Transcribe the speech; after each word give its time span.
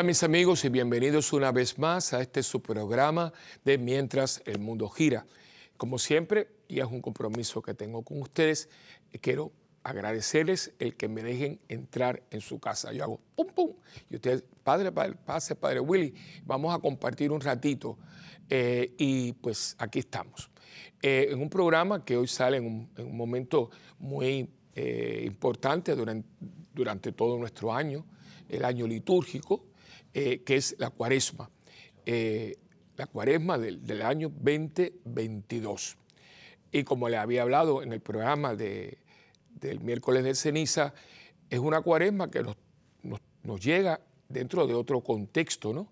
Hola 0.00 0.06
mis 0.06 0.22
amigos 0.22 0.64
y 0.64 0.70
bienvenidos 0.70 1.30
una 1.34 1.52
vez 1.52 1.78
más 1.78 2.14
a 2.14 2.22
este 2.22 2.42
su 2.42 2.62
programa 2.62 3.34
de 3.66 3.76
Mientras 3.76 4.42
el 4.46 4.58
Mundo 4.58 4.88
Gira. 4.88 5.26
Como 5.76 5.98
siempre, 5.98 6.48
y 6.68 6.80
es 6.80 6.86
un 6.86 7.02
compromiso 7.02 7.60
que 7.60 7.74
tengo 7.74 8.02
con 8.02 8.22
ustedes, 8.22 8.70
quiero 9.20 9.52
agradecerles 9.82 10.72
el 10.78 10.96
que 10.96 11.06
me 11.08 11.22
dejen 11.22 11.60
entrar 11.68 12.22
en 12.30 12.40
su 12.40 12.58
casa. 12.58 12.94
Yo 12.94 13.04
hago 13.04 13.20
pum 13.36 13.48
pum 13.48 13.72
y 14.08 14.14
ustedes, 14.14 14.42
padre, 14.64 14.90
padre, 14.90 15.16
pase, 15.22 15.54
padre 15.54 15.80
Willy, 15.80 16.14
vamos 16.46 16.74
a 16.74 16.78
compartir 16.78 17.30
un 17.30 17.42
ratito 17.42 17.98
eh, 18.48 18.94
y 18.96 19.34
pues 19.34 19.76
aquí 19.78 19.98
estamos. 19.98 20.50
Eh, 21.02 21.28
en 21.30 21.42
un 21.42 21.50
programa 21.50 22.06
que 22.06 22.16
hoy 22.16 22.26
sale 22.26 22.56
en 22.56 22.88
un, 22.96 23.14
momento 23.14 23.68
muy 23.98 24.48
eh, 24.74 25.24
importante 25.26 25.94
durante, 25.94 26.26
durante 26.72 27.12
todo 27.12 27.36
nuestro 27.36 27.74
año, 27.74 28.06
el 28.48 28.64
año 28.64 28.86
litúrgico, 28.86 29.66
eh, 30.14 30.42
que 30.44 30.56
es 30.56 30.76
la 30.78 30.90
cuaresma, 30.90 31.50
eh, 32.06 32.56
la 32.96 33.06
cuaresma 33.06 33.58
del, 33.58 34.02
año 34.02 34.28
2022. 34.28 35.96
Y 36.72 36.84
como 36.84 37.08
le 37.08 37.16
había 37.16 37.42
hablado 37.42 37.82
en 37.82 37.92
el 37.92 38.00
programa 38.00 38.54
de, 38.54 38.98
del 39.48 39.80
miércoles 39.80 40.24
de 40.24 40.34
ceniza, 40.34 40.94
es 41.48 41.58
una 41.58 41.80
cuaresma 41.80 42.30
que 42.30 42.42
nos, 42.42 42.56
nos, 43.42 43.60
llega 43.60 44.00
dentro 44.28 44.66
de 44.66 44.74
otro 44.74 45.00
contexto, 45.00 45.72
¿no? 45.72 45.88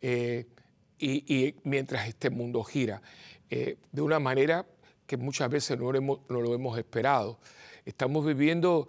Eh, 0.00 0.46
y, 0.98 1.54
mientras 1.64 2.08
este 2.08 2.30
mundo 2.30 2.64
gira, 2.64 3.02
de 3.48 4.02
una 4.02 4.18
manera 4.18 4.66
que 5.06 5.16
muchas 5.16 5.50
veces 5.50 5.78
no 5.78 5.92
no 5.92 6.20
lo 6.28 6.54
hemos 6.54 6.78
esperado. 6.78 7.38
Estamos 7.84 8.24
viviendo 8.24 8.88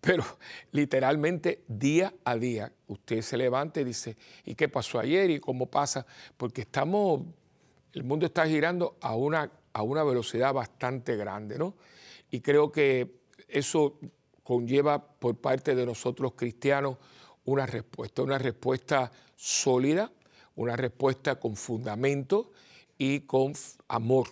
pero 0.00 0.24
literalmente 0.72 1.64
día 1.68 2.12
a 2.24 2.36
día 2.36 2.72
usted 2.88 3.22
se 3.22 3.36
levanta 3.36 3.80
y 3.80 3.84
dice, 3.84 4.16
¿y 4.44 4.54
qué 4.54 4.68
pasó 4.68 4.98
ayer? 4.98 5.30
¿Y 5.30 5.40
cómo 5.40 5.66
pasa? 5.66 6.06
Porque 6.36 6.62
estamos, 6.62 7.22
el 7.92 8.04
mundo 8.04 8.26
está 8.26 8.46
girando 8.46 8.96
a 9.00 9.14
una, 9.14 9.50
a 9.72 9.82
una 9.82 10.02
velocidad 10.02 10.54
bastante 10.54 11.16
grande, 11.16 11.58
¿no? 11.58 11.74
Y 12.30 12.40
creo 12.40 12.70
que 12.72 13.20
eso 13.48 13.98
conlleva 14.42 15.04
por 15.04 15.36
parte 15.36 15.74
de 15.74 15.84
nosotros 15.84 16.32
cristianos 16.34 16.96
una 17.44 17.66
respuesta, 17.66 18.22
una 18.22 18.38
respuesta 18.38 19.10
sólida, 19.36 20.10
una 20.56 20.76
respuesta 20.76 21.38
con 21.38 21.56
fundamento 21.56 22.52
y 22.98 23.20
con 23.20 23.52
amor, 23.88 24.28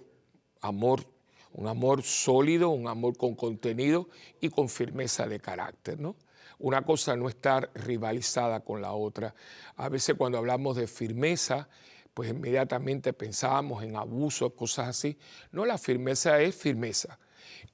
amor 0.61 1.18
un 1.53 1.67
amor 1.67 2.03
sólido, 2.03 2.71
un 2.71 2.89
amor 2.89 3.17
con 3.17 3.35
contenido 3.35 4.09
y 4.41 4.51
con 4.51 4.69
firmeza 4.69 5.27
de 5.27 5.41
carácter, 5.41 5.99
¿no? 5.99 6.17
Una 6.59 6.83
cosa 6.83 7.17
no 7.17 7.29
estar 7.29 7.71
rivalizada 7.75 8.61
con 8.61 8.83
la 8.83 8.93
otra. 8.93 9.35
A 9.77 9.89
veces 9.89 10.17
cuando 10.17 10.39
hablamos 10.39 10.77
de 10.77 10.89
firmeza, 10.89 11.69
pues 12.15 12.31
inmediatamente 12.31 13.13
pensábamos 13.13 13.85
en 13.85 13.95
abusos, 13.95 14.53
cosas 14.55 14.89
así. 14.89 15.17
No, 15.53 15.65
la 15.65 15.79
firmeza 15.79 16.41
es 16.41 16.57
firmeza. 16.57 17.19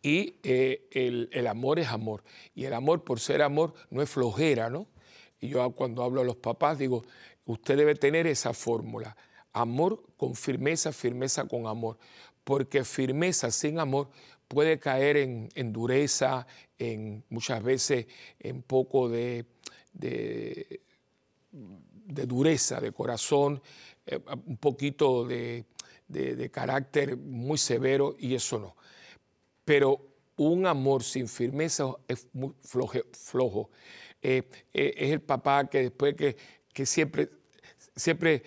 Y 0.02 0.36
eh, 0.42 0.86
el, 0.90 1.30
el, 1.32 1.46
amor 1.46 1.78
es 1.78 1.88
amor. 1.88 2.24
Y 2.54 2.66
el 2.66 2.74
amor, 2.74 3.04
por 3.04 3.20
ser 3.20 3.40
amor, 3.40 3.72
no 3.88 4.02
es 4.02 4.10
flojera, 4.10 4.68
¿no? 4.68 4.86
Y 5.40 5.48
yo 5.48 5.70
cuando 5.70 6.02
hablo 6.02 6.20
a 6.20 6.24
los 6.24 6.36
papás 6.36 6.78
digo, 6.78 7.04
usted 7.46 7.78
debe 7.78 7.94
tener 7.94 8.26
esa 8.26 8.52
fórmula. 8.52 9.16
Amor 9.54 10.02
con 10.18 10.34
firmeza, 10.34 10.92
firmeza 10.92 11.46
con 11.46 11.66
amor 11.66 11.98
porque 12.44 12.84
firmeza 12.84 13.50
sin 13.50 13.78
amor 13.78 14.10
puede 14.46 14.78
caer 14.78 15.16
en, 15.16 15.72
dureza, 15.72 16.46
en 16.78 17.24
muchas 17.30 17.62
veces 17.62 18.06
en 18.38 18.62
poco 18.62 19.08
de, 19.08 19.46
dureza 22.04 22.80
de 22.80 22.92
corazón, 22.92 23.60
eh, 24.06 24.20
un 24.46 24.58
poquito 24.58 25.26
de, 25.26 25.64
carácter 26.52 27.16
muy 27.16 27.58
severo 27.58 28.14
y 28.18 28.34
eso 28.34 28.58
no. 28.58 28.76
Pero 29.64 30.00
un 30.36 30.66
amor 30.66 31.02
sin 31.02 31.26
firmeza 31.26 31.86
es 32.06 32.28
muy 32.32 32.54
flojo. 32.62 33.70
Eh, 34.20 34.42
eh, 34.72 34.94
es 34.96 35.10
el 35.10 35.20
papá 35.20 35.68
que 35.68 35.82
después 35.82 36.14
que 36.14 36.86
siempre, 36.86 37.30
siempre 37.96 38.42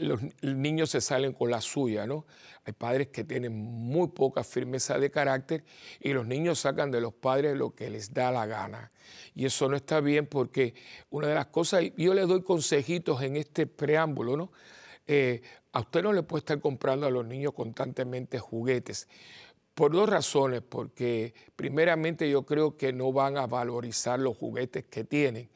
los 0.00 0.20
niños 0.42 0.90
se 0.90 1.00
salen 1.00 1.32
con 1.32 1.50
la 1.50 1.60
suya, 1.60 2.06
¿no? 2.06 2.26
Hay 2.64 2.72
padres 2.72 3.08
que 3.08 3.24
tienen 3.24 3.52
muy 3.52 4.08
poca 4.08 4.44
firmeza 4.44 4.98
de 4.98 5.10
carácter 5.10 5.64
y 6.00 6.12
los 6.12 6.26
niños 6.26 6.60
sacan 6.60 6.90
de 6.90 7.00
los 7.00 7.12
padres 7.12 7.56
lo 7.56 7.74
que 7.74 7.90
les 7.90 8.14
da 8.14 8.30
la 8.30 8.46
gana. 8.46 8.92
Y 9.34 9.46
eso 9.46 9.68
no 9.68 9.76
está 9.76 10.00
bien 10.00 10.26
porque 10.26 10.74
una 11.10 11.28
de 11.28 11.34
las 11.34 11.46
cosas, 11.46 11.82
yo 11.96 12.14
les 12.14 12.28
doy 12.28 12.42
consejitos 12.42 13.20
en 13.22 13.36
este 13.36 13.66
preámbulo, 13.66 14.36
¿no? 14.36 14.52
Eh, 15.06 15.42
a 15.72 15.80
usted 15.80 16.02
no 16.02 16.12
le 16.12 16.22
puede 16.22 16.40
estar 16.40 16.60
comprando 16.60 17.06
a 17.06 17.10
los 17.10 17.26
niños 17.26 17.52
constantemente 17.54 18.38
juguetes. 18.38 19.08
Por 19.74 19.92
dos 19.92 20.08
razones, 20.08 20.60
porque 20.60 21.34
primeramente 21.56 22.30
yo 22.30 22.44
creo 22.44 22.76
que 22.76 22.92
no 22.92 23.12
van 23.12 23.38
a 23.38 23.46
valorizar 23.46 24.20
los 24.20 24.36
juguetes 24.36 24.84
que 24.84 25.02
tienen. 25.02 25.48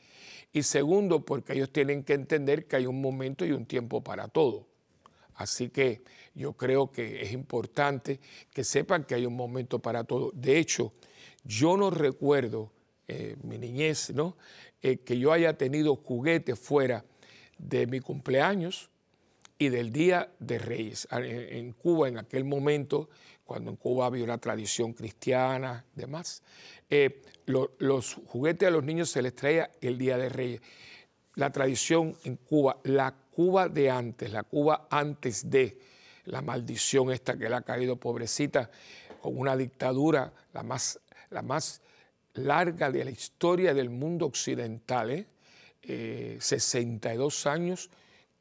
Y 0.52 0.62
segundo, 0.62 1.24
porque 1.24 1.52
ellos 1.52 1.70
tienen 1.70 2.02
que 2.02 2.14
entender 2.14 2.66
que 2.66 2.76
hay 2.76 2.86
un 2.86 3.00
momento 3.00 3.44
y 3.44 3.52
un 3.52 3.66
tiempo 3.66 4.02
para 4.02 4.28
todo. 4.28 4.66
Así 5.34 5.68
que 5.68 6.02
yo 6.34 6.54
creo 6.54 6.90
que 6.90 7.22
es 7.22 7.32
importante 7.32 8.20
que 8.52 8.64
sepan 8.64 9.04
que 9.04 9.14
hay 9.14 9.26
un 9.26 9.36
momento 9.36 9.78
para 9.78 10.04
todo. 10.04 10.30
De 10.34 10.58
hecho, 10.58 10.92
yo 11.44 11.76
no 11.76 11.90
recuerdo, 11.90 12.72
eh, 13.06 13.36
mi 13.42 13.58
niñez, 13.58 14.10
¿no? 14.14 14.36
Eh, 14.82 14.98
que 14.98 15.18
yo 15.18 15.32
haya 15.32 15.56
tenido 15.56 15.96
juguetes 15.96 16.58
fuera 16.58 17.04
de 17.58 17.86
mi 17.86 18.00
cumpleaños 18.00 18.90
y 19.58 19.68
del 19.68 19.92
Día 19.92 20.30
de 20.38 20.58
Reyes. 20.58 21.06
En 21.10 21.72
Cuba, 21.72 22.08
en 22.08 22.18
aquel 22.18 22.44
momento, 22.44 23.08
cuando 23.46 23.70
en 23.70 23.76
Cuba 23.76 24.06
había 24.06 24.24
una 24.24 24.38
tradición 24.38 24.92
cristiana, 24.92 25.84
demás, 25.94 26.42
eh, 26.90 27.22
los 27.46 28.14
juguetes 28.26 28.66
a 28.66 28.72
los 28.72 28.82
niños 28.82 29.08
se 29.08 29.22
les 29.22 29.34
traía 29.34 29.70
el 29.80 29.96
Día 29.96 30.18
de 30.18 30.28
Reyes. 30.28 30.60
La 31.36 31.52
tradición 31.52 32.16
en 32.24 32.36
Cuba, 32.36 32.78
la 32.82 33.14
Cuba 33.30 33.68
de 33.68 33.88
antes, 33.88 34.32
la 34.32 34.42
Cuba 34.42 34.88
antes 34.90 35.48
de 35.48 35.78
la 36.24 36.42
maldición 36.42 37.12
esta 37.12 37.38
que 37.38 37.48
le 37.48 37.54
ha 37.54 37.62
caído 37.62 37.96
pobrecita, 37.96 38.68
con 39.22 39.38
una 39.38 39.56
dictadura 39.56 40.32
la 40.52 40.64
más, 40.64 40.98
la 41.30 41.42
más 41.42 41.82
larga 42.34 42.90
de 42.90 43.04
la 43.04 43.10
historia 43.10 43.74
del 43.74 43.90
mundo 43.90 44.26
occidental, 44.26 45.26
62 45.82 45.86
¿eh? 45.86 47.48
Eh, 47.48 47.52
años 47.52 47.90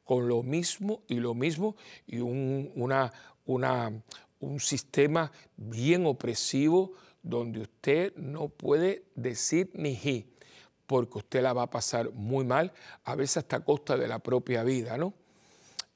con 0.04 0.28
lo 0.28 0.42
mismo 0.42 1.02
y 1.06 1.16
lo 1.16 1.34
mismo, 1.34 1.76
y 2.06 2.18
un, 2.18 2.72
una, 2.74 3.12
una, 3.44 3.92
un 4.40 4.60
sistema 4.60 5.30
bien 5.56 6.06
opresivo 6.06 6.92
donde 7.22 7.60
usted 7.60 8.14
no 8.16 8.48
puede 8.48 9.04
decir 9.14 9.70
ni 9.74 9.94
ji 9.96 10.36
porque 10.86 11.18
usted 11.18 11.42
la 11.42 11.52
va 11.52 11.62
a 11.62 11.70
pasar 11.70 12.12
muy 12.12 12.44
mal, 12.44 12.72
a 13.04 13.14
veces 13.14 13.38
hasta 13.38 13.56
a 13.56 13.64
costa 13.64 13.96
de 13.96 14.08
la 14.08 14.20
propia 14.20 14.62
vida, 14.62 14.96
¿no? 14.96 15.14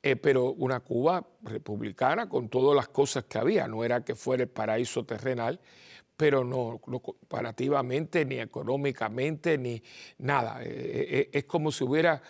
Eh, 0.03 0.17
pero 0.17 0.53
una 0.53 0.81
Cuba 0.81 1.25
republicana 1.43 2.29
con 2.29 2.49
todas 2.49 2.75
las 2.75 2.89
cosas 2.89 3.25
que 3.25 3.39
había, 3.39 3.69
no 3.69 3.85
era 3.85 4.03
que 4.03 4.15
fuera 4.15 4.43
el 4.43 4.49
paraíso 4.49 5.05
terrenal, 5.05 5.61
pero 6.17 6.43
no, 6.43 6.79
comparativamente, 6.79 8.25
ni 8.25 8.39
económicamente, 8.39 9.59
ni 9.59 9.83
nada. 10.19 10.63
Eh, 10.63 10.67
eh, 11.09 11.31
es 11.33 11.45
como 11.45 11.71
si 11.71 11.85
hubiera 11.85 12.23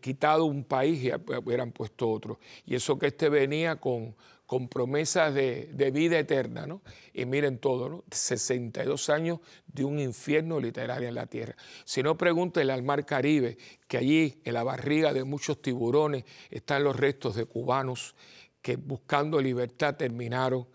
quitado 0.00 0.44
un 0.44 0.64
país 0.64 1.02
y 1.04 1.10
hubieran 1.36 1.72
puesto 1.72 2.10
otro. 2.10 2.38
Y 2.66 2.74
eso 2.74 2.98
que 2.98 3.06
este 3.06 3.28
venía 3.28 3.76
con, 3.76 4.14
con 4.50 4.66
promesas 4.66 5.32
de, 5.32 5.90
vida 5.94 6.18
eterna, 6.18 6.66
¿no? 6.66 6.82
Y 7.14 7.24
miren 7.24 7.58
todo, 7.58 7.88
¿no? 7.88 8.04
62 8.10 9.08
años 9.08 9.38
de 9.68 9.84
un 9.84 10.00
infierno 10.00 10.58
literario 10.58 11.06
en 11.06 11.14
la 11.14 11.26
tierra. 11.26 11.54
Si 11.84 12.02
no, 12.02 12.18
pregúntenle 12.18 12.72
al 12.72 12.82
Mar 12.82 13.06
Caribe, 13.06 13.56
que 13.86 13.96
allí, 13.96 14.40
en 14.42 14.54
la 14.54 14.64
barriga 14.64 15.12
de 15.12 15.22
muchos 15.22 15.62
tiburones, 15.62 16.24
están 16.50 16.82
los 16.82 16.96
restos 16.96 17.36
de 17.36 17.44
cubanos 17.44 18.16
que 18.60 18.74
buscando 18.74 19.40
libertad 19.40 19.94
terminaron 19.94 20.66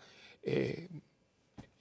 eh, 0.41 0.87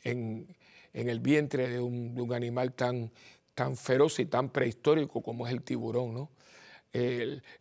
en, 0.03 0.49
el 0.95 1.21
vientre 1.21 1.69
de 1.69 1.79
un, 1.79 2.29
animal 2.35 2.73
tan, 2.73 3.13
tan 3.55 3.77
feroz 3.77 4.19
y 4.19 4.27
tan 4.27 4.51
prehistórico 4.51 5.23
como 5.23 5.47
es 5.47 5.53
el 5.53 5.63
tiburón, 5.63 6.13
¿no? 6.13 6.31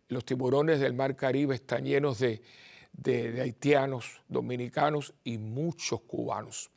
los 0.08 0.24
tiburones 0.24 0.80
del 0.80 0.92
Mar 0.92 1.14
Caribe 1.16 1.54
están 1.56 1.84
llenos 1.84 2.18
de 2.18 2.42
de, 2.96 3.40
haitianos, 3.40 4.22
dominicanos 4.28 5.14
y 5.24 5.38
muchos 5.38 6.00
cubanos. 6.02 6.70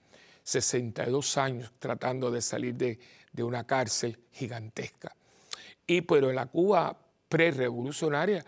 62 0.43 1.37
años 1.37 1.73
tratando 1.79 2.31
de 2.31 2.41
salir 2.41 2.75
de, 2.75 2.99
una 3.43 3.65
cárcel 3.65 4.17
gigantesca. 4.31 5.15
Y 5.85 6.01
pero 6.01 6.29
en 6.29 6.35
la 6.35 6.47
Cuba 6.47 6.97
prerevolucionaria, 7.29 8.43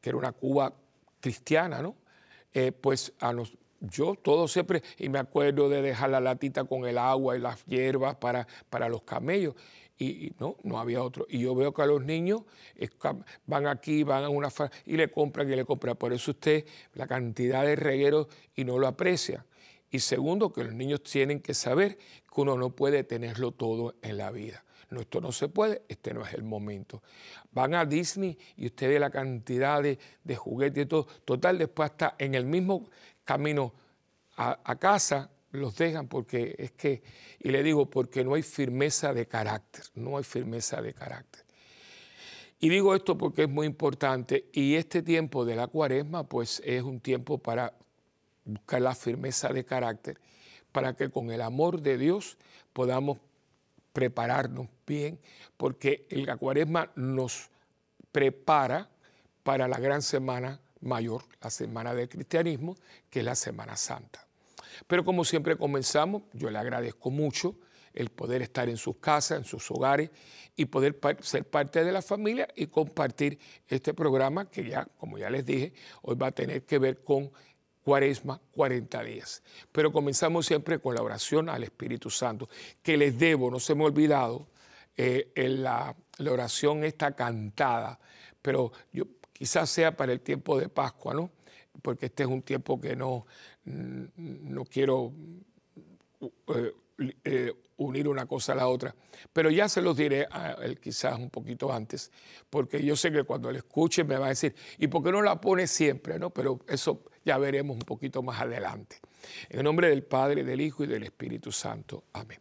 que 0.00 0.08
era 0.08 0.16
una 0.16 0.32
Cuba 0.32 0.72
cristiana, 1.20 1.82
¿no? 1.82 1.96
Eh, 2.54 2.72
pues 2.72 3.12
a 3.20 3.32
yo 3.80 4.14
todo 4.14 4.48
siempre, 4.48 4.82
y 4.98 5.08
me 5.08 5.18
acuerdo 5.18 5.68
de 5.68 5.82
dejar 5.82 6.10
la 6.10 6.20
latita 6.20 6.64
con 6.64 6.86
el 6.86 6.98
agua 6.98 7.36
y 7.36 7.40
las 7.40 7.64
hierbas 7.66 8.16
para, 8.16 8.46
para 8.70 8.88
los 8.88 9.02
camellos. 9.02 9.54
Y, 9.98 10.32
no, 10.38 10.56
no 10.62 10.78
había 10.78 11.02
otro. 11.02 11.26
Y 11.28 11.40
yo 11.40 11.54
veo 11.54 11.72
que 11.72 11.82
a 11.82 11.86
los 11.86 12.04
niños 12.04 12.42
van 13.46 13.66
aquí, 13.66 14.02
van 14.02 14.24
a 14.24 14.28
una 14.28 14.48
y 14.84 14.96
le 14.96 15.10
compran 15.10 15.50
y 15.50 15.56
le 15.56 15.64
compran. 15.64 15.96
Por 15.96 16.12
eso 16.12 16.32
usted 16.32 16.64
la 16.94 17.06
cantidad 17.06 17.64
de 17.64 17.76
regueros 17.76 18.28
y 18.54 18.64
no 18.64 18.78
lo 18.78 18.86
aprecia. 18.86 19.44
Y 19.90 20.00
segundo, 20.00 20.52
que 20.52 20.64
los 20.64 20.74
niños 20.74 21.02
tienen 21.02 21.40
que 21.40 21.54
saber 21.54 21.96
que 21.96 22.40
uno 22.40 22.56
no 22.56 22.70
puede 22.70 23.04
tenerlo 23.04 23.52
todo 23.52 23.94
en 24.02 24.18
la 24.18 24.30
vida. 24.30 24.64
No, 24.90 25.00
esto 25.00 25.20
no 25.20 25.32
se 25.32 25.48
puede, 25.48 25.82
este 25.88 26.14
no 26.14 26.24
es 26.24 26.34
el 26.34 26.44
momento. 26.44 27.02
Van 27.50 27.74
a 27.74 27.84
Disney 27.84 28.38
y 28.56 28.66
usted 28.66 28.88
ve 28.88 29.00
la 29.00 29.10
cantidad 29.10 29.82
de, 29.82 29.98
de 30.22 30.36
juguetes 30.36 30.84
y 30.84 30.86
todo. 30.86 31.06
Total, 31.24 31.58
después 31.58 31.90
hasta 31.90 32.14
en 32.18 32.34
el 32.34 32.44
mismo 32.44 32.88
camino 33.24 33.72
a, 34.36 34.76
casa 34.76 35.30
los 35.52 35.76
dejan 35.76 36.08
porque 36.08 36.54
es 36.58 36.72
que, 36.72 37.02
y 37.40 37.50
le 37.50 37.62
digo, 37.62 37.88
porque 37.88 38.24
no 38.24 38.34
hay 38.34 38.42
firmeza 38.42 39.12
de 39.12 39.26
carácter, 39.26 39.84
no 39.94 40.18
hay 40.18 40.24
firmeza 40.24 40.80
de 40.82 40.92
carácter. 40.94 41.44
Y 42.58 42.68
digo 42.68 42.94
esto 42.94 43.18
porque 43.18 43.42
es 43.42 43.48
muy 43.48 43.66
importante 43.66 44.48
y 44.52 44.76
este 44.76 45.02
tiempo 45.02 45.44
de 45.44 45.56
la 45.56 45.66
cuaresma 45.66 46.24
pues 46.24 46.62
es 46.64 46.82
un 46.82 47.00
tiempo 47.00 47.38
para 47.38 47.74
buscar 48.44 48.80
la 48.80 48.94
firmeza 48.94 49.48
de 49.52 49.64
carácter, 49.64 50.18
para 50.72 50.94
que 50.94 51.10
con 51.10 51.30
el 51.30 51.42
amor 51.42 51.82
de 51.82 51.98
Dios 51.98 52.38
podamos 52.72 53.18
prepararnos 53.92 54.68
bien, 54.86 55.18
porque 55.56 56.06
la 56.10 56.36
cuaresma 56.36 56.90
nos 56.96 57.50
prepara 58.12 58.88
para 59.42 59.68
la 59.68 59.78
gran 59.78 60.02
semana 60.02 60.60
mayor, 60.80 61.24
la 61.40 61.50
semana 61.50 61.94
del 61.94 62.08
cristianismo, 62.08 62.76
que 63.10 63.20
es 63.20 63.24
la 63.24 63.34
Semana 63.34 63.76
Santa. 63.76 64.25
Pero 64.86 65.04
como 65.04 65.24
siempre 65.24 65.56
comenzamos, 65.56 66.22
yo 66.32 66.50
le 66.50 66.58
agradezco 66.58 67.10
mucho 67.10 67.56
el 67.96 68.10
poder 68.10 68.42
estar 68.42 68.68
en 68.68 68.76
sus 68.76 68.96
casas, 68.96 69.38
en 69.38 69.44
sus 69.44 69.70
hogares 69.70 70.10
y 70.54 70.66
poder 70.66 70.98
ser 71.20 71.44
parte 71.44 71.82
de 71.82 71.90
la 71.90 72.02
familia 72.02 72.46
y 72.54 72.66
compartir 72.66 73.38
este 73.66 73.94
programa 73.94 74.50
que 74.50 74.68
ya, 74.68 74.86
como 74.98 75.18
ya 75.18 75.30
les 75.30 75.44
dije, 75.44 75.72
hoy 76.02 76.14
va 76.14 76.28
a 76.28 76.32
tener 76.32 76.64
que 76.64 76.78
ver 76.78 77.02
con 77.02 77.32
Cuaresma, 77.82 78.40
40 78.52 79.02
días. 79.04 79.42
Pero 79.72 79.92
comenzamos 79.92 80.46
siempre 80.46 80.78
con 80.78 80.94
la 80.94 81.02
oración 81.02 81.48
al 81.48 81.62
Espíritu 81.62 82.10
Santo, 82.10 82.48
que 82.82 82.96
les 82.96 83.18
debo, 83.18 83.50
no 83.50 83.60
se 83.60 83.74
me 83.74 83.84
ha 83.84 83.86
olvidado, 83.86 84.48
eh, 84.96 85.30
en 85.34 85.62
la, 85.62 85.94
la 86.18 86.32
oración 86.32 86.84
está 86.84 87.12
cantada, 87.14 87.98
pero 88.42 88.72
yo 88.92 89.04
quizás 89.32 89.70
sea 89.70 89.96
para 89.96 90.12
el 90.12 90.20
tiempo 90.20 90.58
de 90.58 90.68
Pascua, 90.68 91.14
¿no? 91.14 91.30
Porque 91.82 92.06
este 92.06 92.22
es 92.24 92.28
un 92.28 92.42
tiempo 92.42 92.80
que 92.80 92.96
no, 92.96 93.26
no 93.66 94.64
quiero 94.64 95.12
eh, 96.48 96.72
eh, 97.24 97.52
unir 97.78 98.08
una 98.08 98.26
cosa 98.26 98.52
a 98.52 98.56
la 98.56 98.68
otra. 98.68 98.94
Pero 99.32 99.50
ya 99.50 99.68
se 99.68 99.82
los 99.82 99.96
diré 99.96 100.26
a 100.30 100.52
él 100.62 100.80
quizás 100.80 101.18
un 101.18 101.28
poquito 101.28 101.72
antes, 101.72 102.10
porque 102.48 102.82
yo 102.82 102.96
sé 102.96 103.12
que 103.12 103.24
cuando 103.24 103.50
le 103.52 103.58
escuche 103.58 104.02
me 104.02 104.16
va 104.16 104.26
a 104.26 104.28
decir, 104.30 104.54
¿y 104.78 104.86
por 104.86 105.02
qué 105.02 105.12
no 105.12 105.20
la 105.20 105.40
pone 105.40 105.66
siempre? 105.66 106.18
¿no? 106.18 106.30
Pero 106.30 106.60
eso 106.68 107.02
ya 107.24 107.36
veremos 107.36 107.74
un 107.74 107.82
poquito 107.82 108.22
más 108.22 108.40
adelante. 108.40 108.96
En 109.50 109.58
el 109.58 109.64
nombre 109.64 109.90
del 109.90 110.04
Padre, 110.04 110.44
del 110.44 110.60
Hijo 110.60 110.84
y 110.84 110.86
del 110.86 111.02
Espíritu 111.02 111.52
Santo. 111.52 112.04
Amén. 112.14 112.38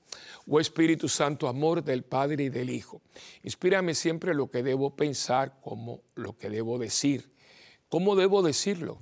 Oh 0.48 0.60
Espíritu 0.60 1.10
Santo, 1.10 1.48
amor 1.48 1.84
del 1.84 2.04
Padre 2.04 2.46
y 2.46 2.50
del 2.50 2.70
Hijo, 2.70 3.02
inspírame 3.44 3.94
siempre 3.94 4.34
lo 4.34 4.50
que 4.50 4.64
debo 4.64 4.96
pensar 4.96 5.60
como 5.62 6.02
lo 6.14 6.38
que 6.38 6.50
debo 6.50 6.78
decir. 6.78 7.30
¿Cómo 7.90 8.16
debo 8.16 8.42
decirlo? 8.42 9.02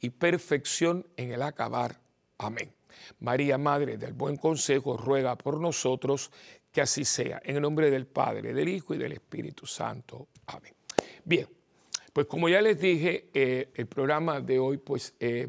y 0.00 0.10
perfección 0.10 1.06
en 1.16 1.32
el 1.32 1.42
acabar. 1.42 2.00
Amén. 2.38 2.72
María, 3.20 3.58
Madre 3.58 3.96
del 3.96 4.12
Buen 4.12 4.36
Consejo, 4.36 4.96
ruega 4.96 5.36
por 5.36 5.60
nosotros 5.60 6.30
que 6.72 6.80
así 6.80 7.04
sea. 7.04 7.40
En 7.44 7.56
el 7.56 7.62
nombre 7.62 7.90
del 7.90 8.06
Padre, 8.06 8.52
del 8.52 8.68
Hijo 8.68 8.94
y 8.94 8.98
del 8.98 9.12
Espíritu 9.12 9.66
Santo. 9.66 10.28
Amén. 10.46 10.74
Bien. 11.24 11.46
Pues 12.12 12.26
como 12.26 12.48
ya 12.48 12.60
les 12.60 12.80
dije, 12.80 13.28
eh, 13.32 13.70
el 13.74 13.86
programa 13.86 14.40
de 14.40 14.58
hoy, 14.58 14.78
pues 14.78 15.14
eh, 15.20 15.48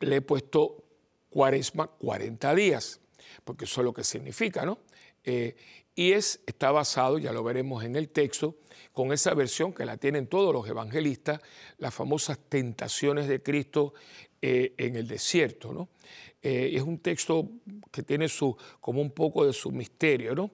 le 0.00 0.16
he 0.16 0.20
puesto 0.20 0.84
cuaresma 1.30 1.86
40 1.86 2.54
días, 2.54 3.00
porque 3.44 3.64
eso 3.64 3.80
es 3.80 3.84
lo 3.84 3.94
que 3.94 4.04
significa, 4.04 4.66
¿no? 4.66 4.78
Eh, 5.24 5.56
y 5.98 6.12
es, 6.12 6.40
está 6.46 6.70
basado, 6.70 7.18
ya 7.18 7.32
lo 7.32 7.42
veremos 7.42 7.82
en 7.82 7.96
el 7.96 8.10
texto, 8.10 8.54
con 8.92 9.12
esa 9.12 9.34
versión 9.34 9.72
que 9.72 9.84
la 9.84 9.96
tienen 9.96 10.28
todos 10.28 10.54
los 10.54 10.68
evangelistas, 10.68 11.40
las 11.78 11.92
famosas 11.92 12.38
tentaciones 12.48 13.26
de 13.26 13.42
Cristo 13.42 13.94
en 14.40 14.94
el 14.94 15.08
desierto, 15.08 15.72
¿no? 15.72 15.88
es 16.40 16.80
un 16.82 17.00
texto 17.00 17.50
que 17.90 18.04
tiene 18.04 18.28
su, 18.28 18.56
como 18.80 19.02
un 19.02 19.10
poco 19.10 19.44
de 19.44 19.52
su 19.52 19.72
misterio, 19.72 20.36
¿no? 20.36 20.52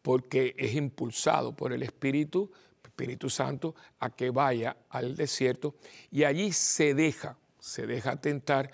porque 0.00 0.54
es 0.56 0.74
impulsado 0.74 1.54
por 1.54 1.74
el 1.74 1.82
Espíritu, 1.82 2.50
Espíritu 2.82 3.28
Santo, 3.28 3.74
a 3.98 4.08
que 4.08 4.30
vaya 4.30 4.74
al 4.88 5.14
desierto 5.14 5.74
y 6.10 6.24
allí 6.24 6.50
se 6.52 6.94
deja, 6.94 7.36
se 7.58 7.86
deja 7.86 8.18
tentar 8.18 8.70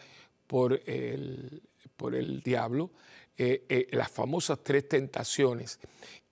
por 0.46 0.80
el, 0.86 1.60
por 1.96 2.14
el 2.14 2.40
diablo 2.40 2.92
eh, 3.40 3.64
eh, 3.68 3.86
las 3.92 4.10
famosas 4.10 4.58
tres 4.64 4.88
tentaciones, 4.88 5.78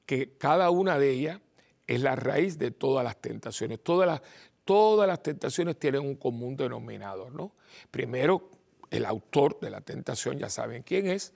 que 0.05 0.37
cada 0.37 0.71
una 0.71 0.99
de 0.99 1.11
ellas 1.11 1.41
es 1.87 2.01
la 2.01 2.17
raíz 2.17 2.59
de 2.59 2.73
todas 2.73 3.05
las 3.05 3.21
tentaciones. 3.23 3.79
Todas 3.81 4.09
las, 4.09 4.23
todas 4.65 5.07
las 5.07 5.23
tentaciones 5.23 5.79
tienen 5.79 6.01
un 6.01 6.17
común 6.17 6.57
denominador, 6.57 7.33
¿no? 7.33 7.53
Primero, 7.93 8.51
el 8.91 9.05
autor 9.05 9.61
de 9.61 9.71
la 9.71 9.81
tentación, 9.83 10.37
ya 10.39 10.51
saben 10.51 10.83
quién 10.83 11.07
es, 11.07 11.33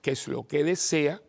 qué 0.00 0.12
es 0.12 0.28
lo 0.28 0.46
que 0.46 0.64
desea, 0.64 1.20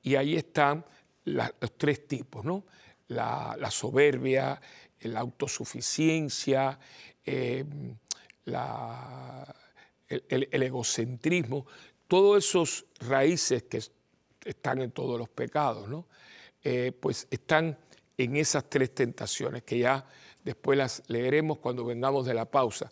y 0.00 0.14
ahí 0.14 0.36
están 0.36 0.84
los 1.24 1.76
tres 1.76 2.06
tipos, 2.06 2.44
¿no? 2.44 2.64
La, 3.08 3.68
soberbia, 3.68 4.60
la 5.00 5.20
autosuficiencia, 5.20 6.78
em, 7.24 7.96
el, 10.08 10.62
egocentrismo, 10.62 11.66
todos 12.08 12.44
esos 12.44 12.86
raíces 13.00 13.64
que 13.64 13.80
están 14.44 14.80
en 14.80 14.90
todos 14.90 15.18
los 15.18 15.28
pecados, 15.28 15.88
¿no? 15.88 16.06
Eh, 16.62 16.92
pues 16.98 17.26
están 17.30 17.78
en 18.16 18.36
esas 18.36 18.68
tres 18.70 18.94
tentaciones 18.94 19.62
que 19.62 19.78
ya 19.78 20.06
después 20.44 20.78
las 20.78 21.02
leeremos 21.08 21.58
cuando 21.58 21.84
vengamos 21.84 22.26
de 22.26 22.34
la 22.34 22.44
pausa. 22.44 22.90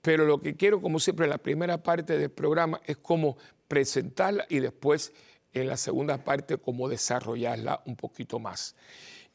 Pero 0.00 0.24
lo 0.24 0.40
que 0.40 0.56
quiero, 0.56 0.80
como 0.80 0.98
siempre, 0.98 1.26
en 1.26 1.30
la 1.30 1.38
primera 1.38 1.82
parte 1.82 2.18
del 2.18 2.30
programa 2.30 2.80
es 2.84 2.96
cómo 2.98 3.36
presentarla 3.68 4.46
y 4.48 4.60
después 4.60 5.12
en 5.52 5.66
la 5.66 5.76
segunda 5.76 6.18
parte 6.24 6.58
cómo 6.58 6.88
desarrollarla 6.88 7.82
un 7.86 7.96
poquito 7.96 8.38
más. 8.38 8.74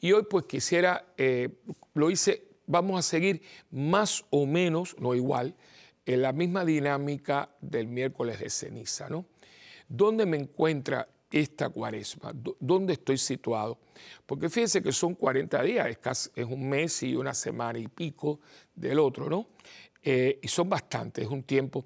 Y 0.00 0.12
hoy 0.12 0.24
pues 0.28 0.44
quisiera, 0.44 1.06
eh, 1.16 1.48
lo 1.94 2.10
hice, 2.10 2.44
vamos 2.66 2.98
a 2.98 3.02
seguir 3.02 3.42
más 3.70 4.24
o 4.30 4.46
menos, 4.46 4.96
no 4.98 5.14
igual, 5.14 5.54
en 6.08 6.22
la 6.22 6.32
misma 6.32 6.64
dinámica 6.64 7.50
del 7.60 7.86
miércoles 7.86 8.40
de 8.40 8.48
ceniza, 8.48 9.10
¿no? 9.10 9.26
¿Dónde 9.86 10.24
me 10.24 10.38
encuentra 10.38 11.06
esta 11.30 11.68
cuaresma? 11.68 12.32
¿Dónde 12.58 12.94
estoy 12.94 13.18
situado? 13.18 13.78
Porque 14.24 14.48
fíjense 14.48 14.82
que 14.82 14.90
son 14.90 15.14
40 15.14 15.62
días, 15.62 15.86
es, 15.86 16.32
es 16.34 16.46
un 16.46 16.66
mes 16.66 17.02
y 17.02 17.14
una 17.14 17.34
semana 17.34 17.78
y 17.78 17.88
pico 17.88 18.40
del 18.74 19.00
otro, 19.00 19.28
¿no? 19.28 19.48
Eh, 20.02 20.38
y 20.40 20.48
son 20.48 20.70
bastantes, 20.70 21.26
es 21.26 21.30
un 21.30 21.42
tiempo 21.42 21.84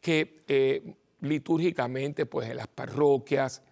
que 0.00 0.42
eh, 0.48 0.92
litúrgicamente, 1.20 2.26
pues 2.26 2.50
en 2.50 2.56
las 2.56 2.66
parroquias, 2.66 3.62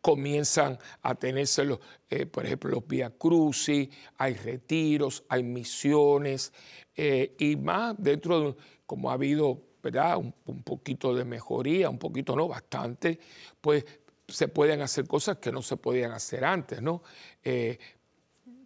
comienzan 0.00 0.78
a 1.02 1.14
tenerse, 1.14 1.62
eh, 2.08 2.24
por 2.24 2.46
ejemplo, 2.46 2.70
los 2.70 2.86
Via 2.86 3.10
Crucis, 3.10 3.90
hay 4.16 4.32
retiros, 4.32 5.24
hay 5.28 5.42
misiones, 5.42 6.54
eh, 6.96 7.34
y 7.38 7.56
más 7.56 7.94
dentro 7.98 8.40
de, 8.40 8.56
como 8.86 9.10
ha 9.10 9.14
habido, 9.14 9.60
¿verdad? 9.82 10.16
Un, 10.16 10.62
poquito 10.62 11.14
de 11.14 11.24
mejoría, 11.24 11.90
un 11.90 11.98
poquito 11.98 12.34
no, 12.34 12.48
bastante, 12.48 13.18
pues 13.60 13.84
se 14.26 14.48
pueden 14.48 14.80
hacer 14.80 15.06
cosas 15.06 15.38
que 15.38 15.52
no 15.52 15.62
se 15.62 15.76
podían 15.76 16.12
hacer 16.12 16.44
antes, 16.44 16.80
¿no? 16.82 17.02
Eh, 17.44 17.78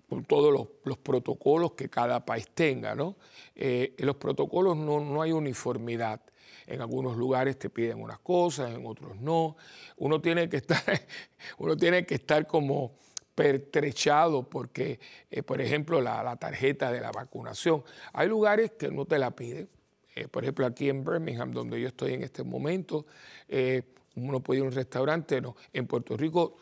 con 0.09 0.25
todos 0.25 0.69
los, 0.85 0.99
protocolos 0.99 1.73
que 1.73 1.89
cada 1.89 2.25
país 2.25 2.49
tenga. 2.53 2.97
¿no? 2.97 3.17
en 3.55 4.07
los 4.07 4.17
protocolos 4.17 4.77
no, 4.77 4.99
no 4.99 5.23
hay 5.23 5.31
uniformidad. 5.31 6.21
En 6.67 6.81
algunos 6.81 7.17
lugares 7.17 7.59
te 7.59 7.71
piden 7.71 8.01
unas 8.01 8.19
cosas, 8.21 8.75
en 8.75 8.87
otros 8.87 9.17
no. 9.17 9.57
Uno 9.97 10.21
tiene 10.21 10.49
que 10.49 10.59
estar, 10.59 10.83
uno 11.59 11.77
tiene 11.77 12.05
que 12.05 12.15
estar 12.15 12.47
como 12.47 12.93
pertrechado 13.41 14.43
porque, 14.43 15.01
eh, 15.31 15.43
por 15.43 15.63
ejemplo, 15.63 16.03
la, 16.03 16.37
tarjeta 16.37 16.93
de 16.93 17.01
la 17.01 17.11
vacunación. 17.11 17.83
Hay 18.13 18.29
lugares 18.29 18.73
que 18.73 18.91
no 18.91 19.07
te 19.07 19.19
la 19.19 19.31
piden. 19.31 19.67
Eh, 20.15 20.29
por 20.29 20.45
ejemplo, 20.45 20.67
aquí 20.67 20.91
en 20.91 21.03
Birmingham, 21.03 21.51
donde 21.51 21.81
yo 21.81 21.89
estoy 21.89 22.13
en 22.13 22.23
este 22.23 22.43
momento, 22.43 23.07
eh, 23.49 23.95
uno 24.17 24.41
puede 24.41 24.61
ir 24.61 24.65
a 24.67 24.69
un 24.69 24.75
restaurante. 24.75 25.41
No. 25.41 25.57
En 25.73 25.87
Puerto 25.87 26.19
Rico, 26.19 26.59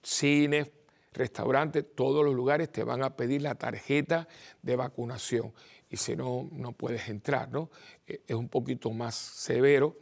cines, 0.00 0.68
restaurantes, 1.12 1.84
todos 1.96 2.24
los 2.24 2.36
lugares 2.36 2.70
te 2.70 2.84
van 2.84 3.02
a 3.02 3.16
pedir 3.16 3.42
la 3.42 3.56
tarjeta 3.56 4.28
de 4.62 4.76
vacunación 4.76 5.52
y 5.90 5.96
si 5.96 6.14
no, 6.14 6.48
no 6.52 6.70
puedes 6.70 7.08
entrar, 7.08 7.50
¿no? 7.50 7.68
Es 8.06 8.36
un 8.36 8.48
poquito 8.48 8.92
más 8.92 9.16
severo, 9.16 9.96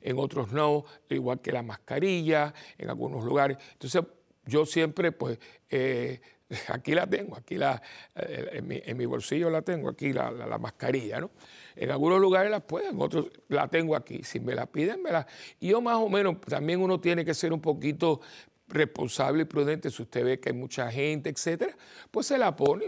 en 0.00 0.18
otros 0.18 0.52
no, 0.52 0.86
igual 1.10 1.42
que 1.42 1.52
la 1.52 1.62
mascarilla, 1.62 2.54
en 2.78 2.88
algunos 2.88 3.22
lugares. 3.26 3.58
Entonces, 3.72 4.04
yo 4.46 4.66
siempre, 4.66 5.12
pues, 5.12 5.38
eh, 5.70 6.20
aquí 6.68 6.94
la 6.94 7.06
tengo, 7.06 7.36
aquí 7.36 7.56
la, 7.56 7.80
eh, 8.14 8.62
en, 8.84 8.96
mi, 8.96 9.06
bolsillo 9.06 9.50
la 9.50 9.62
tengo, 9.62 9.88
aquí 9.88 10.12
la, 10.12 10.30
mascarilla, 10.58 11.20
¿no? 11.20 11.30
En 11.76 11.90
algunos 11.90 12.20
lugares 12.20 12.50
la 12.50 12.60
pueden, 12.60 12.94
en 12.94 13.02
otros 13.02 13.26
la 13.48 13.68
tengo 13.68 13.96
aquí. 13.96 14.22
Si 14.22 14.40
me 14.40 14.54
la 14.54 14.66
piden, 14.66 15.02
me 15.02 15.10
la... 15.10 15.26
Y 15.60 15.68
yo 15.68 15.80
más 15.80 15.96
o 15.96 16.08
menos, 16.08 16.40
también 16.42 16.80
uno 16.80 17.00
tiene 17.00 17.24
que 17.24 17.34
ser 17.34 17.52
un 17.52 17.60
poquito 17.60 18.20
responsable 18.68 19.42
y 19.42 19.44
prudente, 19.44 19.90
si 19.90 20.02
usted 20.02 20.24
ve 20.24 20.40
que 20.40 20.50
hay 20.50 20.54
mucha 20.54 20.90
gente, 20.90 21.28
etcétera, 21.28 21.76
pues 22.10 22.26
se 22.26 22.38
la 22.38 22.56
pone. 22.56 22.86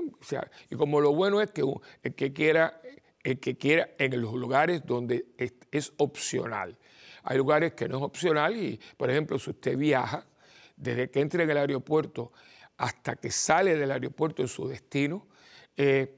y 0.70 0.76
como 0.76 1.00
lo 1.00 1.14
bueno 1.14 1.40
es 1.40 1.50
que 1.50 1.62
el 2.02 2.14
que 2.14 2.32
quiera, 2.32 2.80
que 3.22 3.56
quiera 3.58 3.90
en 3.98 4.20
los 4.20 4.34
lugares 4.34 4.86
donde 4.86 5.26
es, 5.36 5.54
es 5.70 5.92
opcional. 5.98 6.78
Hay 7.24 7.38
lugares 7.38 7.74
que 7.74 7.88
no 7.88 7.98
es 7.98 8.02
opcional 8.04 8.56
y, 8.56 8.80
por 8.96 9.10
ejemplo, 9.10 9.38
si 9.38 9.50
usted 9.50 9.76
viaja, 9.76 10.24
desde 10.76 11.10
que 11.10 11.20
entra 11.20 11.42
en 11.42 11.50
el 11.50 11.56
aeropuerto 11.56 12.32
hasta 12.76 13.16
que 13.16 13.30
sale 13.30 13.76
del 13.76 13.90
aeropuerto 13.90 14.42
en 14.42 14.48
su 14.48 14.68
destino, 14.68 15.26
eh, 15.76 16.14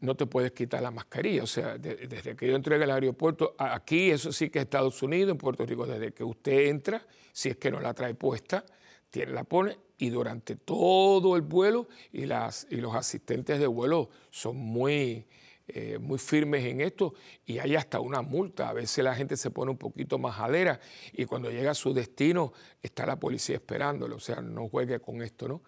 no 0.00 0.16
te 0.16 0.26
puedes 0.26 0.52
quitar 0.52 0.82
la 0.82 0.90
mascarilla. 0.90 1.42
O 1.42 1.46
sea, 1.46 1.78
desde 1.78 2.34
que 2.34 2.48
yo 2.48 2.56
entré 2.56 2.76
en 2.76 2.82
el 2.82 2.90
aeropuerto, 2.90 3.54
aquí, 3.58 4.10
eso 4.10 4.32
sí 4.32 4.50
que 4.50 4.58
es 4.58 4.64
Estados 4.64 5.02
Unidos, 5.02 5.30
en 5.32 5.38
Puerto 5.38 5.64
Rico, 5.64 5.86
desde 5.86 6.12
que 6.12 6.24
usted 6.24 6.66
entra, 6.66 7.06
si 7.32 7.50
es 7.50 7.56
que 7.56 7.70
no 7.70 7.80
la 7.80 7.94
trae 7.94 8.14
puesta, 8.14 8.64
tiene, 9.10 9.32
la 9.32 9.44
pone 9.44 9.78
y 9.98 10.10
durante 10.10 10.56
todo 10.56 11.36
el 11.36 11.42
vuelo, 11.42 11.88
y, 12.12 12.26
las, 12.26 12.66
y 12.70 12.76
los 12.76 12.94
asistentes 12.94 13.58
de 13.58 13.66
vuelo 13.66 14.10
son 14.30 14.56
muy 14.56 15.26
eh, 15.70 15.98
muy 15.98 16.18
firmes 16.18 16.64
en 16.64 16.80
esto 16.80 17.12
y 17.44 17.58
hay 17.58 17.76
hasta 17.76 18.00
una 18.00 18.22
multa. 18.22 18.70
A 18.70 18.72
veces 18.72 19.04
la 19.04 19.14
gente 19.14 19.36
se 19.36 19.50
pone 19.50 19.70
un 19.70 19.76
poquito 19.76 20.18
más 20.18 20.36
jalera 20.36 20.80
y 21.12 21.26
cuando 21.26 21.50
llega 21.50 21.72
a 21.72 21.74
su 21.74 21.92
destino 21.92 22.54
está 22.82 23.04
la 23.04 23.20
policía 23.20 23.56
esperándolo, 23.56 24.16
o 24.16 24.20
sea, 24.20 24.40
no 24.40 24.66
juegue 24.68 24.98
con 24.98 25.20
esto, 25.20 25.46
¿no? 25.46 25.62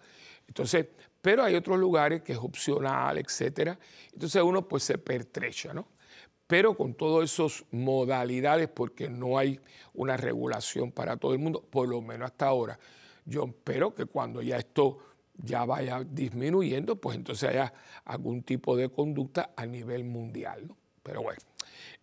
Entonces, 0.47 0.87
pero 1.21 1.43
hay 1.43 1.55
otros 1.55 1.77
lugares 1.77 2.23
que 2.23 2.33
es 2.33 2.39
opcional, 2.39 3.19
etcétera. 3.19 3.77
Entonces 4.11 4.41
uno 4.41 4.67
pues 4.67 4.83
se 4.83 4.97
pertrecha, 4.97 5.71
¿no? 5.71 5.87
Pero 6.47 6.75
con 6.75 6.95
todas 6.95 7.31
esas 7.31 7.63
modalidades, 7.71 8.67
porque 8.69 9.07
no 9.07 9.37
hay 9.37 9.59
una 9.93 10.17
regulación 10.17 10.91
para 10.91 11.15
todo 11.15 11.33
el 11.33 11.39
mundo, 11.39 11.61
por 11.61 11.87
lo 11.87 12.01
menos 12.01 12.25
hasta 12.25 12.47
ahora. 12.47 12.79
Yo 13.23 13.45
espero 13.45 13.93
que 13.93 14.05
cuando 14.05 14.41
ya 14.41 14.57
esto 14.57 14.97
ya 15.43 15.65
vaya 15.65 16.03
disminuyendo, 16.03 16.95
pues 16.95 17.17
entonces 17.17 17.49
haya 17.49 17.73
algún 18.05 18.43
tipo 18.43 18.75
de 18.75 18.89
conducta 18.89 19.51
a 19.55 19.65
nivel 19.65 20.03
mundial. 20.03 20.67
¿no? 20.67 20.77
Pero 21.03 21.23
bueno, 21.23 21.39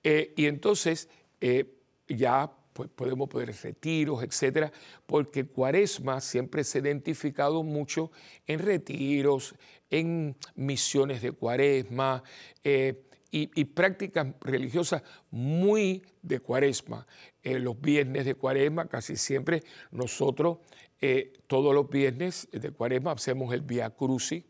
eh, 0.03 0.33
y 0.37 0.47
entonces 0.47 1.09
eh, 1.41 1.79
ya 2.09 2.51
pues, 2.73 2.89
podemos 2.95 3.29
poder 3.29 3.55
retiros, 3.63 4.23
etcétera, 4.23 4.73
porque 5.07 5.47
Cuaresma 5.47 6.21
siempre 6.21 6.65
se 6.65 6.79
ha 6.79 6.83
identificado 6.83 7.63
mucho 7.63 8.11
en 8.47 8.61
retiros, 8.61 9.55
en 9.91 10.37
misiones 10.55 11.23
de 11.23 11.33
Cuaresma. 11.33 12.23
Eh, 12.65 13.05
y, 13.31 13.51
y, 13.61 13.67
prácticas 13.67 14.29
religiosas 14.41 15.03
muy 15.31 16.03
de 16.23 16.41
cuaresma. 16.41 17.07
los 17.43 17.79
viernes 17.79 18.25
de 18.25 18.35
cuaresma 18.35 18.89
casi 18.89 19.17
siempre 19.17 19.63
nosotros 19.91 20.61
eh, 21.01 21.33
todos 21.47 21.75
los 21.75 21.89
viernes 21.89 22.49
de 22.51 22.73
cuaresma 22.73 23.13
hacemos 23.13 23.55
el 23.55 23.61
Via 23.61 23.91
Crucis 23.91 24.43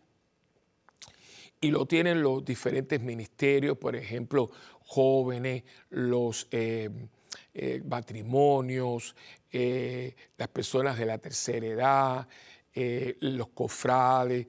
y 1.60 1.70
lo 1.70 1.84
tienen 1.86 2.22
los 2.22 2.44
diferentes 2.44 3.00
ministerios, 3.00 3.76
por 3.76 3.94
ejemplo, 3.96 4.50
jóvenes, 4.80 5.64
los 5.90 6.48
eh, 6.50 6.88
eh, 7.52 7.82
matrimonios, 7.84 9.14
las 9.50 10.48
personas 10.48 10.98
de 10.98 11.06
la 11.06 11.18
tercera 11.18 11.66
edad, 11.66 12.28
los 13.20 13.48
cofrades. 13.48 14.46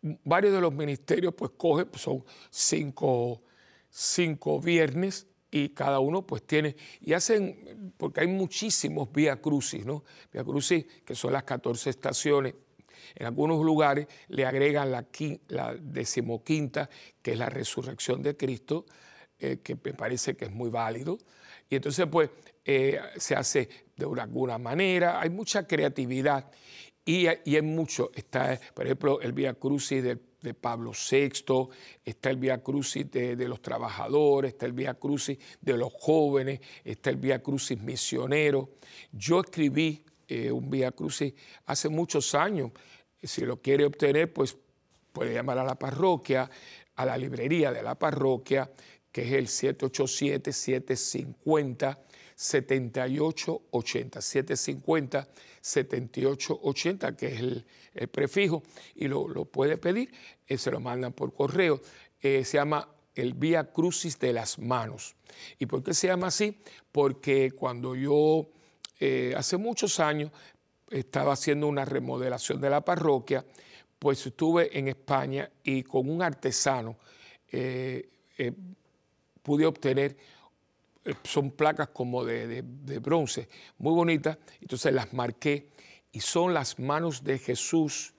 Varios 0.00 0.54
de 0.54 0.60
los 0.60 0.72
ministerios 0.72 1.34
pues 1.34 1.52
cogen, 1.56 1.86
pues, 1.88 2.02
son 2.02 2.24
cinco, 2.48 3.42
cinco 3.90 4.60
viernes 4.60 5.26
y 5.50 5.70
cada 5.70 5.98
uno 6.00 6.26
pues 6.26 6.44
tiene, 6.44 6.76
y 7.00 7.12
hacen, 7.12 7.92
porque 7.96 8.20
hay 8.20 8.28
muchísimos 8.28 9.10
vía 9.12 9.40
crucis, 9.40 9.84
¿no? 9.84 10.04
Vía 10.32 10.44
crucis, 10.44 10.84
que 11.04 11.14
son 11.14 11.32
las 11.32 11.42
14 11.44 11.90
estaciones. 11.90 12.54
En 13.14 13.26
algunos 13.26 13.64
lugares 13.64 14.06
le 14.28 14.46
agregan 14.46 14.90
la, 14.92 15.04
decimoquinta, 15.80 16.88
que 17.20 17.32
es 17.32 17.38
la 17.38 17.48
resurrección 17.48 18.22
de 18.22 18.36
Cristo, 18.36 18.86
eh, 19.38 19.58
que 19.62 19.76
me 19.82 19.94
parece 19.94 20.36
que 20.36 20.44
es 20.44 20.52
muy 20.52 20.70
válido. 20.70 21.18
Y 21.68 21.76
entonces 21.76 22.06
pues 22.10 22.30
eh, 22.64 23.00
se 23.16 23.34
hace 23.34 23.68
de 23.96 24.04
alguna 24.04 24.58
manera, 24.58 25.20
hay 25.20 25.30
mucha 25.30 25.66
creatividad 25.66 26.50
y, 27.04 27.26
y 27.44 27.56
hay 27.56 27.62
mucho, 27.62 28.10
está 28.14 28.58
por 28.74 28.86
ejemplo 28.86 29.20
el 29.20 29.32
Vía 29.32 29.54
Crucis 29.54 30.02
del 30.02 30.20
de 30.42 30.54
Pablo 30.54 30.92
VI, 30.92 31.68
está 32.04 32.30
el 32.30 32.36
Vía 32.36 32.62
Crucis 32.62 33.10
de, 33.10 33.48
los 33.48 33.60
trabajadores, 33.60 34.52
está 34.52 34.66
el 34.66 34.72
Vía 34.72 34.94
Crucis 34.94 35.38
de 35.60 35.76
los 35.76 35.92
jóvenes, 35.92 36.60
está 36.84 37.10
el 37.10 37.16
Vía 37.16 37.42
Crucis 37.42 37.80
misionero. 37.80 38.70
Yo 39.12 39.40
escribí 39.40 40.04
eh, 40.28 40.50
un 40.50 40.70
Vía 40.70 40.92
Crucis 40.92 41.34
hace 41.66 41.88
muchos 41.88 42.34
años. 42.34 42.70
Si 43.22 43.44
lo 43.44 43.60
quiere 43.60 43.84
obtener, 43.84 44.32
pues 44.32 44.56
puede 45.12 45.34
llamar 45.34 45.58
a 45.58 45.64
la 45.64 45.74
parroquia, 45.74 46.48
a 46.96 47.04
la 47.04 47.18
librería 47.18 47.70
de 47.72 47.82
la 47.82 47.96
parroquia, 47.96 48.70
que 49.12 49.22
es 49.22 49.32
el 49.32 49.48
787-750. 49.48 51.98
7880, 52.40 54.22
750 54.22 55.28
7880, 55.60 57.14
que 57.14 57.26
es 57.26 57.40
el, 57.40 57.66
prefijo, 58.08 58.62
y 58.94 59.08
lo, 59.08 59.44
puede 59.44 59.76
pedir, 59.76 60.10
eh, 60.46 60.56
se 60.56 60.70
lo 60.70 60.80
mandan 60.80 61.12
por 61.12 61.34
correo. 61.34 61.82
Eh, 62.22 62.42
se 62.46 62.56
llama 62.56 62.88
el 63.14 63.34
Vía 63.34 63.70
Crucis 63.70 64.18
de 64.18 64.32
las 64.32 64.58
Manos. 64.58 65.14
¿Y 65.58 65.66
por 65.66 65.82
qué 65.82 65.92
se 65.92 66.06
llama 66.06 66.28
así? 66.28 66.56
Porque 66.90 67.50
cuando 67.50 67.94
yo, 67.94 68.48
eh, 68.98 69.34
hace 69.36 69.58
muchos 69.58 70.00
años, 70.00 70.32
estaba 70.88 71.34
haciendo 71.34 71.66
una 71.66 71.84
remodelación 71.84 72.58
de 72.58 72.70
la 72.70 72.82
parroquia, 72.82 73.44
pues 73.98 74.24
estuve 74.26 74.78
en 74.78 74.88
España 74.88 75.50
y 75.62 75.82
con 75.82 76.08
un 76.08 76.22
artesano 76.22 76.96
pude 79.42 79.66
obtener 79.66 80.16
son 81.24 81.50
placas 81.50 81.88
como 81.88 82.24
de, 82.24 82.62
bronce, 83.00 83.48
muy 83.78 83.92
bonitas, 83.92 84.38
entonces 84.60 84.92
las 84.92 85.12
marqué 85.12 85.68
y 86.12 86.20
son 86.20 86.52
las 86.54 86.78
manos 86.78 87.24
de 87.24 87.38
Jesús 87.38 88.12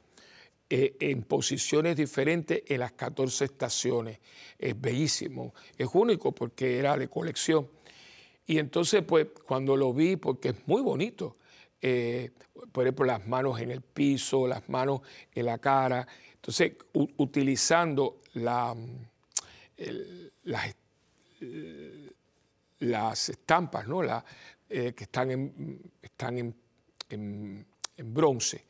eh, 0.69 0.95
en 0.99 1.23
posiciones 1.23 1.95
diferentes 1.95 2.63
en 2.65 2.79
las 2.79 2.93
14 2.93 3.45
estaciones. 3.45 4.19
Es 4.57 4.79
bellísimo, 4.79 5.53
es 5.77 5.89
único 5.93 6.31
porque 6.31 6.79
era 6.79 6.97
de 6.97 7.09
colección. 7.09 7.69
Y 8.45 8.57
entonces, 8.57 9.03
pues, 9.03 9.27
cuando 9.45 9.75
lo 9.75 9.93
vi, 9.93 10.15
porque 10.15 10.49
es 10.49 10.67
muy 10.67 10.81
bonito, 10.81 11.37
eh, 11.81 12.31
por 12.71 12.85
ejemplo, 12.85 13.05
las 13.05 13.27
manos 13.27 13.59
en 13.59 13.71
el 13.71 13.81
piso, 13.81 14.47
las 14.47 14.67
manos 14.69 15.01
en 15.33 15.45
la 15.45 15.57
cara, 15.57 16.07
entonces, 16.35 16.73
utilizando 17.17 18.21
la, 18.33 18.75
las 20.43 20.75
las 22.81 23.29
estampas 23.29 23.87
¿no? 23.87 24.01
La, 24.01 24.23
eh, 24.69 24.93
que 24.93 25.03
están, 25.03 25.31
en, 25.31 25.91
están 26.01 26.55
en, 27.09 27.65
bronce. 28.03 28.65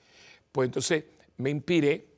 Pues 0.51 0.65
entonces 0.65 1.05
me 1.37 1.49
inspiré, 1.49 2.17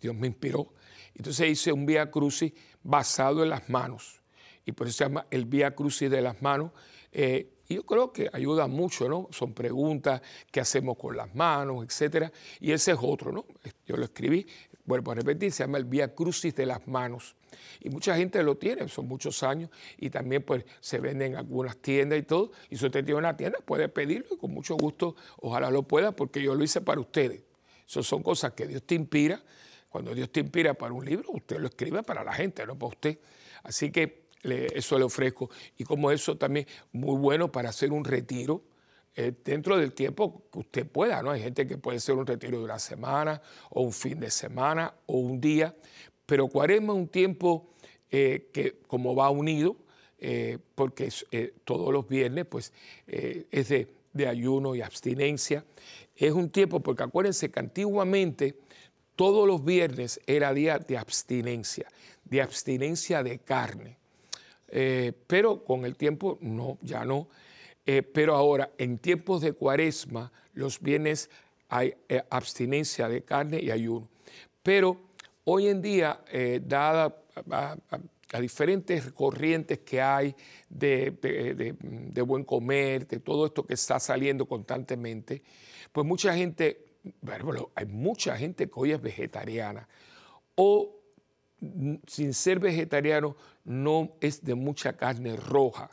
Dios 0.00 0.14
me 0.14 0.28
inspiró, 0.28 0.72
entonces 1.14 1.50
hice 1.50 1.72
un 1.72 1.84
Vía 1.84 2.10
Crucis 2.10 2.52
basado 2.82 3.42
en 3.42 3.50
las 3.50 3.68
manos. 3.68 4.20
Y 4.64 4.72
por 4.72 4.86
eso 4.86 4.98
se 4.98 5.04
llama 5.04 5.26
el 5.30 5.44
Vía 5.44 5.74
Crucis 5.74 6.10
de 6.10 6.22
las 6.22 6.40
manos, 6.42 6.72
eh, 7.12 7.52
Y 7.68 7.74
yo 7.74 7.84
creo 7.84 8.12
que 8.12 8.30
ayuda 8.32 8.68
mucho, 8.68 9.08
¿no? 9.08 9.28
Son 9.32 9.52
preguntas 9.52 10.22
que 10.50 10.60
hacemos 10.60 10.96
con 10.96 11.16
las 11.16 11.34
manos, 11.34 11.84
etcétera. 11.84 12.30
Y 12.60 12.70
ese 12.70 12.92
es 12.92 12.98
otro, 13.00 13.32
¿no? 13.32 13.44
Yo 13.86 13.96
lo 13.96 14.04
escribí, 14.04 14.46
vuelvo 14.84 15.10
a 15.10 15.16
repetir, 15.16 15.50
se 15.50 15.64
llama 15.64 15.78
el 15.78 15.84
Vía 15.84 16.14
Crucis 16.14 16.54
de 16.54 16.66
las 16.66 16.86
manos. 16.86 17.34
Y 17.80 17.90
mucha 17.90 18.16
gente 18.16 18.42
lo 18.42 18.56
tiene, 18.56 18.88
son 18.88 19.08
muchos 19.08 19.42
años, 19.42 19.70
y 19.98 20.10
también 20.10 20.42
pues 20.42 20.64
se 20.80 20.98
venden 20.98 21.32
en 21.32 21.38
algunas 21.38 21.76
tiendas 21.78 22.18
y 22.18 22.22
todo. 22.22 22.52
Y 22.70 22.76
si 22.76 22.86
usted 22.86 23.04
tiene 23.04 23.18
una 23.18 23.36
tienda, 23.36 23.58
puede 23.64 23.88
pedirlo 23.88 24.34
y 24.34 24.36
con 24.36 24.52
mucho 24.52 24.76
gusto, 24.76 25.16
ojalá 25.38 25.70
lo 25.70 25.82
pueda, 25.82 26.12
porque 26.12 26.42
yo 26.42 26.54
lo 26.54 26.64
hice 26.64 26.80
para 26.80 27.00
ustedes. 27.00 27.42
Eso 27.86 28.02
son 28.02 28.22
cosas 28.22 28.52
que 28.52 28.66
Dios 28.66 28.82
te 28.82 28.94
inspira. 28.94 29.42
Cuando 29.88 30.14
Dios 30.14 30.30
te 30.30 30.40
inspira 30.40 30.74
para 30.74 30.92
un 30.92 31.04
libro, 31.04 31.30
usted 31.30 31.58
lo 31.58 31.68
escribe 31.68 32.02
para 32.02 32.24
la 32.24 32.32
gente, 32.32 32.66
no 32.66 32.78
para 32.78 32.88
usted. 32.88 33.18
Así 33.62 33.90
que 33.90 34.26
eso 34.42 34.98
le 34.98 35.04
ofrezco. 35.04 35.50
Y 35.78 35.84
como 35.84 36.10
eso 36.10 36.36
también 36.36 36.66
muy 36.92 37.16
bueno 37.16 37.50
para 37.50 37.70
hacer 37.70 37.92
un 37.92 38.04
retiro 38.04 38.62
eh, 39.14 39.32
dentro 39.44 39.78
del 39.78 39.92
tiempo 39.94 40.44
que 40.52 40.58
usted 40.58 40.86
pueda, 40.86 41.22
¿no? 41.22 41.30
Hay 41.30 41.42
gente 41.42 41.66
que 41.66 41.78
puede 41.78 41.96
hacer 41.96 42.14
un 42.14 42.26
retiro 42.26 42.58
de 42.58 42.64
una 42.64 42.78
semana 42.78 43.40
o 43.70 43.80
un 43.82 43.92
fin 43.92 44.20
de 44.20 44.30
semana 44.30 44.92
o 45.06 45.18
un 45.18 45.40
día, 45.40 45.74
pero 46.26 46.48
cuaresma 46.48 46.92
es 46.92 46.98
un 46.98 47.08
tiempo 47.08 47.68
eh, 48.10 48.48
que 48.52 48.76
como 48.86 49.14
va 49.14 49.30
unido, 49.30 49.76
eh, 50.18 50.58
porque 50.74 51.10
todos 51.64 51.92
los 51.92 52.08
viernes 52.08 52.46
pues 52.46 52.72
es 53.06 53.68
de, 53.68 53.88
de 54.12 54.26
ayuno 54.26 54.74
y 54.74 54.82
abstinencia, 54.82 55.64
es 56.16 56.32
un 56.32 56.50
tiempo, 56.50 56.80
porque 56.80 57.02
acuérdense 57.02 57.50
que 57.50 57.60
antiguamente 57.60 58.56
todos 59.16 59.46
los 59.46 59.64
viernes 59.64 60.20
era 60.26 60.52
día 60.52 60.78
de 60.78 60.98
abstinencia, 60.98 61.88
de 62.24 62.42
abstinencia 62.42 63.22
de 63.22 63.38
carne. 63.38 63.96
Eh, 64.68 65.12
pero 65.26 65.64
con 65.64 65.84
el 65.84 65.96
tiempo 65.96 66.38
no, 66.40 66.78
ya 66.82 67.04
no. 67.04 67.28
Eh, 67.84 68.02
pero 68.02 68.34
ahora, 68.34 68.70
en 68.78 68.98
tiempos 68.98 69.42
de 69.42 69.52
cuaresma, 69.52 70.32
los 70.54 70.80
bienes 70.80 71.30
hay 71.68 71.94
eh, 72.08 72.22
abstinencia 72.30 73.08
de 73.08 73.22
carne 73.22 73.60
y 73.62 73.70
ayuno. 73.70 74.08
Pero 74.62 75.00
hoy 75.46 75.68
en 75.68 75.80
día, 75.80 76.20
dada 76.62 77.16
a, 77.50 78.40
diferentes 78.40 79.12
corrientes 79.12 79.78
que 79.80 80.00
hay 80.00 80.34
de, 80.68 81.74
buen 82.26 82.44
comer, 82.44 83.06
de 83.06 83.20
todo 83.20 83.46
esto 83.46 83.64
que 83.64 83.74
está 83.74 84.00
saliendo 84.00 84.46
constantemente, 84.46 85.42
pues 85.92 86.06
mucha 86.06 86.34
gente, 86.34 86.98
bueno, 87.20 87.70
hay 87.74 87.86
mucha 87.86 88.36
gente 88.36 88.66
que 88.66 88.72
hoy 88.74 88.92
es 88.92 89.00
vegetariana 89.00 89.88
o 90.56 90.96
sin 92.06 92.34
ser 92.34 92.58
vegetariano, 92.58 93.36
no 93.64 94.16
es 94.20 94.44
de 94.44 94.54
mucha 94.54 94.96
carne 94.96 95.36
roja 95.36 95.90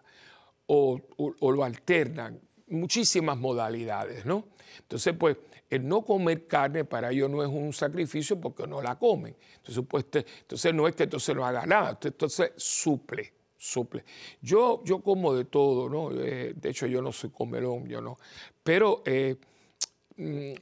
o, 0.65 0.99
lo 1.41 1.63
alternan, 1.63 2.39
muchísimas 2.67 3.37
modalidades, 3.37 4.25
¿no? 4.25 4.47
Entonces, 4.79 5.13
pues, 5.17 5.37
el 5.75 5.87
no 5.87 6.03
comer 6.03 6.47
carne 6.47 6.85
para 6.85 7.11
ellos 7.11 7.29
no 7.29 7.41
es 7.41 7.49
un 7.49 7.73
sacrificio 7.73 8.39
porque 8.39 8.67
no 8.67 8.81
la 8.81 8.97
comen. 8.97 9.35
Entonces, 9.57 9.83
pues, 9.87 10.05
entonces 10.13 10.73
no 10.73 10.87
es 10.87 10.95
que 10.95 11.03
entonces 11.03 11.35
no 11.35 11.45
haga 11.45 11.65
nada, 11.65 11.97
entonces 12.01 12.51
suple, 12.57 13.33
suple. 13.57 14.03
Yo, 14.41 14.83
yo 14.83 15.01
como 15.01 15.33
de 15.33 15.45
todo, 15.45 15.89
¿no? 15.89 16.11
Eh, 16.11 16.53
de 16.55 16.69
hecho, 16.69 16.85
yo 16.85 17.01
no 17.01 17.11
soy 17.11 17.31
comelón, 17.31 17.87
yo 17.87 18.01
no. 18.01 18.17
Pero 18.63 19.01
eh, 19.05 19.35
mm, 20.17 20.53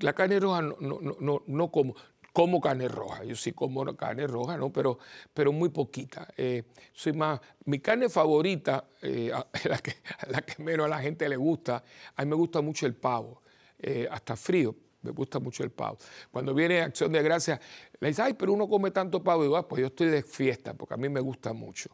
la 0.00 0.12
carne 0.12 0.38
roja 0.38 0.62
no, 0.62 0.76
no, 0.80 1.16
no, 1.18 1.42
no 1.46 1.70
como 1.70 1.94
como 2.32 2.62
carne 2.62 2.88
roja. 2.88 3.24
Yo 3.24 3.36
sí 3.36 3.52
como 3.52 3.84
carne 3.94 4.26
roja, 4.26 4.56
¿no? 4.56 4.72
Pero, 4.72 4.98
pero 5.34 5.52
muy 5.52 5.68
poquita. 5.68 6.28
Eh, 6.34 6.62
soy 6.94 7.12
más, 7.12 7.38
mi 7.66 7.78
carne 7.78 8.08
favorita, 8.08 8.88
la, 9.02 9.78
que, 9.82 9.96
la 10.28 10.40
que 10.40 10.62
menos 10.62 10.86
a 10.86 10.88
la 10.88 11.00
gente 11.00 11.28
le 11.28 11.36
gusta, 11.36 11.84
a 12.16 12.24
mí 12.24 12.30
me 12.30 12.36
gusta 12.36 12.62
mucho 12.62 12.86
el 12.86 12.94
pavo, 12.94 13.41
eh, 13.82 14.08
hasta 14.10 14.36
frío. 14.36 14.74
Me 15.02 15.10
gusta 15.10 15.40
mucho 15.40 15.64
el 15.64 15.70
pavo. 15.70 15.98
Cuando 16.30 16.54
viene 16.54 16.80
Acción 16.80 17.10
de 17.10 17.22
Gracias, 17.22 17.60
le 17.98 18.08
dice, 18.08 18.22
ay, 18.22 18.34
pero 18.34 18.52
uno 18.52 18.68
come 18.68 18.92
tanto 18.92 19.22
pavo. 19.22 19.42
Y 19.42 19.46
digo, 19.46 19.56
ah, 19.56 19.66
pues 19.66 19.80
yo 19.80 19.88
estoy 19.88 20.08
de 20.08 20.22
fiesta, 20.22 20.74
porque 20.74 20.94
a 20.94 20.96
mí 20.96 21.08
me 21.08 21.20
gusta 21.20 21.52
mucho. 21.52 21.90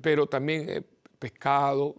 pero 0.00 0.26
también 0.26 0.86
pescado, 1.18 1.96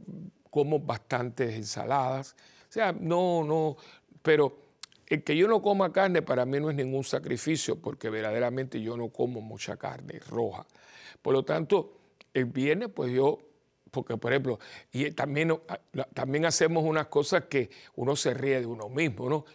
como 0.50 0.80
bastantes 0.80 1.56
ensaladas. 1.56 2.36
O 2.70 2.72
sea, 2.72 2.92
no, 2.92 3.44
no, 3.44 3.78
pero 4.22 4.70
el 5.08 5.24
que 5.24 5.36
yo 5.36 5.48
no 5.48 5.62
coma 5.62 5.92
carne 5.92 6.22
para 6.22 6.46
mí 6.46 6.60
no 6.60 6.70
es 6.70 6.76
ningún 6.76 7.04
sacrificio 7.04 7.82
porque 7.82 8.10
verdaderamente 8.10 8.82
yo 8.82 8.96
no 8.96 9.10
como 9.10 9.42
mucha 9.42 9.78
carne 9.78 10.20
roja. 10.20 10.66
Por 11.22 11.34
lo 11.34 11.44
tanto, 11.44 11.98
el 12.34 12.46
viernes 12.46 12.90
pues 12.94 13.12
yo, 13.12 13.40
porque 13.92 14.18
por 14.18 14.32
ejemplo, 14.32 14.60
y 14.92 15.12
también, 15.12 15.60
también 16.14 16.46
hacemos 16.46 16.84
unas 16.84 17.08
cosas 17.08 17.46
que 17.46 17.70
uno 17.96 18.16
se 18.16 18.34
ríe 18.34 18.60
de 18.60 18.66
uno 18.66 18.90
mismo, 18.90 19.30
¿no? 19.30 19.46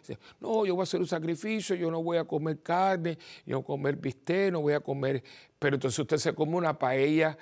No, 0.41 0.65
yo 0.67 0.75
voy 0.75 0.83
a 0.83 0.85
hacer 0.85 1.01
un 1.01 1.07
sacrificio, 1.07 1.77
yo 1.77 1.91
no 1.91 2.03
voy 2.03 2.19
a 2.19 2.25
comer 2.25 2.61
carne, 2.63 3.19
yo 3.47 3.57
no 3.57 3.63
voy 3.63 3.65
a 3.65 3.67
comer 3.67 3.97
bistec, 3.97 4.53
no 4.53 4.61
voy 4.61 4.75
a 4.75 4.81
comer, 4.81 5.23
pero 5.59 5.77
entonces 5.77 5.99
usted 5.99 6.19
se 6.19 6.35
come 6.35 6.57
una 6.57 6.79
paella 6.79 7.37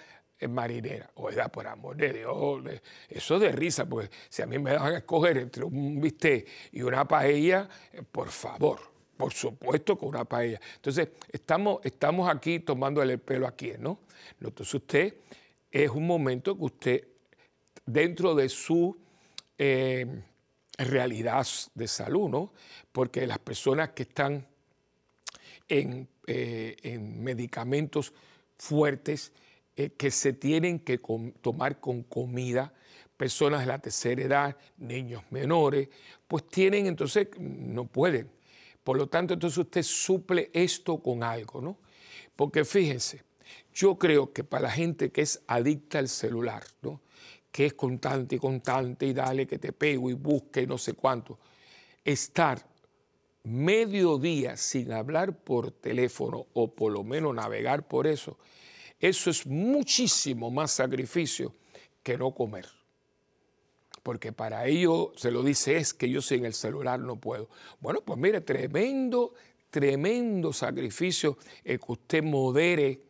marinera. 0.48 1.10
Oiga, 1.14 1.48
por 1.48 1.66
amor 1.66 1.96
de 1.96 2.12
Dios, 2.12 2.62
eso 3.08 3.38
de 3.38 3.52
risa, 3.52 3.86
porque 3.86 4.10
si 4.28 4.42
a 4.42 4.46
mí 4.46 4.58
me 4.58 4.72
a 4.72 4.96
escoger 4.96 5.38
entre 5.38 5.64
un 5.64 6.00
bistec 6.00 6.48
y 6.72 6.82
una 6.82 7.06
paella, 7.06 7.68
eh, 7.92 8.02
por 8.10 8.30
favor, 8.30 8.80
por 9.16 9.32
supuesto 9.32 9.96
con 9.96 10.10
una 10.10 10.24
paella. 10.24 10.60
Entonces, 10.76 11.08
estamos, 11.30 11.80
estamos 11.84 12.28
aquí 12.28 12.60
tomándole 12.60 13.14
el 13.14 13.20
pelo 13.20 13.46
a 13.46 13.52
quién, 13.52 13.82
¿no? 13.82 14.00
Entonces, 14.40 14.74
usted 14.74 15.14
es 15.72 15.90
un 15.90 16.06
momento 16.06 16.56
que 16.56 16.64
usted, 16.64 17.08
dentro 17.86 18.34
de 18.34 18.48
su 18.50 18.96
eh, 19.56 20.06
realidad 20.76 21.46
de 21.74 21.88
salud, 21.88 22.28
¿no? 22.28 22.52
Porque 22.92 23.26
las 23.26 23.38
personas 23.38 23.90
que 23.90 24.02
están 24.02 24.46
en, 25.68 26.08
eh, 26.26 26.76
en 26.82 27.24
medicamentos 27.24 28.12
fuertes, 28.58 29.32
eh, 29.74 29.90
que 29.96 30.10
se 30.10 30.34
tienen 30.34 30.78
que 30.80 31.00
tomar 31.40 31.80
con 31.80 32.02
comida, 32.02 32.74
personas 33.16 33.60
de 33.60 33.66
la 33.66 33.78
tercera 33.78 34.22
edad, 34.22 34.56
niños 34.76 35.22
menores, 35.30 35.88
pues 36.28 36.48
tienen, 36.48 36.86
entonces 36.86 37.28
no 37.38 37.86
pueden. 37.86 38.30
Por 38.84 38.98
lo 38.98 39.06
tanto, 39.08 39.32
entonces 39.32 39.58
usted 39.58 39.82
suple 39.82 40.50
esto 40.52 40.98
con 41.02 41.22
algo, 41.22 41.62
¿no? 41.62 41.78
Porque 42.36 42.64
fíjense, 42.64 43.22
yo 43.74 43.98
creo 43.98 44.32
que 44.32 44.44
para 44.44 44.64
la 44.64 44.70
gente 44.70 45.10
que 45.10 45.22
es 45.22 45.42
adicta 45.46 45.98
al 45.98 46.08
celular, 46.08 46.64
¿no? 46.82 47.00
que 47.50 47.66
es 47.66 47.74
constante 47.74 48.36
y 48.36 48.38
constante 48.38 49.06
y 49.06 49.12
dale 49.12 49.46
que 49.46 49.58
te 49.58 49.72
pego 49.72 50.08
y 50.08 50.14
busque 50.14 50.62
y 50.62 50.66
no 50.66 50.78
sé 50.78 50.94
cuánto, 50.94 51.38
estar 52.04 52.66
medio 53.44 54.18
día 54.18 54.56
sin 54.56 54.92
hablar 54.92 55.36
por 55.36 55.70
teléfono 55.70 56.46
o 56.54 56.74
por 56.74 56.92
lo 56.92 57.04
menos 57.04 57.34
navegar 57.34 57.86
por 57.86 58.06
eso, 58.06 58.38
eso 58.98 59.30
es 59.30 59.46
muchísimo 59.46 60.50
más 60.50 60.72
sacrificio 60.72 61.54
que 62.02 62.16
no 62.16 62.32
comer. 62.32 62.66
Porque 64.02 64.32
para 64.32 64.66
ello 64.66 65.12
se 65.16 65.30
lo 65.30 65.42
dice 65.42 65.76
es 65.76 65.94
que 65.94 66.08
yo 66.08 66.22
sin 66.22 66.44
el 66.44 66.54
celular 66.54 66.98
no 66.98 67.16
puedo. 67.16 67.48
Bueno, 67.80 68.00
pues 68.00 68.18
mire, 68.18 68.40
tremendo, 68.40 69.34
tremendo 69.70 70.52
sacrificio 70.52 71.36
el 71.64 71.78
que 71.78 71.92
usted 71.92 72.22
modere 72.22 73.00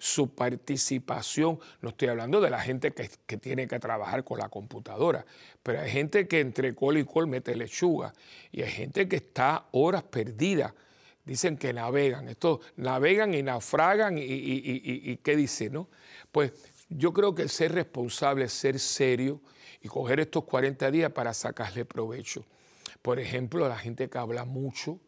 su 0.00 0.34
participación. 0.34 1.60
No 1.82 1.90
estoy 1.90 2.08
hablando 2.08 2.40
de 2.40 2.50
la 2.50 2.60
gente 2.60 2.90
que, 2.90 3.08
que, 3.26 3.36
tiene 3.36 3.68
que 3.68 3.78
trabajar 3.78 4.24
con 4.24 4.38
la 4.38 4.48
computadora, 4.48 5.24
pero 5.62 5.80
hay 5.80 5.90
gente 5.90 6.26
que 6.26 6.40
entre 6.40 6.74
col 6.74 6.98
y 6.98 7.04
col 7.04 7.26
mete 7.26 7.54
lechuga 7.54 8.12
y 8.50 8.62
hay 8.62 8.70
gente 8.70 9.08
que 9.08 9.16
está 9.16 9.66
horas 9.72 10.02
perdidas 10.02 10.72
dicen 11.24 11.56
que 11.56 11.72
navegan, 11.72 12.28
esto 12.28 12.60
navegan 12.76 13.34
y 13.34 13.42
naufragan 13.42 14.16
y, 14.18 15.16
qué 15.18 15.36
dice, 15.36 15.70
¿no? 15.70 15.88
Pues 16.32 16.52
yo 16.88 17.12
creo 17.12 17.34
que 17.34 17.48
ser 17.48 17.72
responsable 17.72 18.46
es 18.46 18.52
ser 18.52 18.80
serio 18.80 19.40
y 19.80 19.88
coger 19.88 20.18
estos 20.20 20.44
40 20.44 20.90
días 20.90 21.12
para 21.12 21.32
sacarle 21.32 21.84
provecho. 21.84 22.44
Por 23.02 23.20
ejemplo, 23.20 23.68
la 23.68 23.78
gente 23.78 24.10
que 24.10 24.18
habla 24.18 24.44
mucho, 24.44 24.98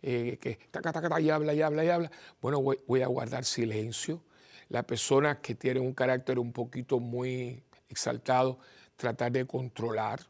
eh, 0.00 0.38
que 0.40 0.58
taca, 0.70 0.92
taca, 0.92 1.20
y 1.20 1.30
habla 1.30 1.54
y 1.54 1.62
habla 1.62 1.84
y 1.84 1.88
habla, 1.88 2.10
bueno, 2.40 2.60
voy 2.60 3.02
a 3.02 3.06
guardar 3.06 3.44
silencio. 3.44 4.22
La 4.68 4.82
persona 4.82 5.40
que 5.40 5.54
tiene 5.54 5.80
un 5.80 5.94
carácter 5.94 6.38
un 6.38 6.52
poquito 6.52 7.00
muy 7.00 7.62
exaltado, 7.88 8.58
tratar 8.96 9.32
de 9.32 9.46
controlar. 9.46 10.20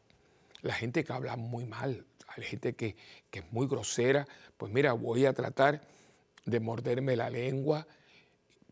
La 0.61 0.73
gente 0.73 1.03
que 1.03 1.13
habla 1.13 1.35
muy 1.35 1.65
mal, 1.65 2.05
hay 2.27 2.43
gente 2.43 2.75
que, 2.75 2.95
que 3.29 3.39
es 3.39 3.51
muy 3.51 3.67
grosera, 3.67 4.27
pues 4.57 4.71
mira, 4.71 4.93
voy 4.93 5.25
a 5.25 5.33
tratar 5.33 5.81
de 6.45 6.59
morderme 6.59 7.15
la 7.15 7.29
lengua, 7.29 7.85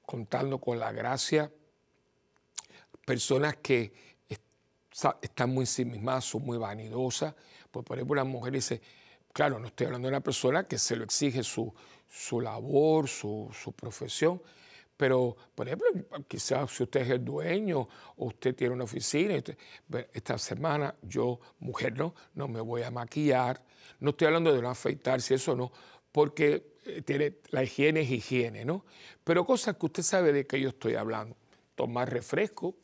contando 0.06 0.60
con 0.60 0.80
la 0.80 0.92
gracia. 0.92 1.52
Personas 3.06 3.58
que 3.58 3.94
están 5.22 5.50
muy 5.50 5.64
ensimismadas, 5.64 6.26
son 6.26 6.44
muy 6.44 6.58
vanidosas. 6.58 7.34
Pues 7.72 7.86
por 7.86 7.98
ejemplo, 7.98 8.14
una 8.14 8.24
mujer 8.24 8.54
dice, 8.54 8.82
claro, 9.32 9.60
no 9.60 9.68
estoy 9.68 9.88
hablando 9.88 10.08
de 10.08 10.14
una 10.14 10.22
persona 10.22 10.68
que 10.68 10.78
se 10.78 10.96
lo 10.96 11.04
exige 11.04 11.44
su, 11.44 11.74
su 12.08 12.40
labor, 12.40 13.08
su, 13.08 13.50
su 13.52 13.72
profesión, 13.74 14.42
Pero, 14.96 15.36
por 15.56 15.68
ejemplo, 15.68 15.88
quizás 16.28 16.72
si 16.72 16.84
usted 16.84 17.02
es 17.02 17.10
el 17.10 17.26
dueño 17.26 17.88
o 18.18 18.26
usted 18.28 18.56
tiene 18.56 18.74
una 18.74 18.84
oficina, 18.84 19.36
esta 20.14 20.38
semana 20.38 20.96
yo, 21.02 21.40
mujer, 21.60 21.98
no, 21.98 22.14
no 22.36 22.48
me 22.48 22.62
voy 22.62 22.84
a 22.84 22.92
maquillar. 22.92 23.64
No 24.00 24.12
estoy 24.12 24.28
hablando 24.28 24.54
de 24.54 24.62
no 24.62 24.70
afeitarse, 24.70 25.36
eso 25.36 25.56
no, 25.56 25.72
porque 26.12 26.78
eh, 26.86 27.02
tiene, 27.02 27.38
la 27.50 27.64
higiene 27.64 28.02
es 28.02 28.12
higiene, 28.12 28.66
¿no? 28.66 28.86
Pero 29.24 29.46
cosas 29.46 29.78
que 29.78 29.86
usted 29.86 30.04
sabe 30.04 30.32
de 30.32 30.46
qué 30.46 30.60
yo 30.60 30.70
estoy 30.70 30.96
hablando. 30.96 31.36
Tomar 31.76 32.12
refresco. 32.12 32.76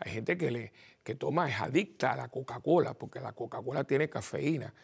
Hay 0.00 0.12
gente 0.12 0.36
que, 0.36 0.50
le, 0.50 0.72
que 1.02 1.14
toma, 1.14 1.48
es 1.48 1.60
adicta 1.60 2.12
a 2.12 2.16
la 2.16 2.28
Coca-Cola, 2.28 2.94
porque 2.94 3.20
la 3.20 3.32
Coca-Cola 3.32 3.84
tiene 3.84 4.10
cafeína. 4.10 4.74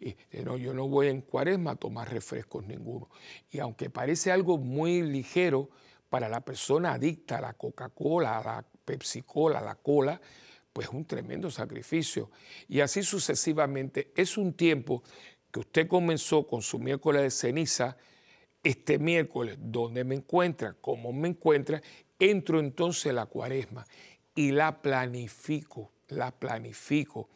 Y 0.00 0.14
no, 0.44 0.56
yo 0.56 0.72
no 0.72 0.86
voy 0.86 1.08
en 1.08 1.22
cuaresma 1.22 1.72
a 1.72 1.76
tomar 1.76 2.12
refrescos 2.12 2.64
ninguno. 2.64 3.08
Y 3.50 3.58
aunque 3.58 3.90
parece 3.90 4.30
algo 4.30 4.56
muy 4.56 5.02
ligero, 5.02 5.70
para 6.08 6.28
la 6.28 6.40
persona 6.40 6.92
adicta 6.92 7.38
a 7.38 7.40
la 7.40 7.52
Coca-Cola, 7.54 8.38
a 8.38 8.44
la 8.44 8.64
Pepsi-Cola, 8.84 9.58
a 9.58 9.62
la 9.62 9.74
cola, 9.74 10.20
pues 10.72 10.88
es 10.88 10.94
un 10.94 11.04
tremendo 11.04 11.50
sacrificio. 11.50 12.30
Y 12.68 12.80
así 12.80 13.02
sucesivamente. 13.02 14.12
Es 14.16 14.38
un 14.38 14.54
tiempo 14.54 15.02
que 15.50 15.60
usted 15.60 15.88
comenzó 15.88 16.46
con 16.46 16.62
su 16.62 16.78
miércoles 16.78 17.22
de 17.22 17.30
ceniza, 17.30 17.96
este 18.62 18.98
miércoles, 18.98 19.56
¿dónde 19.58 20.04
me 20.04 20.14
encuentra? 20.14 20.74
¿Cómo 20.80 21.12
me 21.12 21.28
encuentra? 21.28 21.80
Entro 22.18 22.58
entonces 22.60 23.14
la 23.14 23.26
cuaresma 23.26 23.86
y 24.34 24.50
la 24.50 24.82
planifico, 24.82 25.92
la 26.08 26.30
planifico. 26.32 27.28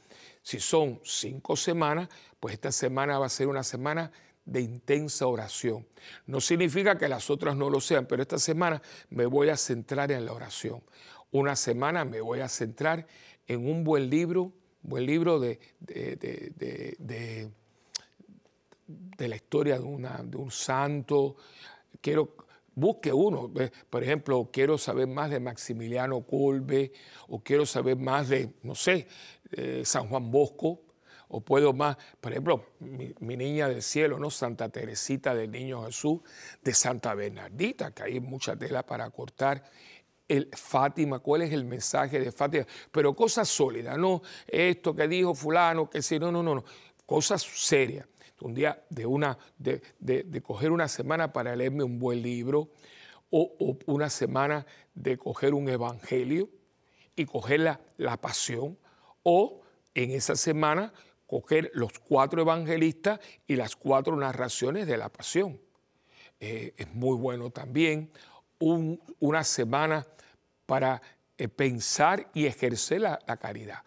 Si 0.42 0.58
son 0.58 1.00
cinco 1.04 1.56
semanas, 1.56 2.08
pues 2.40 2.54
esta 2.54 2.72
semana 2.72 3.18
va 3.18 3.26
a 3.26 3.30
ser 3.30 3.46
una 3.46 3.62
semana 3.62 4.10
de 4.44 4.60
intensa 4.60 5.26
oración. 5.26 5.86
No 6.26 6.40
significa 6.40 6.98
que 6.98 7.08
las 7.08 7.30
otras 7.30 7.56
no 7.56 7.70
lo 7.70 7.80
sean, 7.80 8.06
pero 8.06 8.22
esta 8.22 8.38
semana 8.38 8.82
me 9.10 9.26
voy 9.26 9.48
a 9.48 9.56
centrar 9.56 10.10
en 10.10 10.26
la 10.26 10.32
oración. 10.32 10.82
Una 11.30 11.56
semana 11.56 12.04
me 12.04 12.20
voy 12.20 12.40
a 12.40 12.48
centrar 12.48 13.06
en 13.46 13.68
un 13.68 13.84
buen 13.84 14.10
libro, 14.10 14.52
buen 14.82 15.06
libro 15.06 15.38
de, 15.38 15.60
de, 15.78 17.50
la 19.18 19.36
historia 19.36 19.78
de, 19.78 19.84
una, 19.84 20.22
de 20.24 20.36
un 20.36 20.50
santo. 20.50 21.36
Quiero, 22.00 22.36
busque 22.74 23.12
uno. 23.12 23.50
Por 23.88 24.02
ejemplo, 24.02 24.50
quiero 24.52 24.76
saber 24.76 25.06
más 25.06 25.30
de 25.30 25.40
Maximiliano 25.40 26.22
Colbe 26.22 26.92
o 27.28 27.40
quiero 27.40 27.64
saber 27.64 27.96
más 27.96 28.28
de, 28.28 28.50
no 28.62 28.74
sé, 28.74 29.06
San 29.84 30.08
Juan 30.08 30.30
Bosco 30.30 30.80
o 31.32 31.40
puedo 31.40 31.72
más, 31.72 31.96
por 32.20 32.32
ejemplo, 32.32 32.66
mi, 32.78 33.36
niña 33.36 33.66
del 33.66 33.82
cielo, 33.82 34.18
¿no? 34.18 34.30
Santa 34.30 34.68
Teresita 34.68 35.34
del 35.34 35.50
Niño 35.50 35.82
Jesús, 35.86 36.20
de 36.62 36.74
Santa 36.74 37.14
Bernardita, 37.14 37.90
que 37.92 38.02
hay 38.02 38.20
mucha 38.20 38.54
tela 38.54 38.84
para 38.84 39.08
cortar. 39.08 39.64
El 40.28 40.50
Fátima, 40.52 41.20
cuál 41.20 41.42
es 41.42 41.52
el 41.52 41.64
mensaje 41.64 42.20
de 42.20 42.30
Fátima, 42.32 42.66
pero 42.90 43.16
cosas 43.16 43.48
sólidas, 43.48 43.96
no 43.96 44.20
esto 44.46 44.94
que 44.94 45.08
dijo 45.08 45.34
fulano, 45.34 45.88
que 45.88 46.02
si 46.02 46.18
no, 46.18 46.30
no, 46.30 46.42
no, 46.42 46.54
no, 46.54 46.64
cosas 47.06 47.42
serias. 47.42 48.06
Un 48.40 48.54
día 48.54 48.84
de, 48.90 49.06
una, 49.06 49.38
de, 49.56 49.80
de, 50.00 50.42
coger 50.42 50.70
una 50.70 50.88
semana 50.88 51.32
para 51.32 51.54
leerme 51.54 51.84
un 51.84 51.98
buen 51.98 52.20
libro 52.20 52.70
o, 53.30 53.78
una 53.86 54.10
semana 54.10 54.66
de 54.94 55.16
coger 55.16 55.54
un 55.54 55.68
evangelio 55.68 56.50
y 57.14 57.24
coger 57.24 57.60
la, 57.60 57.80
la 57.98 58.16
pasión 58.16 58.76
o 59.22 59.62
en 59.94 60.10
esa 60.10 60.36
semana 60.36 60.92
coger 61.32 61.70
los 61.72 61.98
cuatro 61.98 62.42
evangelistas 62.42 63.18
y 63.46 63.56
las 63.56 63.74
cuatro 63.74 64.14
narraciones 64.16 64.86
de 64.86 64.98
la 64.98 65.08
pasión. 65.08 65.58
Eh, 66.38 66.74
es 66.76 66.92
muy 66.92 67.16
bueno 67.16 67.48
también 67.48 68.10
una 68.58 69.42
semana 69.42 70.06
para 70.66 71.00
eh, 71.38 71.48
pensar 71.48 72.28
y 72.34 72.44
ejercer 72.44 73.00
la, 73.00 73.16
caridad. 73.40 73.78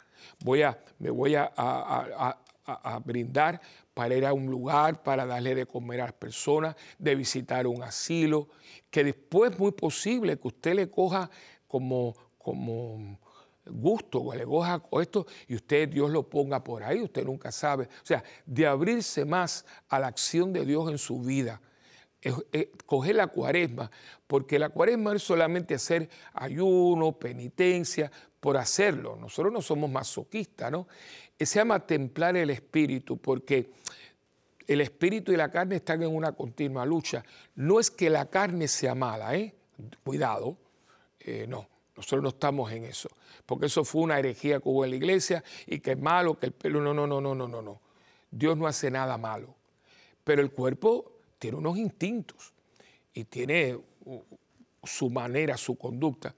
Voy 0.44 0.64
a, 0.64 0.76
me 0.98 1.12
voy 1.12 1.36
a, 1.36 1.54
a, 1.56 3.00
brindar 3.06 3.62
para 3.94 4.16
ir 4.16 4.26
a 4.26 4.34
un 4.34 4.48
lugar, 4.48 5.04
para 5.04 5.28
darle 5.28 5.54
de 5.54 5.68
comer 5.68 6.02
a 6.02 6.06
las 6.06 6.14
personas, 6.14 6.76
de 6.98 7.14
visitar 7.14 7.68
un 7.68 7.84
asilo, 7.84 8.50
que 8.90 9.04
después 9.04 9.52
es 9.52 9.60
muy 9.60 9.72
posible 9.72 10.40
que 10.40 10.48
usted 10.48 10.74
le 10.74 10.90
coja 10.90 11.30
como, 11.68 12.16
como 12.40 13.20
gusto 13.68 14.22
o 14.22 14.34
le 14.34 14.46
goja 14.46 14.82
o 14.90 15.02
esto 15.02 15.26
y 15.48 15.56
usted 15.56 15.90
Dios 15.90 16.10
lo 16.12 16.30
ponga 16.30 16.64
por 16.64 16.84
ahí, 16.84 17.02
usted 17.02 17.26
nunca 17.26 17.52
sabe. 17.52 17.86
O 17.86 18.06
sea, 18.06 18.24
de 18.46 18.68
abrirse 18.68 19.26
más 19.26 19.66
a 19.90 20.00
la 20.00 20.08
acción 20.08 20.54
de 20.54 20.66
Dios 20.66 20.90
en 20.90 20.98
su 20.98 21.20
vida. 21.22 21.62
coger 22.86 23.16
la 23.16 23.28
cuaresma, 23.28 23.92
porque 24.26 24.58
la 24.58 24.70
cuaresma 24.70 25.16
es 25.16 25.24
solamente 25.24 25.76
hacer 25.76 26.10
ayuno, 26.34 27.12
penitencia, 27.12 28.12
por 28.40 28.58
hacerlo. 28.58 29.16
Nosotros 29.16 29.52
no 29.52 29.62
somos 29.62 29.90
masoquistas, 29.90 30.72
¿no? 30.72 30.88
Se 31.40 31.60
llama 31.60 31.86
templar 31.86 32.38
el 32.38 32.50
espíritu, 32.50 33.18
porque 33.18 33.72
el 34.68 34.82
espíritu 34.82 35.32
y 35.32 35.36
la 35.36 35.52
carne 35.52 35.78
están 35.78 36.02
en 36.04 36.16
una 36.16 36.32
continua 36.32 36.86
lucha. 36.86 37.24
No 37.56 37.80
es 37.80 37.92
que 37.92 38.10
la 38.10 38.30
carne 38.30 38.68
sea 38.68 38.96
mala, 38.96 39.36
¿eh? 39.36 39.54
Cuidado, 40.04 40.58
eh, 41.20 41.46
no. 41.48 41.68
Nosotros 41.96 42.24
no 42.24 42.30
estamos 42.30 42.72
en 42.72 42.84
eso, 42.86 43.10
porque 43.46 43.68
eso 43.68 43.86
fue 43.86 44.02
una 44.02 44.20
herejía 44.20 44.60
que 44.60 44.68
hubo 44.68 44.84
en 44.84 44.92
la 44.92 44.98
iglesia 44.98 45.44
y 45.66 45.80
que 45.80 45.92
es 45.92 46.00
malo, 46.00 46.38
que 46.38 46.48
el 46.48 46.52
pelo, 46.52 46.82
no, 46.82 46.94
no, 46.94 47.08
no, 47.08 47.22
no, 47.22 47.34
no, 47.34 47.48
no, 47.48 47.62
no. 47.62 47.82
Dios 48.30 48.58
no 48.58 48.68
hace 48.68 48.92
nada 48.92 49.18
malo, 49.18 49.56
pero 50.24 50.42
el 50.42 50.52
cuerpo 50.52 51.14
tiene 51.40 51.58
unos 51.58 51.78
instintos 51.78 52.54
y 53.14 53.24
tiene 53.24 53.80
su 54.84 55.10
manera, 55.10 55.56
su 55.56 55.78
conducta. 55.78 56.36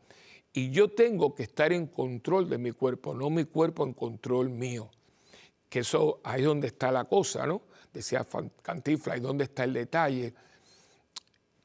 Y 0.54 0.70
yo 0.70 0.90
tengo 0.90 1.34
que 1.34 1.44
estar 1.44 1.74
en 1.74 1.88
control 1.88 2.50
de 2.50 2.58
mi 2.58 2.72
cuerpo, 2.72 3.14
no 3.14 3.30
mi 3.30 3.46
cuerpo 3.46 3.84
en 3.84 3.94
control 3.94 4.50
mío. 4.50 4.90
Que 5.70 5.80
eso 5.80 6.20
ahí 6.24 6.42
es 6.42 6.48
donde 6.48 6.68
está 6.68 6.92
la 6.92 7.06
cosa, 7.06 7.46
¿no? 7.46 7.64
Decía 7.94 8.26
Cantifla, 8.62 9.18
y 9.18 9.20
dónde 9.20 9.46
está 9.46 9.64
el 9.64 9.74
detalle. 9.74 10.34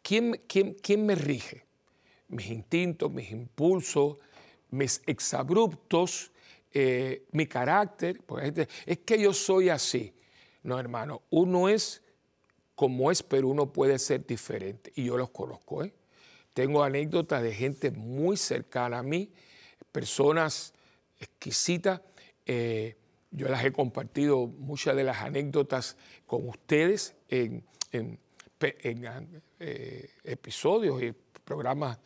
¿Quién, 0.03 0.41
quién, 0.47 0.75
quién 0.75 1.07
me 1.07 1.15
rige? 1.15 1.65
Mis 2.33 2.51
instintos, 2.51 3.13
mis 3.13 3.31
impulsos, 3.31 4.17
mis 4.71 5.03
exabruptos, 5.07 6.33
eh, 6.73 7.27
mi 7.33 7.47
carácter. 7.47 8.21
es 8.87 8.99
que 8.99 9.21
yo 9.21 9.33
soy 9.33 9.69
así. 9.69 10.15
No, 10.63 10.79
hermano, 10.79 11.23
uno 11.31 11.69
es 11.69 12.03
como 12.75 13.11
es, 13.11 13.23
pero 13.23 13.49
uno 13.49 13.73
puede 13.73 13.99
ser 13.99 14.27
diferente. 14.27 14.93
Y 14.97 15.05
yo 15.05 15.19
los 15.19 15.31
conozco. 15.31 15.85
¿eh? 15.85 15.93
Tengo 16.55 16.83
anécdotas 16.83 17.43
de 17.43 17.53
gente 17.53 17.91
muy 17.91 18.37
cercana 18.37 19.01
a 19.01 19.03
mí, 19.03 19.31
personas 19.93 20.73
exquisitas. 21.21 22.01
Eh, 22.47 22.97
yo 23.31 23.49
las 23.49 23.65
he 23.65 23.73
compartido 23.73 24.47
muchas 24.47 24.97
de 24.97 25.05
las 25.05 25.19
anécdotas 25.19 25.97
con 26.27 26.49
ustedes 26.49 27.15
en, 27.29 27.65
en 27.93 28.19
episodios 30.25 31.03
y 31.03 31.15
programas 31.53 31.99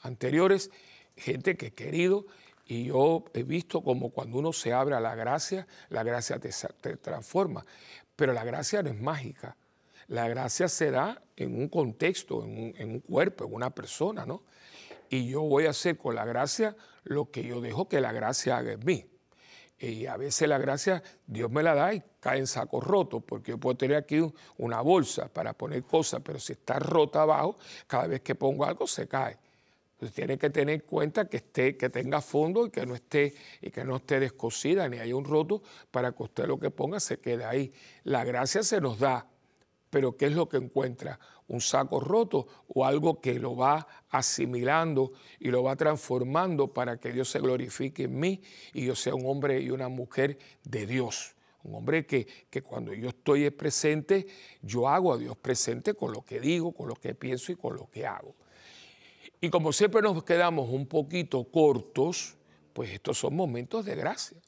anteriores, 0.00 0.70
gente 1.16 1.56
que 1.56 1.66
he 1.66 1.74
querido 1.74 2.26
y 2.66 2.84
yo 2.84 3.24
he 3.34 3.42
visto 3.42 3.82
como 3.82 4.10
cuando 4.10 4.38
uno 4.38 4.52
se 4.52 4.72
abre 4.72 4.94
a 4.94 5.00
la 5.00 5.14
gracia, 5.14 5.66
la 5.90 6.02
gracia 6.02 6.38
te, 6.38 6.96
transforma. 6.96 7.66
Pero 8.16 8.32
la 8.32 8.44
gracia 8.44 8.82
no 8.82 8.90
es 8.90 8.98
mágica. 8.98 9.56
La 10.06 10.26
gracia 10.28 10.68
se 10.68 10.90
da 10.90 11.22
en 11.36 11.54
un 11.54 11.68
contexto, 11.68 12.42
en 12.44 12.50
un, 12.50 12.74
en 12.78 12.90
un, 12.92 13.00
cuerpo, 13.00 13.44
en 13.44 13.54
una 13.54 13.70
persona, 13.70 14.24
¿no? 14.24 14.42
Y 15.10 15.28
yo 15.28 15.42
voy 15.42 15.66
a 15.66 15.70
hacer 15.70 15.98
con 15.98 16.14
la 16.14 16.24
gracia 16.24 16.74
lo 17.02 17.30
que 17.30 17.42
yo 17.42 17.60
dejo 17.60 17.88
que 17.88 18.00
la 18.00 18.12
gracia 18.12 18.56
haga 18.56 18.72
en 18.72 18.84
mí. 18.84 19.06
Y 19.78 20.06
a 20.06 20.16
veces 20.16 20.48
la 20.48 20.56
gracia 20.56 21.02
Dios 21.26 21.50
me 21.50 21.62
la 21.62 21.74
da 21.74 21.92
y 21.92 22.02
cae 22.24 22.38
en 22.38 22.46
saco 22.46 22.80
roto, 22.80 23.20
porque 23.20 23.50
yo 23.50 23.58
puedo 23.58 23.76
tener 23.76 23.98
aquí 23.98 24.18
una 24.56 24.80
bolsa 24.80 25.28
para 25.28 25.52
poner 25.52 25.82
cosas, 25.82 26.22
pero 26.24 26.38
si 26.38 26.54
está 26.54 26.78
rota 26.78 27.20
abajo, 27.20 27.58
cada 27.86 28.06
vez 28.06 28.22
que 28.22 28.34
pongo 28.34 28.64
algo 28.64 28.86
se 28.86 29.06
cae. 29.06 29.36
Entonces 29.92 30.14
tiene 30.14 30.38
que 30.38 30.48
tener 30.48 30.76
en 30.76 30.80
cuenta 30.80 31.26
que, 31.28 31.36
esté, 31.36 31.76
que 31.76 31.90
tenga 31.90 32.22
fondo 32.22 32.64
y 32.66 32.70
que 32.70 32.86
no 32.86 32.94
esté, 32.94 33.34
y 33.60 33.70
que 33.70 33.84
no 33.84 33.96
esté 33.96 34.20
descosida 34.20 34.88
ni 34.88 35.00
haya 35.00 35.14
un 35.14 35.26
roto 35.26 35.62
para 35.90 36.12
que 36.12 36.22
usted 36.22 36.46
lo 36.46 36.58
que 36.58 36.70
ponga 36.70 36.98
se 36.98 37.18
quede 37.18 37.44
ahí. 37.44 37.70
La 38.04 38.24
gracia 38.24 38.62
se 38.62 38.80
nos 38.80 38.98
da, 38.98 39.26
pero 39.90 40.16
¿qué 40.16 40.24
es 40.24 40.32
lo 40.32 40.48
que 40.48 40.56
encuentra? 40.56 41.20
¿Un 41.48 41.60
saco 41.60 42.00
roto 42.00 42.46
o 42.68 42.86
algo 42.86 43.20
que 43.20 43.38
lo 43.38 43.54
va 43.54 43.86
asimilando 44.08 45.12
y 45.38 45.50
lo 45.50 45.62
va 45.62 45.76
transformando 45.76 46.72
para 46.72 46.96
que 46.96 47.12
Dios 47.12 47.28
se 47.28 47.38
glorifique 47.38 48.04
en 48.04 48.18
mí 48.18 48.40
y 48.72 48.86
yo 48.86 48.94
sea 48.94 49.14
un 49.14 49.26
hombre 49.26 49.60
y 49.60 49.68
una 49.68 49.90
mujer 49.90 50.38
de 50.64 50.86
Dios? 50.86 51.33
Un 51.64 51.74
hombre 51.74 52.06
que, 52.06 52.26
que 52.48 52.62
cuando 52.62 52.92
yo 52.94 53.08
estoy 53.08 53.50
presente, 53.50 54.26
yo 54.62 54.88
hago 54.88 55.12
a 55.12 55.18
Dios 55.18 55.36
presente 55.36 55.94
con 55.94 56.12
lo 56.12 56.22
que 56.22 56.38
digo, 56.38 56.72
con 56.72 56.88
lo 56.88 56.94
que 56.94 57.14
pienso 57.14 57.52
y 57.52 57.56
con 57.56 57.74
lo 57.74 57.90
que 57.90 58.06
hago. 58.06 58.34
Y 59.40 59.50
como 59.50 59.72
siempre 59.72 60.00
nos 60.00 60.22
quedamos 60.24 60.70
un 60.70 60.86
poquito 60.86 61.44
cortos, 61.44 62.36
pues 62.72 62.90
estos 62.90 63.18
son 63.18 63.34
momentos 63.34 63.84
de 63.84 63.94
gracia. 63.94 64.38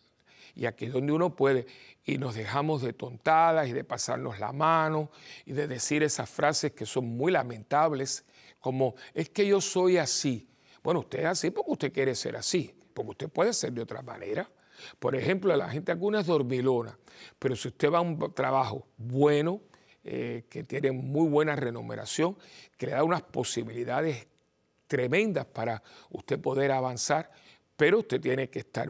y 0.54 0.64
aquí 0.64 0.86
es 0.86 0.92
donde 0.92 1.12
uno 1.12 1.36
puede, 1.36 1.66
y 2.04 2.16
nos 2.18 2.34
dejamos 2.34 2.80
de 2.80 2.92
tontadas 2.92 3.68
y 3.68 3.72
de 3.72 3.84
pasarnos 3.84 4.38
la 4.38 4.52
mano 4.52 5.10
y 5.44 5.52
de 5.52 5.66
decir 5.66 6.02
esas 6.02 6.30
frases 6.30 6.72
que 6.72 6.86
son 6.86 7.04
muy 7.04 7.30
lamentables, 7.30 8.24
como 8.60 8.94
es 9.12 9.28
que 9.28 9.46
yo 9.46 9.60
soy 9.60 9.98
así. 9.98 10.48
Bueno, 10.82 11.00
usted 11.00 11.20
es 11.20 11.26
así 11.26 11.50
porque 11.50 11.72
usted 11.72 11.92
quiere 11.92 12.14
ser 12.14 12.36
así, 12.36 12.74
porque 12.94 13.10
usted 13.10 13.28
puede 13.28 13.52
ser 13.52 13.72
de 13.72 13.82
otra 13.82 14.02
manera. 14.02 14.48
Por 14.98 15.16
ejemplo, 15.16 15.54
la 15.56 15.68
gente 15.68 15.92
alguna 15.92 16.20
es 16.20 16.26
dormilona, 16.26 16.98
pero 17.38 17.56
si 17.56 17.68
usted 17.68 17.90
va 17.90 17.98
a 17.98 18.02
un 18.02 18.32
trabajo 18.34 18.86
bueno, 18.96 19.60
eh, 20.04 20.44
que 20.48 20.62
tiene 20.62 20.92
muy 20.92 21.28
buena 21.28 21.56
remuneración, 21.56 22.36
que 22.76 22.86
le 22.86 22.92
da 22.92 23.02
unas 23.02 23.22
posibilidades 23.22 24.28
tremendas 24.86 25.46
para 25.46 25.82
usted 26.10 26.40
poder 26.40 26.70
avanzar, 26.70 27.30
pero 27.76 27.98
usted 27.98 28.20
tiene 28.20 28.48
que 28.48 28.60
estar 28.60 28.88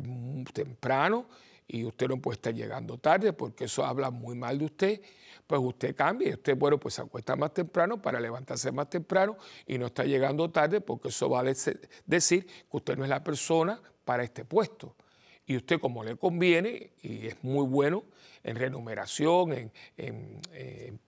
temprano 0.52 1.26
y 1.66 1.84
usted 1.84 2.08
no 2.08 2.20
puede 2.20 2.34
estar 2.36 2.54
llegando 2.54 2.98
tarde 2.98 3.32
porque 3.32 3.64
eso 3.64 3.84
habla 3.84 4.10
muy 4.10 4.36
mal 4.36 4.58
de 4.58 4.66
usted, 4.66 5.00
pues 5.46 5.60
usted 5.62 5.96
cambia 5.96 6.28
y 6.28 6.32
usted, 6.34 6.56
bueno, 6.56 6.78
pues 6.78 6.94
se 6.94 7.02
acuesta 7.02 7.34
más 7.34 7.54
temprano 7.54 8.00
para 8.00 8.20
levantarse 8.20 8.70
más 8.70 8.90
temprano 8.90 9.36
y 9.66 9.78
no 9.78 9.86
está 9.86 10.04
llegando 10.04 10.50
tarde 10.50 10.80
porque 10.80 11.08
eso 11.08 11.30
va 11.30 11.40
a 11.40 11.44
decir 11.44 12.46
que 12.46 12.76
usted 12.76 12.96
no 12.96 13.04
es 13.04 13.10
la 13.10 13.24
persona 13.24 13.80
para 14.04 14.22
este 14.22 14.44
puesto. 14.44 14.94
Y 15.46 15.56
usted 15.56 15.80
como 15.80 16.02
le 16.02 16.16
conviene 16.16 16.90
y 17.02 17.28
es 17.28 17.42
muy 17.42 17.64
bueno 17.66 18.04
en 18.42 18.56
remuneración, 18.56 19.72
en, 19.96 21.00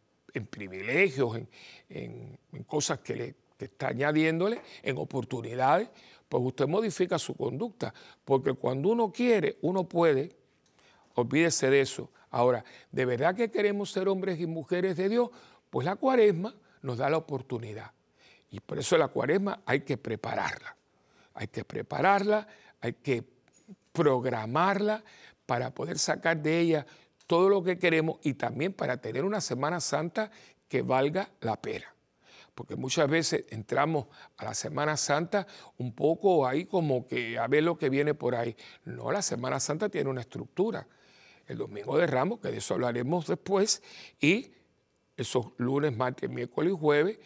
privilegios, 0.51 1.41
en, 1.89 2.39
cosas 2.67 3.01
que 3.01 3.17
le 3.17 3.35
está 3.59 3.89
añadiéndole, 3.89 4.61
en 4.83 4.99
oportunidades, 4.99 5.89
pues 6.29 6.43
usted 6.45 6.69
modifica 6.69 7.19
su 7.19 7.35
conducta. 7.35 7.93
Porque 8.25 8.53
cuando 8.55 8.91
uno 8.91 9.13
quiere, 9.13 9.59
uno 9.63 9.89
puede, 9.89 10.37
olvídese 11.15 11.71
de 11.71 11.81
eso. 11.81 12.11
Ahora, 12.31 12.65
¿de 12.93 13.05
verdad 13.05 13.35
que 13.35 13.51
queremos 13.51 13.91
ser 13.91 14.09
hombres 14.09 14.39
y 14.39 14.47
mujeres 14.47 14.97
de 14.97 15.09
Dios? 15.09 15.31
Pues 15.71 15.85
la 15.85 15.97
cuaresma 15.97 16.55
nos 16.83 16.99
da 16.99 17.11
la 17.11 17.17
oportunidad. 17.17 17.93
Y 18.51 18.61
por 18.61 18.79
eso 18.79 18.97
la 18.97 19.09
cuaresma 19.09 19.63
hay 19.67 19.81
que 19.81 19.97
prepararla. 19.97 20.77
Hay 21.35 21.49
que 21.49 21.65
prepararla, 21.65 22.47
hay 22.81 22.95
que 22.95 23.38
programarla 23.93 25.05
para 25.47 25.75
poder 25.75 25.99
sacar 25.99 26.43
de 26.43 26.61
ella 26.61 26.87
todo 27.27 27.49
lo 27.49 27.63
que 27.63 27.79
queremos 27.79 28.19
y 28.23 28.35
también 28.35 28.73
para 28.73 28.99
tener 28.99 29.25
una 29.25 29.41
Semana 29.41 29.81
Santa 29.81 30.31
que 30.69 30.83
valga 30.83 31.31
la 31.41 31.61
pena 31.61 31.95
porque 32.59 32.75
muchas 32.75 33.09
veces 33.09 33.45
entramos 33.51 34.07
a 34.37 34.47
la 34.47 34.53
Semana 34.53 34.97
Santa 34.97 35.47
un 35.77 35.93
poco 35.95 36.45
ahí 36.45 36.65
como 36.65 37.07
que 37.07 37.39
a 37.39 37.47
ver 37.47 37.63
lo 37.63 37.79
que 37.79 37.89
viene 37.89 38.15
por 38.15 38.35
ahí. 38.35 38.57
No, 38.85 39.13
la 39.13 39.23
Semana 39.23 39.61
Santa 39.61 39.89
tiene 39.89 40.11
una 40.11 40.23
estructura. 40.23 40.89
El 41.47 41.59
Domingo 41.59 41.97
de 41.97 42.09
Ramos, 42.09 42.41
que 42.41 42.49
de 42.49 42.57
eso 42.57 42.75
hablaremos 42.75 43.29
después, 43.29 43.81
y 44.21 44.51
esos 45.17 45.53
lunes, 45.59 45.97
martes, 45.97 46.29
miércoles 46.29 46.73
y 46.73 46.77
jueves, 46.77 47.21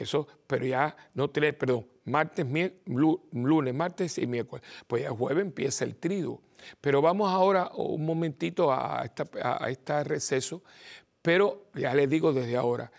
eso, 0.00 0.26
pero 0.46 0.66
ya 0.66 0.96
no 1.14 1.30
tiene, 1.30 1.52
perdón, 1.52 1.86
martes, 2.04 2.46
lunes, 2.86 3.74
martes 3.74 4.18
y 4.18 4.26
miércoles. 4.26 4.64
Pues 4.86 5.02
ya 5.02 5.10
jueves 5.10 5.42
empieza 5.42 5.84
el 5.84 5.96
trido. 5.96 6.40
Pero 6.80 7.00
vamos 7.00 7.30
ahora 7.30 7.70
un 7.74 8.04
momentito 8.04 8.72
a, 8.72 9.02
a 9.02 9.70
este 9.70 10.04
receso, 10.04 10.62
pero 11.22 11.70
ya 11.74 11.94
les 11.94 12.08
digo 12.08 12.32
desde 12.32 12.56
ahora, 12.56 12.90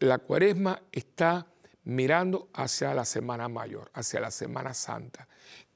la 0.00 0.18
cuaresma 0.18 0.82
está 0.92 1.46
mirando 1.84 2.48
hacia 2.52 2.94
la 2.94 3.04
Semana 3.04 3.48
Mayor, 3.48 3.90
hacia 3.94 4.20
la 4.20 4.30
Semana 4.30 4.74
Santa, 4.74 5.26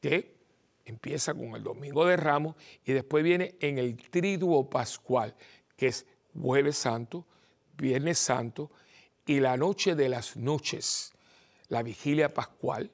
que 0.00 0.36
empieza 0.84 1.34
con 1.34 1.54
el 1.54 1.62
Domingo 1.62 2.06
de 2.06 2.16
Ramos 2.16 2.56
y 2.84 2.92
después 2.92 3.22
viene 3.22 3.56
en 3.60 3.78
el 3.78 3.96
Triduo 3.96 4.68
Pascual, 4.68 5.34
que 5.76 5.88
es 5.88 6.06
Jueves 6.38 6.76
Santo, 6.76 7.26
Viernes 7.76 8.18
Santo 8.18 8.70
y 9.28 9.40
la 9.40 9.58
Noche 9.58 9.94
de 9.94 10.08
las 10.08 10.38
Noches, 10.38 11.12
la 11.68 11.82
Vigilia 11.82 12.32
Pascual, 12.32 12.90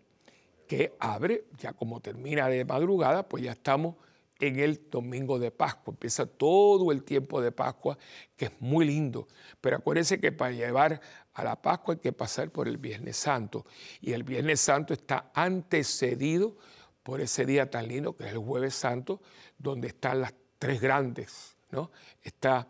que 0.67 0.97
abre, 0.99 1.45
ya 1.59 1.73
como 1.73 2.01
termina 2.01 2.49
de 2.49 2.65
madrugada, 2.65 3.29
pues 3.29 3.45
ya 3.45 3.53
estamos 3.53 3.95
en 4.41 4.59
el 4.59 4.91
domingo 4.91 5.39
de 5.39 5.53
Pascua. 5.53 5.93
Empieza 5.93 6.27
todo 6.27 6.91
el 6.91 7.05
tiempo 7.05 7.41
de 7.41 7.53
Pascua, 7.53 7.97
que 8.37 8.47
es 8.47 8.53
muy 8.59 8.85
lindo. 8.85 9.29
Pero 9.61 9.77
acuérdense 9.77 10.19
que 10.19 10.33
para 10.33 10.51
llevar 10.51 11.01
a 11.35 11.45
la 11.45 11.63
Pascua 11.63 11.95
hay 11.95 12.01
que 12.01 12.13
pasar 12.13 12.51
por 12.51 12.67
el 12.67 12.79
Viernes 12.79 13.17
Santo. 13.17 13.65
Y 14.01 14.13
el 14.13 14.25
Viernes 14.25 14.61
Santo 14.61 14.93
está 14.93 15.31
antecedido 15.35 16.57
por 17.05 17.21
ese 17.21 17.47
día 17.47 17.71
tan 17.71 17.87
lindo 17.87 18.17
que 18.17 18.25
es 18.25 18.33
el 18.33 18.39
Jueves 18.39 18.75
Santo, 18.75 19.23
donde 19.57 19.87
están 19.87 20.21
las 20.21 20.35
tres 20.59 20.81
grandes. 20.81 21.55
¿no? 21.71 21.93
Está 22.21 22.67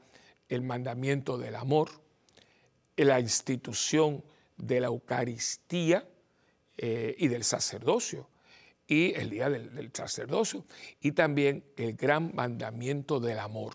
el 0.51 0.61
mandamiento 0.61 1.39
del 1.39 1.57
amor, 1.57 2.04
la 2.97 3.21
institución 3.21 4.23
de 4.57 4.81
la 4.81 4.87
Eucaristía 4.87 6.07
eh, 6.77 7.15
y 7.19 7.29
del 7.29 7.45
sacerdocio 7.45 8.29
y 8.87 9.15
el 9.15 9.31
día 9.31 9.49
del, 9.49 9.91
sacerdocio, 9.93 10.65
y 11.01 11.13
también 11.13 11.65
el 11.77 11.95
gran 11.95 12.35
mandamiento 12.35 13.19
del 13.19 13.39
amor, 13.39 13.73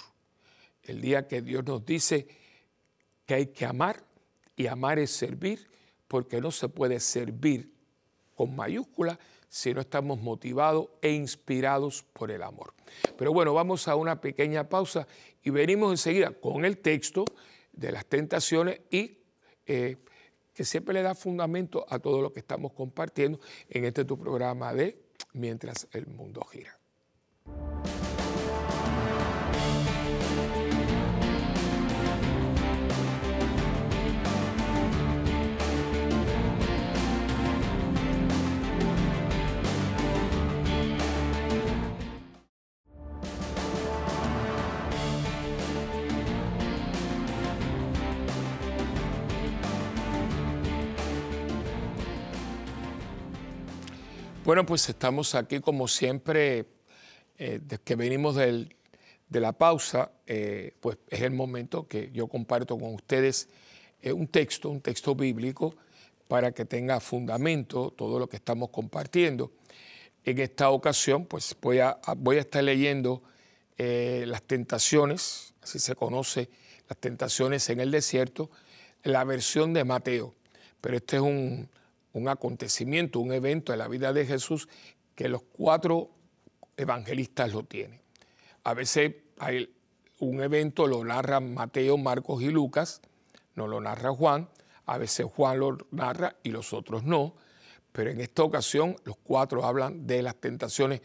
el 0.84 1.02
día 1.02 1.28
que 1.28 1.42
Dios 1.42 1.66
nos 1.66 1.86
dice 1.86 2.28
que 3.26 3.34
hay 3.34 3.48
que 3.48 3.66
amar, 3.66 4.04
y 4.56 4.68
amar 4.68 5.00
es 5.00 5.12
servir, 5.12 5.68
porque 6.08 6.42
no 6.42 6.52
se 6.52 6.68
puede 6.70 7.00
servir 7.00 7.72
con 8.36 8.56
mayúscula 8.56 9.18
si 9.48 9.74
no 9.74 9.82
estamos 9.82 10.20
motivados 10.20 10.90
e 11.02 11.12
inspirados 11.12 12.04
por 12.04 12.30
el 12.30 12.44
amor. 12.44 12.74
Pero 13.18 13.32
bueno, 13.32 13.54
vamos 13.54 13.88
a 13.88 13.96
una 13.96 14.20
pequeña 14.20 14.68
pausa 14.68 15.08
y 15.44 15.50
venimos 15.50 15.92
enseguida 15.92 16.32
con 16.32 16.66
el 16.66 16.78
texto 16.80 17.26
de 17.80 17.92
las 17.92 18.06
tentaciones 18.06 18.82
y 18.90 19.20
eh, 19.66 19.98
que 20.54 20.66
siempre 20.66 20.94
le 20.94 21.02
da 21.02 21.16
fundamento 21.16 21.86
a 21.90 22.00
todo 22.00 22.22
lo 22.22 22.34
que 22.34 22.40
estamos 22.40 22.74
compartiendo 22.74 23.40
en 23.70 23.86
este 23.86 24.06
tu 24.06 24.18
programa 24.18 24.74
de 24.74 25.10
Mientras 25.34 25.88
el 25.92 26.08
mundo 26.08 26.42
gira. 26.46 26.79
Bueno, 54.50 54.66
pues 54.66 54.90
estamos 54.90 55.36
aquí 55.36 55.60
como 55.60 55.88
siempre, 55.88 56.66
eh, 57.38 57.60
desde 57.62 57.84
que 57.84 57.96
venimos 57.96 58.36
de 58.36 58.66
la 59.30 59.54
pausa, 59.54 60.12
eh, 60.26 60.74
pues 60.80 60.98
es 61.08 61.22
el 61.22 61.34
momento 61.34 61.88
que 61.88 62.10
yo 62.12 62.26
comparto 62.26 62.76
con 62.76 62.96
ustedes 62.96 63.48
eh, 64.02 64.12
un 64.12 64.26
texto, 64.26 64.72
un 64.72 64.82
texto 64.82 65.14
bíblico, 65.14 65.76
para 66.28 66.52
que 66.52 66.66
tenga 66.66 67.00
fundamento 67.00 67.94
todo 67.96 68.18
lo 68.18 68.28
que 68.28 68.38
estamos 68.38 68.72
compartiendo. 68.72 69.52
En 70.24 70.40
esta 70.40 70.72
ocasión, 70.72 71.28
pues 71.28 71.56
voy 71.62 71.78
a, 71.78 72.00
voy 72.18 72.38
a 72.38 72.40
estar 72.40 72.64
leyendo 72.64 73.22
las 73.78 74.42
tentaciones, 74.42 75.54
así 75.62 75.78
se 75.78 75.94
conoce, 75.94 76.50
las 76.88 76.98
tentaciones 76.98 77.70
en 77.70 77.82
el 77.82 77.92
desierto, 77.92 78.50
la 79.04 79.24
versión 79.26 79.74
de 79.74 79.84
Mateo. 79.84 80.34
Pero 80.82 80.98
este 80.98 81.18
es 81.18 81.22
un, 81.22 81.70
un 82.20 82.28
acontecimiento, 82.28 83.20
un 83.20 83.34
evento 83.34 83.74
en 83.74 83.80
la 83.80 83.88
vida 83.88 84.14
de 84.14 84.26
Jesús 84.26 84.68
que 85.16 85.28
los 85.28 85.42
cuatro 85.42 86.12
evangelistas 86.78 87.54
lo 87.54 87.64
tienen. 87.64 88.02
A 88.64 88.74
veces 88.74 89.16
hay 89.38 89.74
un 90.20 90.42
evento 90.42 90.86
lo 90.88 91.04
narran 91.04 91.54
Mateo, 91.54 91.98
Marcos 91.98 92.42
y 92.42 92.50
Lucas, 92.50 93.02
no 93.56 93.68
lo 93.68 93.82
narra 93.82 94.12
Juan, 94.12 94.50
a 94.86 94.98
veces 94.98 95.26
Juan 95.26 95.60
lo 95.60 95.78
narra 95.92 96.36
y 96.44 96.50
los 96.50 96.74
otros 96.74 97.04
no, 97.04 97.36
pero 97.92 98.12
en 98.12 98.22
esta 98.22 98.44
ocasión 98.44 98.96
los 99.06 99.18
cuatro 99.18 99.66
hablan 99.66 100.06
de 100.06 100.22
las 100.22 100.36
tentaciones, 100.36 101.02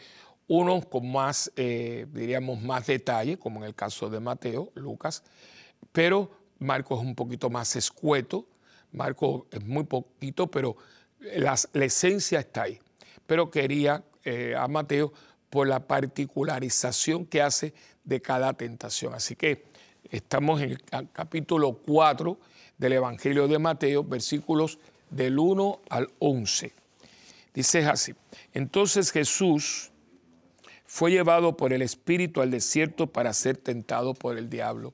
unos 0.47 0.87
con 0.87 1.11
más, 1.11 1.51
eh, 1.57 2.07
diríamos, 2.13 2.61
más 2.61 2.87
detalle, 2.87 3.39
como 3.39 3.61
en 3.61 3.67
el 3.67 3.75
caso 3.75 4.11
de 4.11 4.21
Mateo, 4.21 4.73
Lucas, 4.75 5.23
pero 5.93 6.31
Marcos 6.59 7.01
es 7.01 7.07
un 7.07 7.15
poquito 7.15 7.51
más 7.51 7.77
escueto, 7.77 8.47
Marcos 8.93 9.45
es 9.51 9.65
muy 9.65 9.85
poquito, 9.85 10.51
pero 10.51 10.77
la, 11.37 11.57
esencia 11.85 12.41
está 12.41 12.63
ahí. 12.63 12.79
Pero 13.27 13.51
quería 13.51 14.03
eh, 14.25 14.55
a 14.57 14.69
Mateo 14.69 15.13
por 15.51 15.67
la 15.67 15.87
particularización 15.87 17.27
que 17.27 17.43
hace 17.43 17.75
de 18.05 18.21
cada 18.21 18.53
tentación. 18.55 19.15
Así 19.15 19.37
que 19.37 19.65
estamos 20.11 20.61
en 20.61 20.73
el 20.73 20.83
capítulo 21.13 21.75
4 21.87 22.39
del 22.79 22.93
Evangelio 22.95 23.49
de 23.49 23.59
Mateo, 23.59 24.05
versículos 24.05 24.79
del 25.11 25.39
1 25.39 25.81
al 25.89 26.11
11. 26.19 26.73
Dice 27.55 27.87
así, 27.87 28.15
entonces 28.53 29.13
Jesús 29.13 29.93
fue 30.85 31.13
llevado 31.13 31.57
por 31.57 31.73
el 31.73 31.83
Espíritu 31.83 32.41
al 32.41 32.51
desierto 32.51 33.07
para 33.07 33.33
ser 33.33 33.57
tentado 33.57 34.13
por 34.13 34.37
el 34.37 34.51
diablo. 34.51 34.93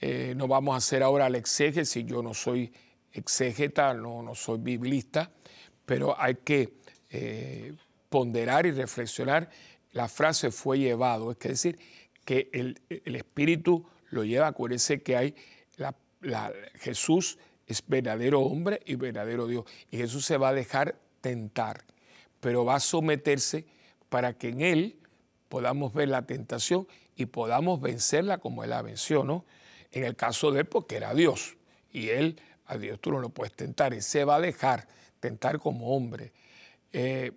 Eh, 0.00 0.34
no 0.36 0.46
vamos 0.46 0.74
a 0.74 0.78
hacer 0.78 1.02
ahora 1.02 1.26
el 1.26 1.44
si 1.44 2.04
yo 2.04 2.22
no 2.22 2.34
soy 2.34 2.72
exégeta, 3.12 3.94
no, 3.94 4.22
no 4.22 4.34
soy 4.34 4.58
biblista, 4.58 5.30
pero 5.88 6.20
hay 6.20 6.34
que 6.34 6.74
eh, 7.08 7.72
ponderar 8.10 8.66
y 8.66 8.72
reflexionar. 8.72 9.48
La 9.92 10.06
frase 10.06 10.50
fue 10.50 10.78
llevado, 10.78 11.30
es 11.30 11.38
decir, 11.38 11.78
que 12.26 12.50
el, 12.52 12.78
Espíritu 13.06 13.86
lo 14.10 14.22
lleva, 14.22 14.48
acuérdense 14.48 15.02
que 15.02 15.16
hay 15.16 15.34
la, 15.78 16.52
Jesús 16.74 17.38
es 17.66 17.82
verdadero 17.86 18.40
hombre 18.40 18.80
y 18.84 18.96
verdadero 18.96 19.46
Dios. 19.46 19.64
Y 19.90 19.96
Jesús 19.96 20.26
se 20.26 20.36
va 20.36 20.50
a 20.50 20.52
dejar 20.52 20.96
tentar, 21.22 21.84
pero 22.40 22.66
va 22.66 22.74
a 22.74 22.80
someterse 22.80 23.64
para 24.10 24.34
que 24.34 24.50
en 24.50 24.60
Él 24.60 24.98
podamos 25.48 25.94
ver 25.94 26.10
la 26.10 26.26
tentación 26.26 26.86
y 27.16 27.26
podamos 27.26 27.80
vencerla 27.80 28.36
como 28.36 28.62
Él 28.62 28.70
la 28.70 28.82
venció, 28.82 29.24
¿no? 29.24 29.46
En 29.92 30.04
el 30.04 30.16
caso 30.16 30.52
de 30.52 30.60
Él, 30.60 30.66
porque 30.66 30.96
era 30.96 31.14
Dios. 31.14 31.56
Y 31.90 32.10
Él, 32.10 32.38
a 32.66 32.76
Dios 32.76 33.00
tú 33.00 33.10
no 33.10 33.20
lo 33.20 33.30
puedes 33.30 33.54
tentar. 33.54 33.94
Él 33.94 34.02
se 34.02 34.26
va 34.26 34.36
a 34.36 34.40
dejar 34.40 34.97
tentar 35.20 35.58
como 35.58 35.94
hombre. 35.94 36.32
Eh, 36.92 37.32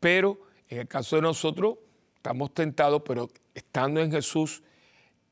pero 0.00 0.40
en 0.68 0.80
el 0.80 0.88
caso 0.88 1.16
de 1.16 1.22
nosotros, 1.22 1.76
estamos 2.16 2.52
tentados, 2.52 3.02
pero 3.04 3.30
estando 3.54 4.00
en 4.00 4.10
Jesús 4.10 4.62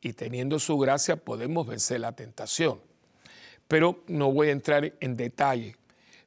y 0.01 0.13
teniendo 0.13 0.59
su 0.59 0.79
gracia, 0.79 1.17
podemos 1.17 1.67
vencer 1.67 2.01
la 2.01 2.13
tentación. 2.13 2.81
Pero 3.69 4.03
no 4.07 4.33
voy 4.33 4.49
a 4.49 4.53
entrar 4.53 4.93
en 5.01 5.17
detalle. 5.17 5.77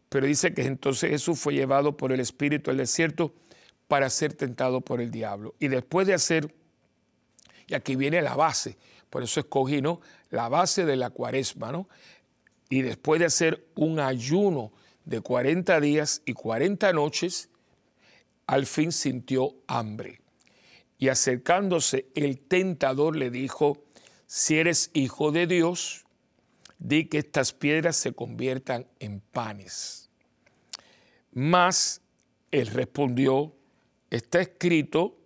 Pero 0.10 0.26
dice 0.26 0.54
que 0.54 0.64
entonces 0.64 1.10
Jesús 1.10 1.40
fue 1.40 1.54
llevado 1.54 1.96
por 1.96 2.12
el 2.12 2.20
Espíritu 2.20 2.72
al 2.72 2.78
desierto 2.78 3.34
para 3.88 4.10
ser 4.10 4.34
tentado 4.34 4.82
por 4.82 5.02
el 5.02 5.12
diablo. 5.12 5.56
Y 5.60 5.68
después 5.68 6.08
de 6.08 6.14
hacer, 6.14 6.54
y 7.68 7.74
aquí 7.76 7.96
viene 7.96 8.22
la 8.22 8.36
base, 8.36 8.78
por 9.10 9.24
eso 9.24 9.40
escogí, 9.40 9.82
¿no? 9.82 10.02
La 10.30 10.50
base 10.50 10.86
de 10.86 10.96
la 10.96 11.10
cuaresma, 11.10 11.72
¿no? 11.72 11.88
Y 12.70 12.82
después 12.82 13.20
de 13.20 13.26
hacer 13.26 13.66
un 13.76 14.00
ayuno 14.00 14.72
de 15.06 15.22
40 15.22 15.80
días 15.80 16.22
y 16.26 16.34
40 16.34 16.94
noches, 16.94 17.50
al 18.48 18.66
fin 18.66 18.92
sintió 18.92 19.56
hambre. 19.68 20.22
Y 20.98 21.10
acercándose 21.10 22.08
el 22.16 22.40
tentador 22.40 23.16
le 23.16 23.30
dijo, 23.30 23.84
si 24.26 24.58
eres 24.58 24.92
hijo 24.94 25.32
de 25.32 25.48
Dios, 25.48 26.06
di 26.78 27.06
que 27.06 27.20
estas 27.20 27.54
piedras 27.54 27.96
se 27.98 28.14
conviertan 28.14 28.88
en 29.00 29.20
panes. 29.20 30.10
Mas 31.32 32.02
él 32.52 32.68
respondió, 32.68 33.54
está 34.10 34.42
escrito, 34.42 35.18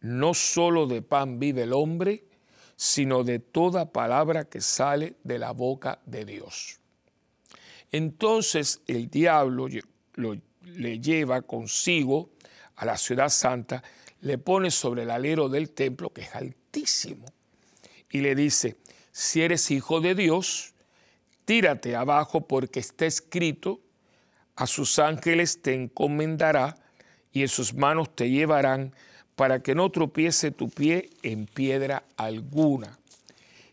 no 0.00 0.34
solo 0.34 0.86
de 0.86 1.02
pan 1.02 1.38
vive 1.38 1.62
el 1.62 1.72
hombre, 1.72 2.24
sino 2.76 3.24
de 3.24 3.38
toda 3.38 3.92
palabra 3.92 4.44
que 4.44 4.60
sale 4.60 5.16
de 5.24 5.38
la 5.38 5.52
boca 5.52 6.00
de 6.04 6.24
Dios. 6.24 6.80
Entonces 7.96 8.82
el 8.86 9.08
diablo 9.08 9.68
le 10.18 11.00
lleva 11.00 11.40
consigo 11.40 12.28
a 12.74 12.84
la 12.84 12.98
ciudad 12.98 13.30
santa, 13.30 13.82
le 14.20 14.36
pone 14.36 14.70
sobre 14.70 15.04
el 15.04 15.10
alero 15.10 15.48
del 15.48 15.70
templo, 15.70 16.10
que 16.10 16.20
es 16.20 16.34
altísimo, 16.34 17.24
y 18.10 18.20
le 18.20 18.34
dice, 18.34 18.76
si 19.12 19.40
eres 19.40 19.70
hijo 19.70 20.02
de 20.02 20.14
Dios, 20.14 20.74
tírate 21.46 21.96
abajo 21.96 22.46
porque 22.46 22.80
está 22.80 23.06
escrito, 23.06 23.80
a 24.56 24.66
sus 24.66 24.98
ángeles 24.98 25.62
te 25.62 25.72
encomendará 25.72 26.76
y 27.32 27.40
en 27.40 27.48
sus 27.48 27.72
manos 27.72 28.14
te 28.14 28.28
llevarán 28.28 28.94
para 29.36 29.62
que 29.62 29.74
no 29.74 29.90
tropiece 29.90 30.50
tu 30.50 30.68
pie 30.68 31.08
en 31.22 31.46
piedra 31.46 32.04
alguna. 32.18 32.98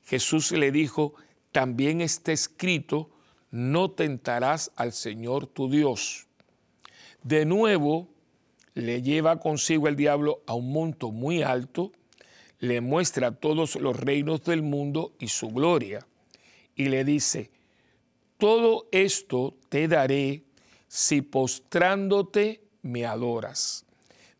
Jesús 0.05 0.53
le 0.53 0.71
dijo, 0.71 1.13
también 1.51 1.99
está 1.99 2.31
escrito, 2.31 3.09
no 3.53 3.91
tentarás 3.91 4.71
al 4.75 4.93
Señor 4.93 5.45
tu 5.45 5.69
Dios. 5.69 6.25
De 7.21 7.45
nuevo, 7.45 8.09
le 8.73 9.03
lleva 9.03 9.39
consigo 9.39 9.87
el 9.87 9.95
diablo 9.95 10.41
a 10.47 10.55
un 10.55 10.73
monto 10.73 11.11
muy 11.11 11.43
alto, 11.43 11.91
le 12.57 12.81
muestra 12.81 13.31
todos 13.31 13.75
los 13.75 13.95
reinos 13.95 14.43
del 14.43 14.63
mundo 14.63 15.13
y 15.19 15.27
su 15.27 15.49
gloria, 15.49 16.03
y 16.75 16.89
le 16.89 17.05
dice, 17.05 17.51
todo 18.39 18.87
esto 18.91 19.55
te 19.69 19.87
daré 19.87 20.43
si 20.87 21.21
postrándote 21.21 22.63
me 22.81 23.05
adoras. 23.05 23.85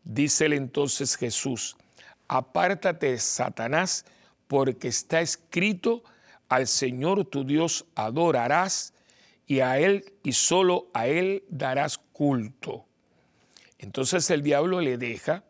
Dícele 0.02 0.56
entonces 0.56 1.14
Jesús, 1.14 1.76
apártate, 2.26 3.16
Satanás, 3.20 4.06
porque 4.48 4.88
está 4.88 5.20
escrito, 5.20 6.02
al 6.48 6.66
Señor 6.66 7.24
tu 7.26 7.44
Dios 7.44 7.86
adorarás 7.94 8.92
y 9.46 9.60
a 9.60 9.78
Él 9.78 10.12
y 10.22 10.32
solo 10.32 10.88
a 10.94 11.06
Él 11.06 11.44
darás 11.48 11.98
culto. 11.98 12.84
Entonces 13.78 14.30
el 14.30 14.42
diablo 14.42 14.80
le 14.80 14.96
deja 14.96 15.44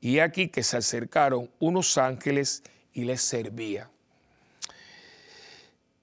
y 0.00 0.18
aquí 0.18 0.48
que 0.48 0.62
se 0.62 0.76
acercaron 0.76 1.50
unos 1.58 1.98
ángeles 1.98 2.62
y 2.92 3.04
les 3.04 3.20
servía. 3.20 3.90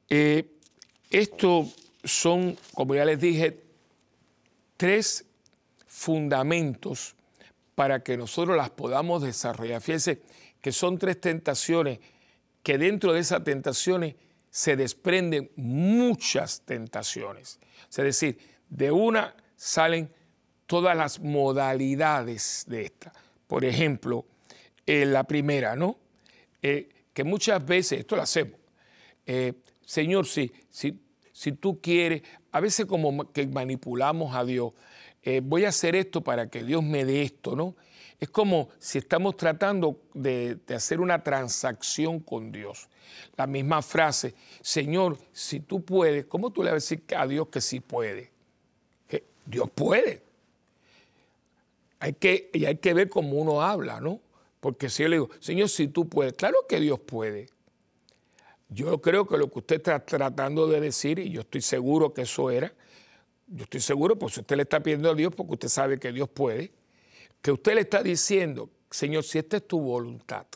Eh, 0.09 0.51
esto 1.09 1.67
son, 2.03 2.57
como 2.73 2.95
ya 2.95 3.05
les 3.05 3.19
dije, 3.19 3.63
tres 4.77 5.25
fundamentos 5.87 7.15
para 7.73 8.03
que 8.03 8.17
nosotros 8.17 8.55
las 8.55 8.69
podamos 8.69 9.23
desarrollar. 9.23 9.81
Fíjense 9.81 10.21
que 10.61 10.71
son 10.71 10.97
tres 10.97 11.19
tentaciones, 11.19 11.99
que 12.63 12.77
dentro 12.77 13.13
de 13.13 13.19
esas 13.19 13.43
tentaciones 13.43 14.15
se 14.55 14.77
desprenden 14.77 15.51
muchas 15.57 16.61
tentaciones. 16.61 17.59
Es 17.89 17.97
decir, 17.97 18.37
de 18.69 18.89
una 18.89 19.35
salen 19.57 20.09
todas 20.65 20.95
las 20.95 21.19
modalidades 21.19 22.63
de 22.65 22.83
esta. 22.83 23.11
Por 23.47 23.65
ejemplo, 23.65 24.25
eh, 24.85 25.05
la 25.05 25.25
primera, 25.25 25.75
¿no? 25.75 25.97
Eh, 26.61 26.87
que 27.11 27.25
muchas 27.25 27.65
veces, 27.65 27.99
esto 27.99 28.15
lo 28.15 28.21
hacemos, 28.21 28.57
eh, 29.25 29.55
Señor, 29.85 30.25
si, 30.25 30.49
si, 30.69 31.01
si 31.33 31.51
tú 31.51 31.81
quieres, 31.81 32.21
a 32.53 32.61
veces 32.61 32.85
como 32.85 33.33
que 33.33 33.47
manipulamos 33.47 34.33
a 34.33 34.45
Dios, 34.45 34.71
voy 35.43 35.65
a 35.65 35.69
hacer 35.69 35.97
esto 35.97 36.21
para 36.21 36.49
que 36.49 36.63
Dios 36.63 36.81
me 36.81 37.03
dé 37.03 37.23
esto, 37.23 37.57
¿no? 37.57 37.75
Es 38.19 38.29
como 38.29 38.69
si 38.79 38.99
estamos 38.99 39.35
tratando 39.35 39.99
de, 40.13 40.59
hacer 40.73 41.01
una 41.01 41.21
transacción 41.21 42.19
con 42.19 42.51
Dios. 42.51 42.87
La 43.35 43.45
misma 43.45 43.81
frase, 43.81 44.33
Señor, 44.61 45.17
si 45.31 45.59
tú 45.59 45.83
puedes, 45.83 46.25
¿cómo 46.25 46.51
tú 46.51 46.63
le 46.63 46.71
vas 46.71 46.73
a 46.73 46.75
decir 46.75 47.03
a 47.15 47.27
Dios 47.27 47.47
que 47.49 47.61
sí 47.61 47.79
puede? 47.79 48.31
Que 49.07 49.25
Dios 49.45 49.69
puede. 49.73 50.23
Hay 51.99 52.13
que, 52.13 52.49
y 52.53 52.65
hay 52.65 52.77
que 52.77 52.93
ver 52.93 53.09
cómo 53.09 53.37
uno 53.37 53.61
habla, 53.61 53.99
¿no? 53.99 54.21
Porque 54.59 54.89
si 54.89 55.03
yo 55.03 55.09
le 55.09 55.15
digo, 55.17 55.29
Señor, 55.39 55.69
si 55.69 55.87
tú 55.87 56.07
puedes, 56.07 56.33
claro 56.33 56.57
que 56.67 56.79
Dios 56.79 56.99
puede. 56.99 57.49
Yo 58.69 58.99
creo 59.01 59.27
que 59.27 59.37
lo 59.37 59.51
que 59.51 59.59
usted 59.59 59.75
está 59.75 60.03
tratando 60.03 60.67
de 60.67 60.79
decir, 60.79 61.19
y 61.19 61.29
yo 61.29 61.41
estoy 61.41 61.61
seguro 61.61 62.13
que 62.13 62.23
eso 62.23 62.49
era, 62.49 62.73
yo 63.47 63.63
estoy 63.63 63.79
seguro, 63.79 64.17
pues 64.17 64.37
usted 64.37 64.55
le 64.55 64.63
está 64.63 64.81
pidiendo 64.81 65.11
a 65.11 65.13
Dios 65.13 65.33
porque 65.35 65.53
usted 65.53 65.67
sabe 65.67 65.99
que 65.99 66.11
Dios 66.11 66.29
puede, 66.29 66.71
que 67.45 67.51
usted 67.51 67.75
le 67.75 67.81
está 67.81 68.01
diciendo, 68.01 68.71
Señor, 68.89 69.23
si 69.23 69.37
esta 69.37 69.57
es 69.57 69.67
tu 69.67 69.79
voluntad, 69.79 70.47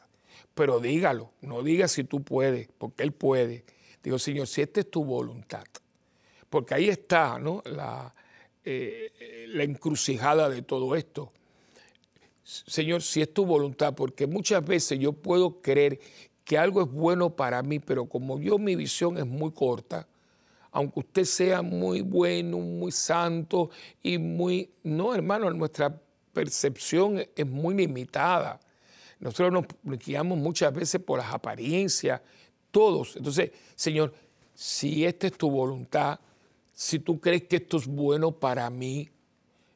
pero 0.55 0.79
dígalo, 0.79 1.33
no 1.41 1.61
diga 1.61 1.87
si 1.87 2.03
tú 2.03 2.23
puedes, 2.23 2.67
porque 2.79 3.03
Él 3.03 3.11
puede. 3.11 3.63
Digo, 4.01 4.17
Señor, 4.17 4.47
si 4.47 4.63
esta 4.63 4.79
es 4.79 4.89
tu 4.89 5.05
voluntad, 5.05 5.65
porque 6.49 6.73
ahí 6.73 6.89
está 6.89 7.37
¿no? 7.37 7.61
la, 7.65 8.11
eh, 8.65 9.45
la 9.49 9.65
encrucijada 9.65 10.49
de 10.49 10.63
todo 10.63 10.95
esto. 10.95 11.31
Señor, 12.43 13.03
si 13.03 13.21
es 13.21 13.31
tu 13.35 13.45
voluntad, 13.45 13.93
porque 13.93 14.25
muchas 14.25 14.65
veces 14.65 14.97
yo 14.97 15.13
puedo 15.13 15.61
creer 15.61 15.99
que 16.43 16.57
algo 16.57 16.81
es 16.81 16.91
bueno 16.91 17.35
para 17.35 17.61
mí, 17.61 17.77
pero 17.77 18.07
como 18.07 18.39
yo 18.39 18.57
mi 18.57 18.75
visión 18.75 19.19
es 19.19 19.27
muy 19.27 19.51
corta, 19.51 20.07
aunque 20.71 21.01
usted 21.01 21.25
sea 21.25 21.61
muy 21.61 22.01
bueno, 22.01 22.57
muy 22.57 22.91
santo 22.91 23.69
y 24.01 24.17
muy... 24.17 24.71
No, 24.81 25.13
hermano, 25.13 25.51
nuestra 25.51 25.95
percepción 26.33 27.25
es 27.35 27.45
muy 27.45 27.75
limitada. 27.75 28.59
Nosotros 29.19 29.65
nos 29.83 29.99
guiamos 29.99 30.37
muchas 30.37 30.73
veces 30.73 31.01
por 31.01 31.19
las 31.19 31.33
apariencias, 31.33 32.21
todos. 32.71 33.15
Entonces, 33.17 33.51
Señor, 33.75 34.13
si 34.53 35.05
esta 35.05 35.27
es 35.27 35.33
tu 35.33 35.49
voluntad, 35.51 36.19
si 36.73 36.99
tú 36.99 37.19
crees 37.19 37.43
que 37.43 37.57
esto 37.57 37.77
es 37.77 37.87
bueno 37.87 38.31
para 38.31 38.69
mí, 38.69 39.09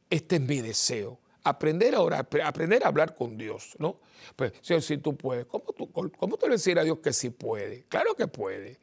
este 0.10 0.38
es 0.38 0.42
mi 0.42 0.62
deseo. 0.62 1.20
Aprender 1.44 1.96
a 1.96 2.02
orar, 2.02 2.28
aprender 2.46 2.86
a 2.86 2.88
hablar 2.88 3.16
con 3.16 3.38
Dios, 3.38 3.76
¿no? 3.80 4.00
Pues, 4.36 4.54
Señor, 4.62 4.82
si 4.82 4.98
tú 4.98 5.18
puedes, 5.18 5.46
¿cómo 5.46 5.66
tú, 5.76 5.92
cómo 5.92 6.38
tú 6.38 6.48
le 6.48 6.54
decir 6.54 6.80
a 6.80 6.84
Dios 6.84 7.00
que 7.00 7.12
sí 7.12 7.30
puede? 7.30 7.84
Claro 7.90 8.16
que 8.16 8.28
puede. 8.28 8.80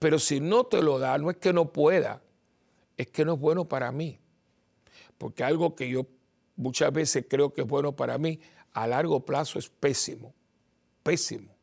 Pero 0.00 0.18
si 0.18 0.40
no 0.40 0.64
te 0.64 0.82
lo 0.82 0.98
da, 0.98 1.16
no 1.18 1.30
es 1.30 1.36
que 1.36 1.52
no 1.52 1.72
pueda, 1.72 2.20
es 2.96 3.06
que 3.08 3.24
no 3.24 3.34
es 3.34 3.40
bueno 3.40 3.68
para 3.68 3.92
mí. 3.92 4.18
Porque 5.16 5.44
algo 5.44 5.76
que 5.76 5.88
yo 5.88 6.06
muchas 6.56 6.92
veces 6.92 7.26
creo 7.28 7.52
que 7.52 7.62
es 7.62 7.66
bueno 7.66 7.94
para 7.94 8.18
mí, 8.18 8.40
a 8.72 8.86
largo 8.86 9.24
plazo 9.24 9.58
es 9.58 9.68
pésimo, 9.68 10.34
pésimo. 11.02 11.54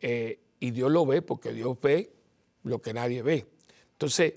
Eh, 0.00 0.38
y 0.58 0.70
Dios 0.70 0.90
lo 0.90 1.06
ve 1.06 1.22
porque 1.22 1.52
Dios 1.52 1.76
ve 1.80 2.12
lo 2.64 2.80
que 2.80 2.92
nadie 2.92 3.22
ve. 3.22 3.46
Entonces, 3.92 4.34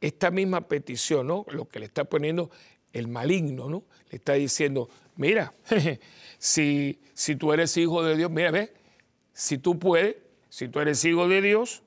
esta 0.00 0.30
misma 0.30 0.68
petición, 0.68 1.26
¿no? 1.26 1.44
Lo 1.50 1.68
que 1.68 1.80
le 1.80 1.86
está 1.86 2.04
poniendo 2.04 2.50
el 2.92 3.08
maligno, 3.08 3.68
¿no? 3.68 3.84
Le 4.10 4.16
está 4.18 4.34
diciendo, 4.34 4.88
mira, 5.16 5.52
si, 6.38 7.00
si 7.14 7.36
tú 7.36 7.52
eres 7.52 7.76
hijo 7.76 8.02
de 8.02 8.16
Dios, 8.16 8.30
mira, 8.30 8.50
ve, 8.50 8.72
si 9.32 9.58
tú 9.58 9.78
puedes, 9.78 10.16
si 10.48 10.68
tú 10.68 10.80
eres 10.80 11.04
hijo 11.04 11.28
de 11.28 11.42
Dios, 11.42 11.82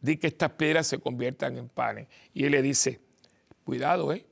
di 0.00 0.16
que 0.16 0.28
estas 0.28 0.52
piedras 0.52 0.86
se 0.86 0.98
conviertan 0.98 1.56
en 1.56 1.68
panes. 1.68 2.08
Y 2.32 2.44
él 2.44 2.52
le 2.52 2.62
dice, 2.62 3.00
cuidado, 3.64 4.12
¿eh? 4.12 4.24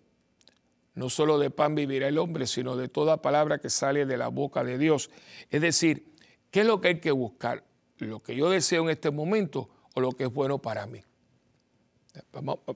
No 0.99 1.09
solo 1.09 1.39
de 1.39 1.51
pan 1.51 1.77
vivirá 1.77 2.09
el 2.09 2.19
hombre, 2.19 2.49
sino 2.49 2.77
de 2.77 2.89
toda 2.89 3.23
palabra 3.23 3.59
que 3.59 3.71
sale 3.71 4.05
de 4.05 4.17
la 4.17 4.27
boca 4.27 4.65
de 4.65 4.79
Dios. 4.79 5.11
Es 5.49 5.61
decir, 5.61 6.13
¿qué 6.51 6.61
es 6.61 6.67
lo 6.67 6.81
que 6.81 6.89
hay 6.89 6.99
que 6.99 7.13
buscar? 7.13 7.63
¿Lo 7.99 8.19
que 8.19 8.35
yo 8.35 8.51
deseo 8.51 8.83
en 8.83 8.91
este 8.91 9.13
momento 9.13 9.71
o 9.95 10.01
lo 10.01 10.11
que 10.11 10.25
es 10.25 10.33
bueno 10.33 10.59
para 10.59 10.87
mí? 10.87 11.01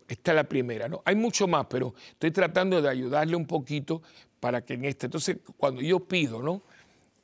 esta 0.07 0.31
es 0.31 0.37
la 0.37 0.45
primera, 0.45 0.89
¿no? 0.89 1.03
Hay 1.05 1.17
mucho 1.17 1.49
más, 1.49 1.67
pero 1.69 1.95
estoy 2.11 2.31
tratando 2.31 2.81
de 2.81 2.89
ayudarle 2.89 3.35
un 3.35 3.45
poquito 3.45 4.03
para 4.39 4.65
que 4.65 4.75
en 4.75 4.85
este. 4.85 5.07
Entonces, 5.07 5.39
cuando 5.57 5.81
yo 5.81 5.99
pido, 5.99 6.41
¿no? 6.41 6.63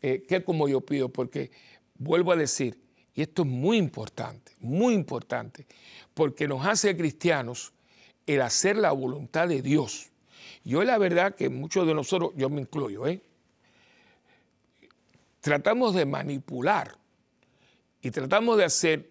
Eh, 0.02 0.24
¿Qué 0.28 0.42
como 0.42 0.68
yo 0.68 0.80
pido? 0.80 1.10
Porque 1.10 1.52
vuelvo 1.94 2.32
a 2.32 2.36
decir, 2.36 2.76
y 3.14 3.22
esto 3.22 3.42
es 3.42 3.48
muy 3.48 3.76
importante, 3.76 4.50
muy 4.58 4.94
importante, 4.94 5.64
porque 6.12 6.48
nos 6.48 6.66
hace 6.66 6.96
cristianos 6.96 7.72
el 8.26 8.42
hacer 8.42 8.76
la 8.76 8.90
voluntad 8.90 9.46
de 9.46 9.62
Dios. 9.62 10.10
Yo 10.68 10.84
la 10.84 10.98
verdad 10.98 11.34
que 11.34 11.48
muchos 11.48 11.86
de 11.86 11.94
nosotros, 11.94 12.32
yo 12.36 12.50
me 12.50 12.60
incluyo, 12.60 13.06
¿eh? 13.06 13.22
tratamos 15.40 15.94
de 15.94 16.04
manipular 16.04 16.96
y 18.02 18.10
tratamos 18.10 18.58
de 18.58 18.64
hacer 18.64 19.10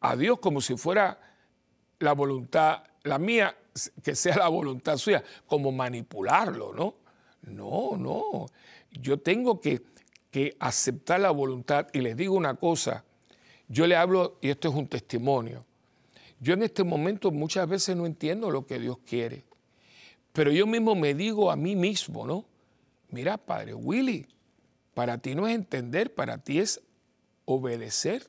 a 0.00 0.16
Dios 0.16 0.38
como 0.38 0.60
si 0.60 0.76
fuera 0.76 1.20
la 1.98 2.12
voluntad, 2.12 2.82
la 3.02 3.18
mía, 3.18 3.56
que 4.02 4.14
sea 4.14 4.36
la 4.36 4.48
voluntad 4.48 4.96
suya, 4.96 5.22
como 5.46 5.70
manipularlo, 5.70 6.72
¿no? 6.72 6.94
No, 7.42 7.96
no. 7.96 8.46
Yo 8.90 9.20
tengo 9.20 9.60
que 9.60 9.82
que 10.32 10.56
aceptar 10.58 11.20
la 11.20 11.30
voluntad. 11.30 11.86
Y 11.92 12.00
les 12.00 12.16
digo 12.16 12.34
una 12.34 12.54
cosa, 12.54 13.04
yo 13.68 13.86
le 13.86 13.94
hablo, 13.94 14.38
y 14.40 14.48
esto 14.48 14.70
es 14.70 14.74
un 14.74 14.88
testimonio, 14.88 15.64
yo 16.42 16.54
en 16.54 16.64
este 16.64 16.82
momento 16.82 17.30
muchas 17.30 17.68
veces 17.68 17.96
no 17.96 18.04
entiendo 18.04 18.50
lo 18.50 18.66
que 18.66 18.80
Dios 18.80 18.98
quiere, 19.06 19.44
pero 20.32 20.50
yo 20.50 20.66
mismo 20.66 20.96
me 20.96 21.14
digo 21.14 21.52
a 21.52 21.56
mí 21.56 21.76
mismo, 21.76 22.26
¿no? 22.26 22.44
Mira, 23.10 23.38
Padre 23.38 23.74
Willy, 23.74 24.26
para 24.92 25.18
ti 25.18 25.36
no 25.36 25.46
es 25.46 25.54
entender, 25.54 26.12
para 26.12 26.38
ti 26.38 26.58
es 26.58 26.80
obedecer. 27.44 28.26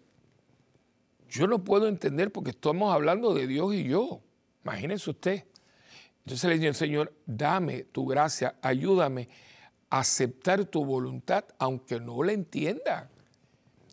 Yo 1.28 1.47
no 1.47 1.64
puedo 1.64 1.88
entender 1.88 2.32
porque 2.32 2.51
estamos 2.51 2.93
hablando 2.93 3.34
de 3.34 3.47
Dios 3.47 3.74
y 3.74 3.86
yo. 3.86 4.22
Imagínense 4.64 5.09
usted. 5.09 5.45
Entonces 6.20 6.47
le 6.47 6.59
digo, 6.59 6.74
Señor, 6.74 7.14
dame 7.26 7.84
tu 7.86 8.05
gracia, 8.05 8.55
ayúdame 8.61 9.28
aceptar 9.89 10.66
tu 10.66 10.86
voluntad 10.86 11.45
aunque 11.57 11.99
no 11.99 12.22
la 12.22 12.34
entienda. 12.34 13.09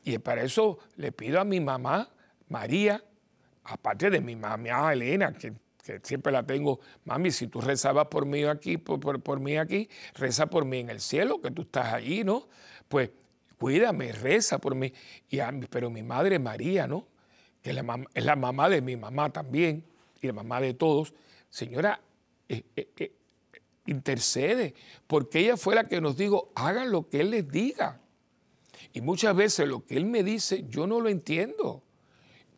Y 0.04 0.18
para 0.18 0.42
eso 0.42 0.78
le 0.96 1.10
pido 1.10 1.40
a 1.40 1.44
mi 1.44 1.60
mamá, 1.60 2.10
María, 2.48 3.02
aparte 3.70 4.10
de 4.10 4.20
mi 4.20 4.36
mamá 4.36 4.92
Elena, 4.92 5.32
que, 5.32 5.52
siempre 6.02 6.32
la 6.32 6.44
tengo, 6.44 6.80
mami, 7.04 7.30
si 7.30 7.48
tú 7.48 7.60
rezabas 7.60 8.06
por 8.06 8.26
mí 8.26 8.44
aquí, 8.44 8.76
por, 8.76 9.40
mí 9.40 9.56
aquí, 9.56 9.88
reza 10.14 10.46
por 10.46 10.64
mí 10.64 10.78
en 10.80 10.90
el 10.90 11.00
cielo, 11.00 11.40
que 11.40 11.50
tú 11.50 11.62
estás 11.62 11.94
allí, 11.94 12.22
¿no? 12.22 12.48
Pues 12.88 13.10
cuídame, 13.58 14.12
reza 14.12 14.58
por 14.58 14.74
mí. 14.74 14.92
Y 15.28 15.38
pero 15.68 15.90
mi 15.90 16.02
madre 16.02 16.38
María, 16.38 16.86
¿no? 16.86 17.06
Que 17.62 17.70
es 17.70 17.76
la, 17.76 17.82
mamá, 17.82 18.06
es 18.14 18.24
la 18.24 18.36
mamá 18.36 18.68
de 18.68 18.82
mi 18.82 18.96
mamá 18.96 19.30
también, 19.30 19.84
y 20.20 20.26
la 20.26 20.32
mamá 20.32 20.60
de 20.60 20.74
todos. 20.74 21.14
Señora, 21.48 22.00
eh, 22.48 22.62
eh, 22.76 22.88
eh, 22.96 23.12
intercede, 23.86 24.74
porque 25.06 25.40
ella 25.40 25.56
fue 25.56 25.74
la 25.74 25.88
que 25.88 26.00
nos 26.00 26.16
dijo, 26.16 26.52
hagan 26.54 26.90
lo 26.90 27.08
que 27.08 27.20
Él 27.20 27.30
les 27.30 27.48
diga. 27.50 28.00
Y 28.92 29.00
muchas 29.00 29.34
veces 29.34 29.68
lo 29.68 29.84
que 29.84 29.96
Él 29.96 30.06
me 30.06 30.22
dice, 30.22 30.64
yo 30.68 30.86
no 30.86 31.00
lo 31.00 31.08
entiendo. 31.08 31.82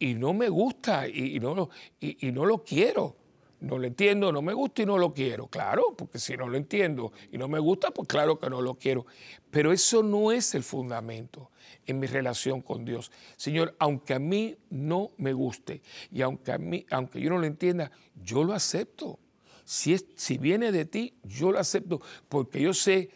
Y 0.03 0.15
no 0.15 0.35
me 0.35 0.49
gusta 0.49 1.07
y, 1.07 1.39
no, 1.39 1.71
y, 2.01 2.27
y 2.27 2.33
no 2.33 2.45
lo 2.45 2.65
quiero. 2.65 3.15
No 3.61 3.79
lo 3.79 3.87
entiendo, 3.87 4.33
no 4.33 4.43
me 4.43 4.53
gusta 4.53 4.83
y 4.83 4.87
no 4.87 4.99
lo 4.99 5.15
quiero. 5.15 5.47
Claro, 5.47 5.95
porque 5.97 6.19
si 6.19 6.37
no 6.37 6.49
lo 6.49 6.57
entiendo 6.57 7.13
y 7.31 7.39
no 7.39 7.47
me 7.47 7.61
gusta, 7.61 7.93
pues 7.93 8.09
claro 8.09 8.37
que 8.37 8.51
no 8.51 8.61
lo 8.61 8.75
quiero. 8.75 9.07
Pero 9.53 9.71
eso 9.71 10.03
no 10.03 10.33
es 10.33 10.57
el 10.57 10.65
fundamento 10.65 11.53
en 11.87 12.01
mi 12.01 12.09
relación 12.09 12.63
con 12.63 12.85
Dios. 12.85 13.13
Señor, 13.37 13.77
aunque 13.79 14.15
a 14.15 14.19
mí 14.19 14.57
no 14.71 15.13
me 15.19 15.33
guste 15.33 15.83
y 16.11 16.23
aunque, 16.23 16.51
a 16.51 16.59
mí, 16.59 16.85
aunque 16.91 17.21
yo 17.21 17.31
no 17.31 17.39
lo 17.39 17.47
entienda, 17.47 17.93
yo 18.25 18.43
lo 18.43 18.55
acepto. 18.55 19.21
Si, 19.65 19.95
es, 19.95 20.05
si 20.17 20.37
viene 20.37 20.73
de 20.73 20.85
ti, 20.85 21.15
yo 21.23 21.53
lo 21.53 21.61
acepto 21.61 22.01
porque 22.29 22.61
yo 22.61 22.75
sé 22.75 23.09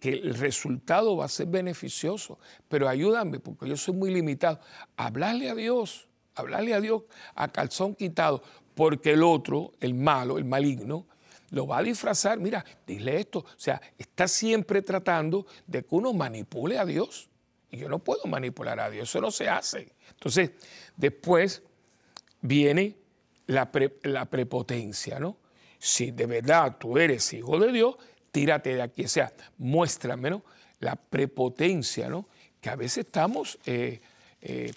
que, 0.00 0.18
el 0.20 0.34
resultado 0.34 1.16
va 1.16 1.26
a 1.26 1.28
ser 1.28 1.46
beneficioso. 1.46 2.38
Pero 2.68 2.88
ayúdame 2.88 3.38
porque 3.38 3.68
yo 3.68 3.76
soy 3.76 3.94
muy 3.94 4.12
limitado. 4.12 4.60
Hablarle 4.96 5.50
a 5.50 5.54
Dios, 5.54 6.08
hablarle 6.34 6.74
a 6.74 6.80
Dios 6.80 7.02
a 7.34 7.48
calzón 7.48 7.94
quitado, 7.94 8.42
porque 8.74 9.12
el 9.12 9.22
otro, 9.22 9.72
el 9.80 9.94
malo, 9.94 10.38
el 10.38 10.44
maligno, 10.44 11.06
lo 11.50 11.66
va 11.66 11.78
a 11.78 11.82
disfrazar. 11.82 12.38
Mira, 12.38 12.64
dile 12.86 13.20
esto. 13.20 13.40
O 13.40 13.46
sea, 13.56 13.80
está 13.98 14.26
siempre 14.26 14.82
tratando 14.82 15.46
de 15.66 15.84
que 15.84 15.94
uno 15.94 16.12
manipule 16.12 16.78
a 16.78 16.84
Dios. 16.84 17.28
Y 17.70 17.78
yo 17.78 17.88
no 17.88 18.00
puedo 18.00 18.24
manipular 18.24 18.80
a 18.80 18.90
Dios, 18.90 19.08
eso 19.08 19.20
no 19.20 19.30
se 19.30 19.48
hace. 19.48 19.92
Entonces, 20.10 20.50
después 20.96 21.62
viene 22.40 22.96
la, 23.46 23.70
la 24.02 24.24
prepotencia, 24.26 25.20
¿no? 25.20 25.36
si 25.80 26.10
de 26.10 26.26
verdad 26.26 26.76
tú 26.78 26.98
eres 26.98 27.32
hijo 27.32 27.58
de 27.58 27.72
Dios, 27.72 27.96
tírate 28.30 28.74
de 28.74 28.82
aquí. 28.82 29.04
O 29.04 29.08
sea, 29.08 29.32
muéstrame 29.58 30.42
la 30.78 30.96
prepotencia, 30.96 32.08
¿no? 32.08 32.28
Que 32.60 32.70
a 32.70 32.76
veces 32.76 33.06
estamos 33.06 33.58
eh, 33.66 34.00
eh, 34.40 34.72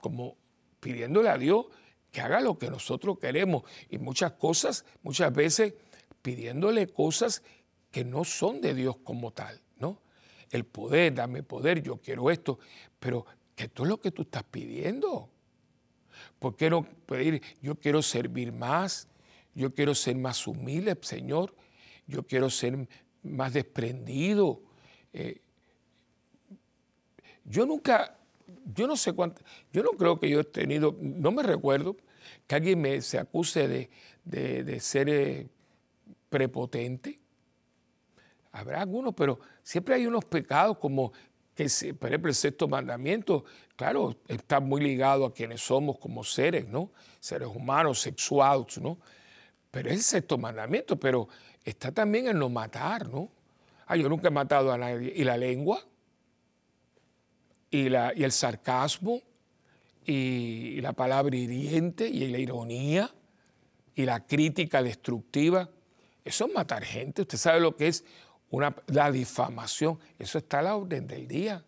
como 0.00 0.36
pidiéndole 0.80 1.28
a 1.28 1.38
Dios 1.38 1.66
que 2.10 2.20
haga 2.20 2.40
lo 2.40 2.58
que 2.58 2.70
nosotros 2.70 3.18
queremos. 3.18 3.64
Y 3.88 3.98
muchas 3.98 4.32
cosas, 4.32 4.84
muchas 5.02 5.32
veces 5.32 5.74
pidiéndole 6.22 6.86
cosas 6.88 7.42
que 7.90 8.04
no 8.04 8.24
son 8.24 8.60
de 8.60 8.74
Dios 8.74 8.96
como 9.02 9.32
tal, 9.32 9.60
¿no? 9.78 10.00
El 10.50 10.64
poder, 10.64 11.14
dame 11.14 11.42
poder, 11.42 11.82
yo 11.82 11.96
quiero 11.98 12.30
esto, 12.30 12.58
pero 12.98 13.24
que 13.54 13.64
esto 13.64 13.82
es 13.84 13.88
lo 13.88 14.00
que 14.00 14.10
tú 14.10 14.22
estás 14.22 14.44
pidiendo. 14.44 15.28
¿Por 16.38 16.56
qué 16.56 16.70
no 16.70 16.82
pedir, 16.82 17.42
yo 17.60 17.74
quiero 17.76 18.02
servir 18.02 18.52
más, 18.52 19.08
yo 19.54 19.74
quiero 19.74 19.94
ser 19.94 20.16
más 20.16 20.46
humilde, 20.46 20.96
Señor. 21.02 21.54
Yo 22.10 22.24
quiero 22.24 22.50
ser 22.50 22.88
más 23.22 23.52
desprendido. 23.52 24.62
Eh, 25.12 25.40
yo 27.44 27.64
nunca, 27.66 28.18
yo 28.74 28.86
no 28.86 28.96
sé 28.96 29.12
cuánto, 29.12 29.42
yo 29.72 29.82
no 29.82 29.92
creo 29.92 30.18
que 30.18 30.28
yo 30.28 30.40
he 30.40 30.44
tenido, 30.44 30.96
no 31.00 31.30
me 31.30 31.42
recuerdo 31.42 31.96
que 32.46 32.54
alguien 32.54 32.80
me 32.80 33.00
se 33.00 33.18
acuse 33.18 33.88
de, 34.24 34.80
ser 34.80 35.08
eh, 35.08 35.48
prepotente. 36.28 37.20
Habrá 38.52 38.82
algunos, 38.82 39.14
pero 39.14 39.38
siempre 39.62 39.94
hay 39.94 40.06
unos 40.06 40.24
pecados 40.24 40.78
como 40.78 41.12
que, 41.54 41.68
por 41.94 42.08
ejemplo, 42.08 42.28
el 42.28 42.34
sexto 42.34 42.66
mandamiento, 42.66 43.44
claro, 43.76 44.16
está 44.26 44.58
muy 44.58 44.80
ligado 44.80 45.24
a 45.24 45.32
quienes 45.32 45.60
somos 45.60 45.98
como 45.98 46.24
seres, 46.24 46.66
¿no? 46.66 46.90
Seres 47.20 47.48
humanos, 47.48 48.00
sexuados, 48.00 48.78
¿no? 48.78 48.98
Pero 49.70 49.88
es 49.90 49.96
el 49.96 50.02
sexto 50.02 50.36
mandamiento, 50.36 50.98
pero 50.98 51.28
está 51.64 51.92
también 51.92 52.28
en 52.28 52.38
no 52.38 52.48
matar, 52.48 53.08
¿no? 53.08 53.28
Ah, 53.86 53.96
yo 53.96 54.08
nunca 54.08 54.28
he 54.28 54.30
matado 54.30 54.72
a 54.72 54.78
nadie. 54.78 55.12
¿Y 55.14 55.24
la 55.24 55.36
lengua? 55.36 55.84
¿Y, 57.70 57.88
la, 57.88 58.12
y 58.14 58.24
el 58.24 58.32
sarcasmo? 58.32 59.20
¿Y 60.04 60.80
la 60.80 60.92
palabra 60.92 61.36
hiriente? 61.36 62.08
¿Y 62.08 62.28
la 62.28 62.38
ironía? 62.38 63.12
¿Y 63.94 64.04
la 64.04 64.26
crítica 64.26 64.82
destructiva? 64.82 65.68
Eso 66.24 66.46
es 66.46 66.54
matar 66.54 66.84
gente. 66.84 67.22
Usted 67.22 67.38
sabe 67.38 67.60
lo 67.60 67.76
que 67.76 67.88
es 67.88 68.04
una, 68.50 68.74
la 68.86 69.10
difamación. 69.10 69.98
Eso 70.18 70.38
está 70.38 70.60
a 70.60 70.62
la 70.62 70.76
orden 70.76 71.06
del 71.06 71.26
día. 71.26 71.64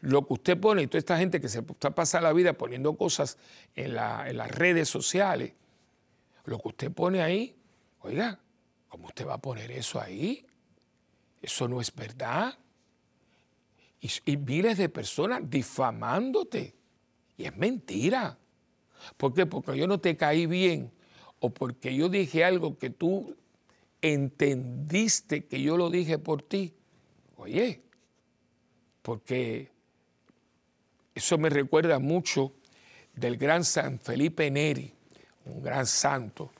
Lo 0.00 0.26
que 0.26 0.32
usted 0.34 0.58
pone, 0.58 0.82
y 0.82 0.86
toda 0.88 0.98
esta 0.98 1.18
gente 1.18 1.40
que 1.40 1.48
se 1.48 1.60
está 1.60 1.94
pasando 1.94 2.26
la 2.26 2.32
vida 2.32 2.54
poniendo 2.54 2.96
cosas 2.96 3.38
en, 3.76 3.96
en 3.96 4.36
las 4.36 4.50
redes 4.50 4.88
sociales, 4.88 5.52
lo 6.44 6.58
que 6.58 6.68
usted 6.68 6.90
pone 6.90 7.22
ahí, 7.22 7.54
oiga, 8.00 8.40
¿cómo 8.92 9.06
usted 9.06 9.26
va 9.26 9.34
a 9.34 9.38
poner 9.38 9.70
eso 9.70 9.98
ahí? 9.98 10.44
Eso 11.40 11.66
no 11.66 11.80
es 11.80 11.94
verdad. 11.94 12.58
Y, 14.02 14.36
miles 14.36 14.76
de 14.76 14.90
personas 14.90 15.40
difamándote. 15.48 16.74
Y 17.38 17.46
es 17.46 17.56
mentira. 17.56 18.36
¿Por 19.16 19.32
qué? 19.32 19.46
Porque 19.46 19.78
yo 19.78 19.86
no 19.86 19.98
te 19.98 20.14
caí 20.18 20.44
bien 20.44 20.92
o 21.40 21.48
porque 21.48 21.96
yo 21.96 22.10
dije 22.10 22.44
algo 22.44 22.76
que 22.76 22.90
tú 22.90 23.34
¿entendiste 24.02 25.46
que 25.46 25.62
yo 25.62 25.78
lo 25.78 25.88
dije 25.88 26.18
por 26.18 26.42
ti? 26.42 26.74
Oye, 27.36 27.80
porque 29.00 29.70
eso 31.14 31.38
me 31.38 31.48
recuerda 31.48 31.98
mucho 31.98 32.52
del 33.14 33.38
gran 33.38 33.64
San 33.64 33.98
Felipe 33.98 34.50
Neri, 34.50 34.92
un 35.46 35.62
gran 35.62 35.86
santo, 35.86 36.52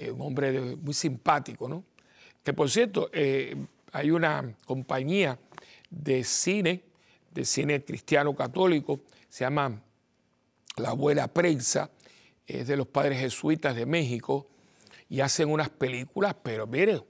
eh, 0.00 0.10
un 0.10 0.22
hombre 0.22 0.76
muy 0.76 0.94
simpático, 0.94 1.68
¿no? 1.68 1.84
Que 2.42 2.54
por 2.54 2.70
cierto, 2.70 3.10
eh, 3.12 3.54
hay 3.92 4.10
una 4.10 4.54
compañía 4.64 5.38
de 5.90 6.24
cine, 6.24 6.82
de 7.30 7.44
cine 7.44 7.84
cristiano 7.84 8.34
católico, 8.34 9.02
se 9.28 9.44
llama 9.44 9.82
La 10.76 10.94
Buena 10.94 11.28
Prensa, 11.28 11.90
es 12.46 12.66
de 12.66 12.78
los 12.78 12.86
padres 12.86 13.20
jesuitas 13.20 13.76
de 13.76 13.84
México, 13.84 14.46
y 15.10 15.20
hacen 15.20 15.50
unas 15.50 15.68
películas, 15.68 16.34
pero 16.42 16.66
miren, 16.66 17.02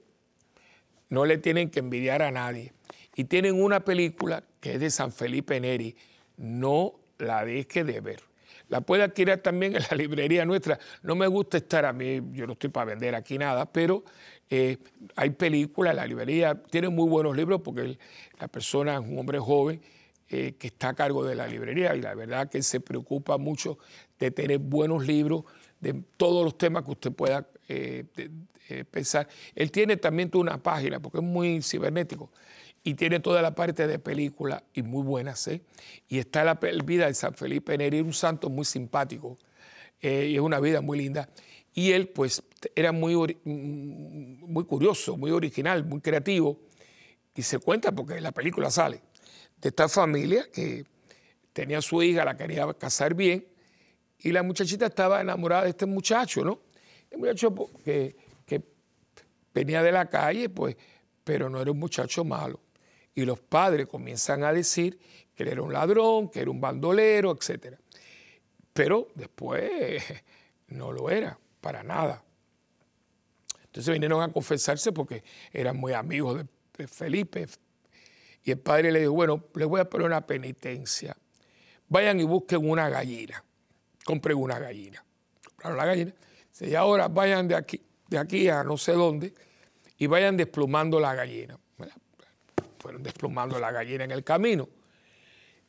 no 1.07 1.23
le 1.23 1.37
tienen 1.37 1.69
que 1.69 1.79
envidiar 1.79 2.21
a 2.21 2.31
nadie. 2.31 2.73
Y 3.15 3.23
tienen 3.23 3.61
una 3.61 3.85
película 3.85 4.43
que 4.59 4.73
es 4.73 4.79
de 4.81 4.89
San 4.89 5.13
Felipe 5.13 5.61
Neri, 5.61 5.95
no 6.35 6.95
la 7.19 7.45
deje 7.45 7.85
de 7.85 8.01
ver. 8.01 8.30
La 8.71 8.79
puede 8.79 9.03
adquirir 9.03 9.37
también 9.39 9.75
en 9.75 9.81
la 9.91 9.97
librería 9.97 10.45
nuestra. 10.45 10.79
No 11.03 11.13
me 11.13 11.27
gusta 11.27 11.57
estar 11.57 11.83
a 11.83 11.91
mí, 11.91 12.21
yo 12.31 12.47
no 12.47 12.53
estoy 12.53 12.69
para 12.69 12.85
vender 12.85 13.13
aquí 13.15 13.37
nada, 13.37 13.69
pero 13.69 14.05
eh, 14.49 14.77
hay 15.17 15.31
películas, 15.31 15.93
la 15.93 16.07
librería 16.07 16.55
tiene 16.55 16.87
muy 16.87 17.09
buenos 17.09 17.35
libros 17.35 17.59
porque 17.61 17.97
la 18.39 18.47
persona 18.47 18.93
es 18.93 19.01
un 19.01 19.19
hombre 19.19 19.39
joven 19.39 19.81
eh, 20.29 20.55
que 20.57 20.67
está 20.67 20.89
a 20.89 20.93
cargo 20.93 21.25
de 21.25 21.35
la 21.35 21.47
librería 21.47 21.93
y 21.97 22.01
la 22.01 22.15
verdad 22.15 22.49
que 22.49 22.63
se 22.63 22.79
preocupa 22.79 23.37
mucho 23.37 23.77
de 24.17 24.31
tener 24.31 24.59
buenos 24.59 25.05
libros 25.05 25.43
de 25.81 26.01
todos 26.15 26.45
los 26.45 26.57
temas 26.57 26.85
que 26.85 26.91
usted 26.91 27.11
pueda 27.11 27.45
eh, 27.67 28.05
pensar. 28.89 29.27
Él 29.53 29.69
tiene 29.69 29.97
también 29.97 30.31
una 30.35 30.63
página 30.63 31.01
porque 31.01 31.17
es 31.17 31.25
muy 31.25 31.61
cibernético 31.61 32.31
y 32.83 32.95
tiene 32.95 33.19
toda 33.19 33.41
la 33.41 33.53
parte 33.53 33.87
de 33.87 33.99
película 33.99 34.63
y 34.73 34.81
muy 34.81 35.03
buenas. 35.03 35.47
¿eh? 35.47 35.61
Y 36.07 36.17
está 36.17 36.43
la 36.43 36.55
vida 36.55 37.07
de 37.07 37.13
San 37.13 37.33
Felipe 37.35 37.77
Neri, 37.77 38.01
un 38.01 38.13
santo 38.13 38.49
muy 38.49 38.65
simpático 38.65 39.37
eh, 39.99 40.27
y 40.31 40.35
es 40.35 40.41
una 40.41 40.59
vida 40.59 40.81
muy 40.81 40.97
linda. 40.97 41.29
Y 41.73 41.91
él 41.91 42.09
pues 42.09 42.43
era 42.75 42.91
muy, 42.91 43.37
muy 43.45 44.65
curioso, 44.65 45.15
muy 45.15 45.31
original, 45.31 45.85
muy 45.85 46.01
creativo 46.01 46.59
y 47.33 47.43
se 47.43 47.59
cuenta 47.59 47.91
porque 47.91 48.19
la 48.19 48.31
película 48.31 48.69
sale 48.69 49.01
de 49.61 49.69
esta 49.69 49.87
familia 49.87 50.47
que 50.51 50.83
tenía 51.53 51.81
su 51.81 52.01
hija, 52.01 52.25
la 52.25 52.35
quería 52.35 52.71
casar 52.73 53.13
bien 53.13 53.45
y 54.19 54.31
la 54.31 54.43
muchachita 54.43 54.87
estaba 54.87 55.21
enamorada 55.21 55.63
de 55.63 55.69
este 55.69 55.85
muchacho, 55.85 56.43
¿no? 56.43 56.61
El 57.09 57.19
muchacho 57.19 57.53
que, 57.83 58.15
que 58.45 58.61
venía 59.53 59.81
de 59.81 59.91
la 59.91 60.09
calle, 60.09 60.49
pues, 60.49 60.75
pero 61.23 61.49
no 61.49 61.61
era 61.61 61.71
un 61.71 61.79
muchacho 61.79 62.23
malo 62.23 62.59
y 63.13 63.25
los 63.25 63.39
padres 63.39 63.87
comienzan 63.87 64.43
a 64.43 64.53
decir 64.53 64.99
que 65.35 65.43
él 65.43 65.49
era 65.49 65.61
un 65.61 65.73
ladrón, 65.73 66.29
que 66.29 66.41
era 66.41 66.51
un 66.51 66.61
bandolero, 66.61 67.31
etc. 67.31 67.75
Pero 68.73 69.09
después 69.15 70.03
no 70.67 70.91
lo 70.91 71.09
era, 71.09 71.37
para 71.59 71.83
nada. 71.83 72.23
Entonces 73.65 73.93
vinieron 73.93 74.21
a 74.21 74.31
confesarse 74.31 74.91
porque 74.91 75.23
eran 75.51 75.77
muy 75.77 75.93
amigos 75.93 76.37
de, 76.37 76.87
Felipe. 76.87 77.47
Y 78.43 78.51
el 78.51 78.59
padre 78.59 78.91
le 78.91 79.01
dijo, 79.01 79.11
bueno, 79.11 79.45
les 79.53 79.67
voy 79.67 79.79
a 79.79 79.85
poner 79.85 80.07
una 80.07 80.25
penitencia. 80.25 81.15
Vayan 81.87 82.19
y 82.19 82.23
busquen 82.23 82.67
una 82.67 82.89
gallina. 82.89 83.43
Compren 84.03 84.37
una 84.37 84.57
gallina. 84.57 85.05
Compraron 85.45 85.77
la 85.77 85.85
gallina. 85.85 86.13
Y 86.59 86.73
ahora 86.73 87.07
vayan 87.07 87.47
de 87.47 87.55
aquí, 87.55 87.81
de 88.07 88.17
aquí 88.17 88.49
a 88.49 88.63
no 88.63 88.77
sé 88.77 88.93
dónde 88.93 89.33
y 89.97 90.07
vayan 90.07 90.35
desplumando 90.35 90.99
la 90.99 91.13
gallina 91.13 91.59
fueron 92.81 93.03
desplumando 93.03 93.59
la 93.59 93.71
gallina 93.71 94.03
en 94.03 94.11
el 94.11 94.23
camino. 94.23 94.67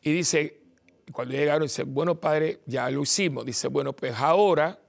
Y 0.01 0.13
dice, 0.13 0.63
cuando 1.13 1.35
llegaron, 1.35 1.63
dice, 1.63 1.85
bueno, 1.85 2.19
padre, 2.19 2.61
ya 2.67 2.91
lo 2.91 3.03
hicimos. 3.03 3.45
Dice, 3.45 3.69
bueno, 3.69 3.93
pues 3.93 4.15
ahora 4.17 4.81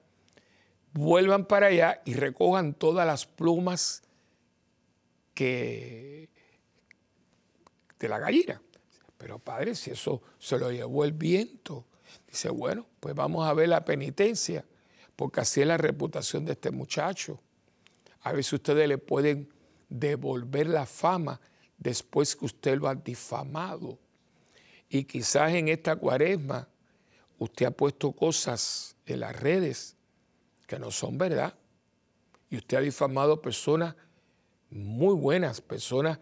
vuelvan 0.93 1.45
para 1.45 1.67
allá 1.67 2.01
y 2.05 2.13
recojan 2.13 2.73
todas 2.73 3.05
las 3.05 3.25
plumas 3.25 4.03
de 5.35 6.29
la 7.99 8.19
gallina. 8.19 8.61
Pero 9.17 9.39
padre, 9.39 9.75
si 9.75 9.91
eso 9.91 10.21
se 10.39 10.57
lo 10.57 10.71
llevó 10.71 11.05
el 11.05 11.13
viento. 11.13 11.85
Dice, 12.27 12.49
bueno, 12.49 12.85
pues 12.99 13.15
vamos 13.15 13.47
a 13.47 13.53
ver 13.53 13.69
la 13.69 13.83
penitencia, 13.83 14.65
porque 15.15 15.41
así 15.41 15.61
es 15.61 15.67
la 15.67 15.77
reputación 15.77 16.45
de 16.45 16.53
este 16.53 16.71
muchacho. 16.71 17.39
A 18.21 18.31
veces 18.31 18.53
ustedes 18.53 18.87
le 18.87 18.97
pueden 18.97 19.49
devolver 19.89 20.67
la 20.67 20.85
fama 20.85 21.39
después 21.83 22.35
que 22.35 22.45
usted 22.45 22.77
lo 22.77 22.87
ha 22.87 22.95
difamado. 22.95 23.99
Y 24.89 25.03
quizás 25.03 25.53
en 25.53 25.67
esta 25.67 25.95
cuaresma 25.95 26.67
usted 27.37 27.65
ha 27.65 27.71
puesto 27.71 28.13
cosas 28.13 28.95
en 29.05 29.19
las 29.19 29.35
redes 29.35 29.97
que 30.65 30.79
no 30.79 30.89
son 30.91 31.17
verdad. 31.17 31.53
Y 32.49 32.57
usted 32.57 32.77
ha 32.77 32.81
difamado 32.81 33.41
personas 33.41 33.95
muy 34.69 35.13
buenas, 35.13 35.59
personas 35.59 36.19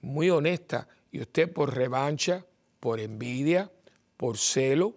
muy 0.00 0.28
honestas. 0.28 0.86
Y 1.10 1.20
usted 1.20 1.50
por 1.50 1.74
revancha, 1.74 2.44
por 2.78 3.00
envidia, 3.00 3.70
por 4.16 4.36
celo, 4.36 4.96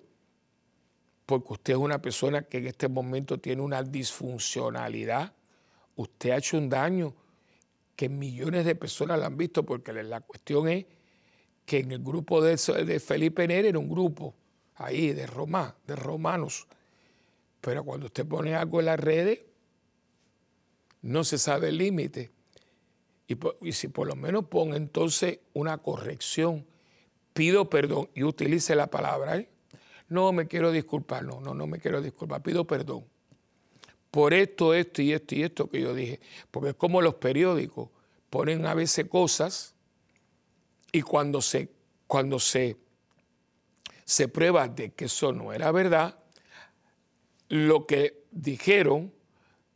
porque 1.26 1.54
usted 1.54 1.74
es 1.74 1.80
una 1.80 2.02
persona 2.02 2.44
que 2.44 2.58
en 2.58 2.68
este 2.68 2.88
momento 2.88 3.40
tiene 3.40 3.62
una 3.62 3.82
disfuncionalidad, 3.82 5.34
usted 5.96 6.32
ha 6.32 6.38
hecho 6.38 6.58
un 6.58 6.70
daño 6.70 7.16
que 7.96 8.10
millones 8.10 8.66
de 8.66 8.76
personas 8.76 9.20
la 9.20 9.28
han 9.28 9.38
visto, 9.38 9.64
porque 9.64 9.94
la 9.94 10.22
cuestión 10.22 10.68
es 10.68 10.86
que 11.66 11.80
en 11.80 11.92
el 11.92 12.04
grupo 12.04 12.42
de, 12.42 12.58
de 12.86 13.00
Felipe 13.00 13.48
Neri 13.48 13.70
era 13.70 13.80
un 13.80 13.90
grupo 13.90 14.36
ahí 14.76 15.14
de 15.14 15.26
Roma, 15.26 15.76
de 15.88 15.96
romanos. 15.96 16.68
Pero 17.62 17.84
cuando 17.84 18.08
usted 18.08 18.26
pone 18.26 18.54
algo 18.54 18.80
en 18.80 18.86
las 18.88 19.00
redes, 19.00 19.40
no 21.02 21.24
se 21.24 21.38
sabe 21.38 21.70
el 21.70 21.78
límite. 21.78 22.32
Y, 23.28 23.72
si 23.72 23.88
por 23.88 24.08
lo 24.08 24.16
menos 24.16 24.46
pone 24.46 24.76
entonces 24.76 25.40
una 25.54 25.80
corrección, 25.80 26.66
pido 27.34 27.70
perdón 27.70 28.10
y 28.14 28.24
utilice 28.24 28.76
la 28.76 28.88
palabra, 28.88 29.38
¿eh? 29.38 29.50
no 30.10 30.32
me 30.32 30.48
quiero 30.48 30.72
disculpar, 30.72 31.24
no, 31.24 31.42
no, 31.42 31.56
no 31.56 31.66
me 31.66 31.80
quiero 31.80 32.02
disculpar, 32.02 32.44
pido 32.44 32.68
perdón 32.68 33.06
por 34.16 34.34
esto, 34.34 34.74
esto 34.74 35.02
y 35.02 35.12
esto 35.12 35.36
y 35.36 35.44
esto 35.44 35.70
que 35.70 35.82
yo 35.82 35.94
dije. 35.94 36.22
Porque 36.50 36.70
es 36.70 36.76
como 36.76 37.02
los 37.02 37.16
periódicos 37.16 37.90
ponen 38.30 38.66
a 38.66 38.74
veces 38.74 39.10
cosas 39.10 39.76
y 40.90 41.02
cuando 41.02 41.42
se, 41.42 41.70
cuando 42.08 42.40
se, 42.40 42.78
se 44.06 44.30
prueba 44.30 44.70
de 44.70 44.94
que 44.94 45.06
eso 45.06 45.34
no 45.34 45.52
era 45.52 45.70
verdad, 45.74 46.18
lo 47.50 47.86
que 47.86 48.24
dijeron 48.32 49.12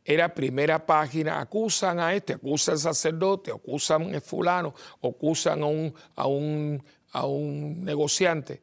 era 0.06 0.34
primera 0.34 0.86
página, 0.86 1.38
acusan 1.38 2.00
a 2.00 2.14
este, 2.14 2.32
acusan 2.32 2.76
al 2.76 2.78
sacerdote, 2.78 3.50
acusan 3.50 4.14
a 4.14 4.22
fulano, 4.22 4.74
acusan 5.02 5.62
a 5.62 5.66
un, 5.66 5.94
a 6.16 6.26
un, 6.26 6.82
a 7.12 7.26
un 7.26 7.84
negociante 7.84 8.62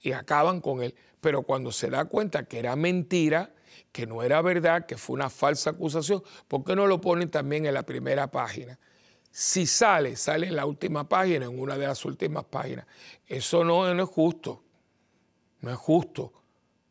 y 0.00 0.12
acaban 0.12 0.62
con 0.62 0.82
él. 0.82 0.94
Pero 1.20 1.42
cuando 1.42 1.70
se 1.70 1.90
da 1.90 2.06
cuenta 2.06 2.44
que 2.44 2.60
era 2.60 2.74
mentira, 2.76 3.52
que 3.92 4.06
no 4.06 4.22
era 4.22 4.40
verdad, 4.42 4.86
que 4.86 4.96
fue 4.96 5.14
una 5.14 5.30
falsa 5.30 5.70
acusación, 5.70 6.22
¿por 6.46 6.64
qué 6.64 6.76
no 6.76 6.86
lo 6.86 7.00
ponen 7.00 7.30
también 7.30 7.66
en 7.66 7.74
la 7.74 7.82
primera 7.82 8.30
página? 8.30 8.78
Si 9.30 9.66
sale, 9.66 10.16
sale 10.16 10.48
en 10.48 10.56
la 10.56 10.66
última 10.66 11.08
página, 11.08 11.46
en 11.46 11.58
una 11.58 11.76
de 11.76 11.86
las 11.86 12.04
últimas 12.04 12.44
páginas. 12.44 12.86
Eso 13.26 13.62
no, 13.64 13.92
no 13.94 14.02
es 14.02 14.08
justo. 14.08 14.62
No 15.60 15.70
es 15.70 15.76
justo. 15.76 16.32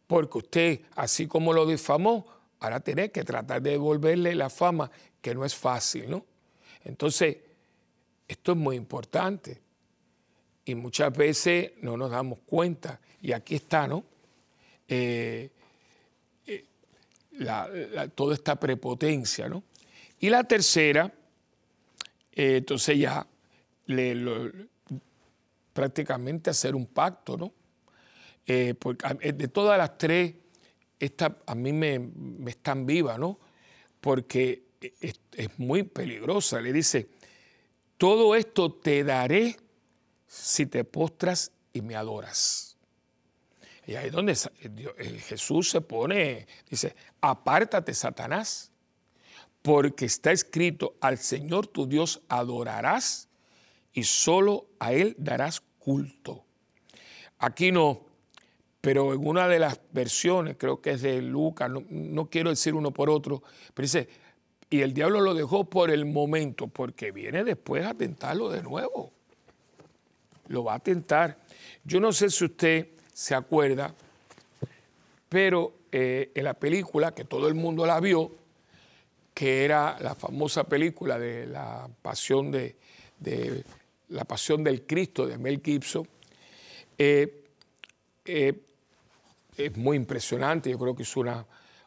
Porque 0.06 0.38
usted, 0.38 0.82
así 0.96 1.28
como 1.28 1.52
lo 1.52 1.66
difamó, 1.66 2.26
ahora 2.60 2.80
tiene 2.80 3.12
que 3.12 3.24
tratar 3.24 3.62
de 3.62 3.72
devolverle 3.72 4.36
la 4.36 4.50
fama, 4.50 4.90
que 5.22 5.36
no 5.36 5.44
es 5.44 5.56
fácil, 5.56 6.10
¿no? 6.10 6.26
Entonces, 6.86 7.38
esto 8.28 8.52
es 8.54 8.58
muy 8.58 8.76
importante. 8.76 9.62
Y 10.66 10.76
muchas 10.76 11.12
veces 11.14 11.72
no 11.82 11.98
nos 11.98 12.12
damos 12.12 12.40
cuenta. 12.46 13.00
Y 13.22 13.32
aquí 13.32 13.56
está, 13.56 13.88
¿no? 13.88 14.04
Eh, 14.88 15.50
toda 18.16 18.34
esta 18.34 18.60
prepotencia. 18.60 19.48
¿no? 19.50 19.64
Y 20.20 20.30
la 20.30 20.44
tercera, 20.44 21.14
eh, 22.32 22.58
entonces 22.58 22.98
ya 22.98 23.26
prácticamente 25.74 26.50
hacer 26.50 26.76
un 26.76 26.88
pacto, 26.88 27.38
¿no? 27.38 27.54
Eh, 28.46 28.74
porque 28.80 29.06
eh, 29.22 29.34
de 29.34 29.48
todas 29.50 29.78
las 29.78 29.98
tres, 29.98 30.34
esta 31.00 31.38
a 31.46 31.54
mí 31.54 31.74
me, 31.74 32.10
están 32.48 32.86
vivas, 32.86 33.20
¿no? 33.20 33.38
Porque 34.02 34.64
es, 34.80 35.20
muy 35.58 35.84
peligrosa. 35.84 36.62
Le 36.62 36.74
dice, 36.74 37.10
todo 37.98 38.36
esto 38.36 38.72
te 38.74 39.04
daré 39.04 39.58
si 40.26 40.66
te 40.66 40.84
postras 40.84 41.52
y 41.74 41.82
me 41.82 41.96
adoras. 41.96 42.77
Y 43.88 43.96
ahí 43.96 44.08
es 44.08 44.12
donde 44.12 44.34
eh, 44.34 45.20
Jesús 45.20 45.70
se 45.70 45.80
pone, 45.80 46.46
dice, 46.70 46.94
apártate 47.22 47.94
Satanás, 47.94 48.70
porque 49.62 50.06
está 50.06 50.34
escrito, 50.34 50.96
al 51.00 51.18
Señor 51.18 51.68
tu 51.68 51.88
Dios 51.88 52.22
adorarás 52.28 53.30
y 53.94 54.04
solo 54.04 54.68
a 54.80 54.92
Él 54.92 55.16
darás 55.18 55.62
culto. 55.80 56.44
Aquí 57.40 57.72
no, 57.72 58.02
pero 58.82 59.14
en 59.14 59.26
una 59.26 59.48
de 59.48 59.60
las 59.60 59.80
versiones, 59.94 60.58
creo 60.58 60.82
que 60.82 60.92
es 60.92 61.02
de 61.02 61.22
Lucas, 61.22 61.72
no, 61.90 62.30
quiero 62.30 62.50
decir 62.50 62.74
uno 62.74 62.92
por 62.92 63.10
otro, 63.10 63.42
pero 63.74 63.86
dice, 63.86 64.10
y 64.70 64.82
el 64.82 64.94
diablo 64.94 65.22
lo 65.22 65.34
dejó 65.34 65.64
por 65.64 65.92
el 65.92 66.06
momento, 66.06 66.68
porque 66.68 67.12
viene 67.12 67.46
después 67.46 67.86
a 67.86 67.94
tentarlo 67.94 68.50
de 68.50 68.64
nuevo. 68.64 69.14
Lo 70.50 70.66
va 70.66 70.76
a 70.76 70.80
tentar. 70.80 71.38
Yo 71.86 72.02
no 72.02 72.12
sé 72.12 72.30
si 72.30 72.44
usted 72.44 72.97
se 73.18 73.34
acuerda, 73.34 73.96
pero 75.28 75.74
eh, 75.92 76.32
en 76.36 76.44
la 76.44 76.54
película, 76.54 77.16
que 77.16 77.26
todo 77.26 77.48
el 77.48 77.56
mundo 77.56 77.84
la 77.84 78.00
vio, 78.00 78.32
que 79.34 79.66
era 79.66 79.98
la 80.02 80.14
famosa 80.14 80.66
película 80.66 81.18
de 81.18 81.48
la 81.48 81.90
pasión 82.04 82.52
de, 82.52 82.76
la 84.10 84.24
pasión 84.24 84.64
del 84.64 84.84
Cristo 84.86 85.26
de 85.26 85.40
Mel 85.40 85.64
Gibson, 85.66 86.08
eh, 86.96 87.44
eh, 88.24 88.54
es 89.58 89.76
muy 89.76 89.98
impresionante, 89.98 90.70
yo 90.70 90.78
creo 90.78 90.96
que 90.96 91.02
es 91.02 91.18
una, 91.18 91.44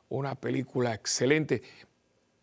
una 0.09 0.35
película 0.35 0.95
excelente. 0.95 1.63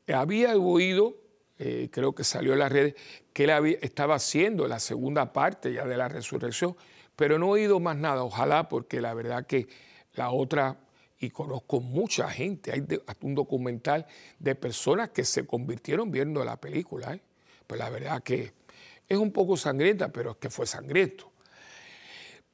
Había 0.07 0.55
oído, 0.55 1.13
creo 1.57 2.15
que 2.15 2.23
salió 2.23 2.53
en 2.53 2.59
las 2.59 2.71
redes, 2.71 2.95
que 3.33 3.43
él 3.43 3.77
estaba 3.81 4.15
haciendo 4.15 4.65
la 4.65 4.79
segunda 4.79 5.33
parte 5.33 5.73
ya 5.73 5.85
de 5.85 5.97
la 5.97 6.07
resurrección, 6.07 6.77
pero 7.17 7.37
no 7.37 7.47
he 7.47 7.61
oído 7.61 7.81
más 7.81 7.97
nada, 7.97 8.23
ojalá, 8.23 8.69
porque 8.69 9.01
la 9.01 9.13
verdad 9.13 9.45
que 9.45 9.67
la 10.13 10.29
otra 10.29 10.77
y 11.19 11.31
conozco 11.31 11.81
mucha 11.81 12.29
gente, 12.29 12.71
hay 12.71 12.85
un 13.21 13.33
documental 13.33 14.05
de 14.37 14.53
personas 14.53 15.09
que 15.09 15.23
se 15.25 15.47
convirtieron 15.47 16.11
viendo 16.11 16.45
la 16.45 16.57
película. 16.57 17.15
¿eh? 17.15 17.21
Pues 17.65 17.79
la 17.79 17.89
verdad 17.89 18.21
que 18.21 18.53
es 19.09 19.17
un 19.17 19.31
poco 19.31 19.57
sangrienta, 19.57 20.09
pero 20.09 20.31
es 20.31 20.37
que 20.37 20.51
fue 20.51 20.67
sangriento. 20.67 21.31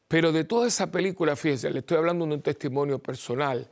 Pero 0.08 0.32
de 0.32 0.46
toda 0.46 0.68
esa 0.68 0.90
película, 0.90 1.36
fíjense, 1.36 1.70
le 1.72 1.80
estoy 1.80 1.98
hablando 1.98 2.26
de 2.26 2.36
un 2.36 2.42
testimonio 2.42 3.00
personal. 3.00 3.70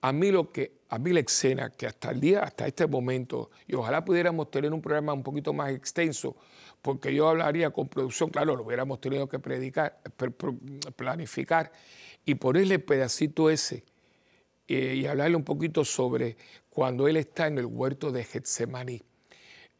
A 0.00 0.12
mí 0.12 0.30
lo 0.30 0.50
que, 0.50 0.83
mí 0.98 1.12
la 1.12 1.20
escena 1.20 1.70
que 1.70 1.86
hasta 1.86 2.10
el 2.10 2.20
día, 2.20 2.40
hasta 2.40 2.66
este 2.66 2.86
momento, 2.86 3.50
y 3.66 3.74
ojalá 3.74 4.04
pudiéramos 4.04 4.50
tener 4.50 4.72
un 4.72 4.82
programa 4.82 5.12
un 5.12 5.22
poquito 5.22 5.52
más 5.52 5.70
extenso, 5.70 6.36
porque 6.82 7.14
yo 7.14 7.28
hablaría 7.28 7.70
con 7.70 7.88
producción, 7.88 8.30
claro, 8.30 8.56
lo 8.56 8.64
hubiéramos 8.64 9.00
tenido 9.00 9.28
que 9.28 9.38
predicar, 9.38 10.00
planificar 10.96 11.72
y 12.24 12.34
ponerle 12.34 12.78
pedacito 12.78 13.50
ese 13.50 13.84
eh, 14.68 14.94
y 14.96 15.06
hablarle 15.06 15.36
un 15.36 15.44
poquito 15.44 15.84
sobre 15.84 16.36
cuando 16.68 17.08
él 17.08 17.16
está 17.16 17.46
en 17.46 17.58
el 17.58 17.66
huerto 17.66 18.10
de 18.10 18.24
Getsemaní. 18.24 19.02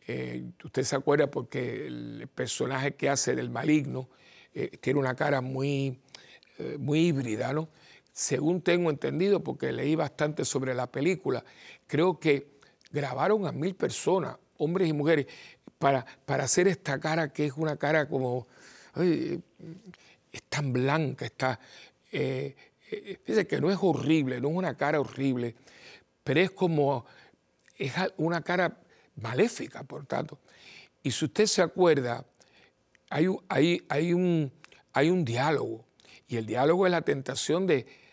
Eh, 0.07 0.45
usted 0.63 0.83
se 0.83 0.97
acuerda 0.97 1.31
porque 1.31 1.87
el 1.87 2.29
personaje 2.35 2.95
que 2.95 3.09
hace 3.09 3.35
del 3.35 3.51
maligno 3.51 4.09
eh, 4.55 4.77
tiene 4.81 5.01
una 5.01 5.15
cara 5.15 5.41
muy, 5.41 5.99
muy 6.79 7.01
híbrida, 7.07 7.53
¿no? 7.53 7.69
Según 8.15 8.63
tengo 8.63 8.89
entendido, 8.89 9.45
porque 9.45 9.73
leí 9.73 9.95
bastante 9.95 10.47
sobre 10.47 10.73
la 10.73 10.87
película, 10.91 11.45
creo 11.87 12.19
que 12.19 12.55
grabaron 12.91 13.47
a 13.47 13.53
mil 13.53 13.75
personas, 13.75 14.39
hombres 14.57 14.89
y 14.89 14.93
mujeres, 14.93 15.27
para, 15.79 16.07
para 16.25 16.45
hacer 16.45 16.69
esta 16.69 16.99
cara 16.99 17.33
que 17.33 17.45
es 17.45 17.53
una 17.57 17.77
cara 17.77 18.09
como, 18.09 18.47
es 18.95 20.43
tan 20.49 20.73
blanca, 20.73 21.27
está, 21.27 21.61
Fíjese 23.25 23.47
que 23.47 23.61
no 23.61 23.71
es 23.71 23.79
horrible, 23.81 24.41
no 24.41 24.49
es 24.51 24.55
una 24.55 24.77
cara 24.77 25.01
horrible, 25.01 25.57
pero 26.23 26.41
es 26.41 26.51
como, 26.51 27.07
es 27.77 27.93
una 28.17 28.43
cara 28.43 28.79
maléfica, 29.17 29.83
por 29.83 30.07
tanto. 30.07 30.39
Y 31.03 31.11
si 31.11 31.25
usted 31.25 31.47
se 31.47 31.63
acuerda, 31.63 32.25
hay 33.11 33.27
hay, 33.49 33.83
hay 33.89 34.13
un, 34.13 34.53
hay 34.93 35.11
un 35.11 35.25
diálogo, 35.25 35.85
y 36.29 36.37
el 36.37 36.47
diálogo 36.47 36.87
es 36.87 36.93
la 36.93 37.03
tentación 37.03 37.67
de 37.67 38.04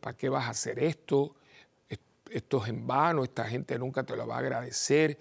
¿para 0.00 0.16
qué 0.16 0.28
vas 0.28 0.46
a 0.46 0.50
hacer 0.50 0.78
esto? 0.78 1.36
Esto 2.30 2.62
es 2.62 2.70
en 2.70 2.86
vano, 2.86 3.22
esta 3.22 3.44
gente 3.44 3.78
nunca 3.78 4.02
te 4.02 4.16
lo 4.16 4.26
va 4.26 4.36
a 4.36 4.38
agradecer. 4.38 5.18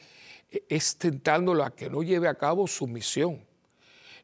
E, 0.49 0.65
es 0.69 0.97
tentándolo 0.97 1.63
a 1.63 1.75
que 1.75 1.89
no 1.89 2.01
lleve 2.01 2.27
a 2.27 2.35
cabo 2.35 2.67
su 2.67 2.87
misión. 2.87 3.45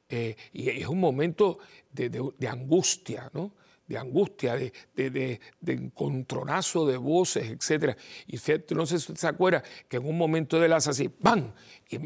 Eh, 0.09 0.35
y 0.53 0.69
es 0.69 0.87
un 0.87 0.99
momento 0.99 1.59
de, 1.91 2.33
angustia, 2.47 3.29
¿no? 3.33 3.53
de 3.85 3.97
angustia, 3.97 4.55
de, 4.55 5.39
encontronazo 5.65 6.87
de 6.87 6.97
voces, 6.97 7.49
etc. 7.49 7.97
Y 8.27 8.37
no 8.73 8.85
sé 8.85 8.99
si 8.99 9.11
usted 9.11 9.15
se 9.15 9.27
acuerda 9.27 9.63
que 9.87 9.97
en 9.97 10.07
un 10.07 10.17
momento 10.17 10.59
de 10.59 10.67
él 10.67 10.73
hace 10.73 10.91
así, 10.91 11.09
¡pam! 11.09 11.51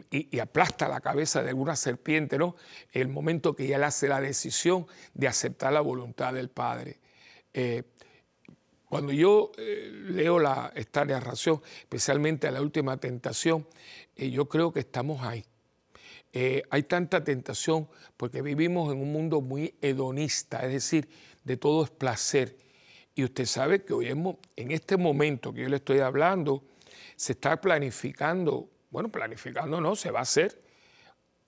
Y, 0.10 0.40
aplasta 0.40 0.88
la 0.88 1.02
cabeza 1.02 1.44
de 1.44 1.54
una 1.54 1.76
serpiente, 1.76 2.38
¿no? 2.38 2.56
El 2.92 3.10
momento 3.10 3.56
que 3.56 3.74
él 3.74 3.84
hace 3.84 4.08
la 4.08 4.22
decisión 4.22 4.88
de 5.14 5.28
aceptar 5.28 5.74
la 5.74 5.82
voluntad 5.82 6.34
del 6.34 6.50
Padre. 6.50 7.00
Eh, 7.54 7.84
cuando 8.94 9.12
yo 9.12 9.52
eh, 9.58 9.90
leo 9.92 10.38
la, 10.38 10.72
esta 10.76 11.04
narración, 11.04 11.64
especialmente 11.80 12.48
a 12.48 12.52
la 12.52 12.62
última 12.62 12.98
tentación, 12.98 13.68
eh, 14.16 14.30
yo 14.30 14.48
creo 14.48 14.72
que 14.72 14.82
estamos 14.82 15.24
ahí. 15.24 15.44
hay 16.70 16.84
tanta 16.84 17.24
tentación 17.24 17.88
porque 18.18 18.44
vivimos 18.44 18.94
en 18.94 19.02
un 19.02 19.12
mundo 19.12 19.42
muy 19.42 19.74
hedonista, 19.82 20.60
es 20.60 20.74
decir, 20.74 21.10
de 21.44 21.58
todo 21.58 21.84
es 21.86 21.90
placer. 21.90 22.56
Y 23.16 23.24
usted 23.24 23.48
sabe 23.48 23.84
que 23.84 23.94
hoy 23.94 24.10
en 24.10 24.72
este 24.72 24.96
momento 24.96 25.52
que 25.52 25.64
yo 25.64 25.70
le 25.70 25.78
estoy 25.78 25.98
hablando, 25.98 26.64
se 27.16 27.32
está 27.32 27.60
planificando, 27.60 28.70
bueno, 28.92 29.10
planificando 29.10 29.82
no, 29.82 29.96
se 29.96 30.12
va 30.12 30.20
a 30.20 30.22
hacer. 30.22 30.62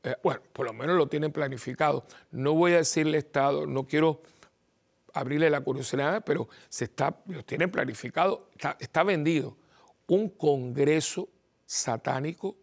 Eh, 0.01 0.15
bueno, 0.23 0.41
por 0.51 0.65
lo 0.65 0.73
menos 0.73 0.97
lo 0.97 1.05
tienen 1.05 1.31
planificado. 1.31 2.07
No 2.31 2.55
voy 2.55 2.73
a 2.73 2.77
decirle 2.77 3.19
Estado, 3.19 3.67
no 3.67 3.85
quiero 3.85 4.23
abrirle 5.15 5.49
la 5.49 5.61
curiosidad, 5.61 6.23
pero 6.25 6.47
se 6.69 6.85
está, 6.85 7.21
lo 7.27 7.43
tienen 7.43 7.71
planificado, 7.71 8.49
está 8.79 9.03
vendido 9.03 9.57
un 10.07 10.29
congreso 10.29 11.29
satánico 11.65 12.57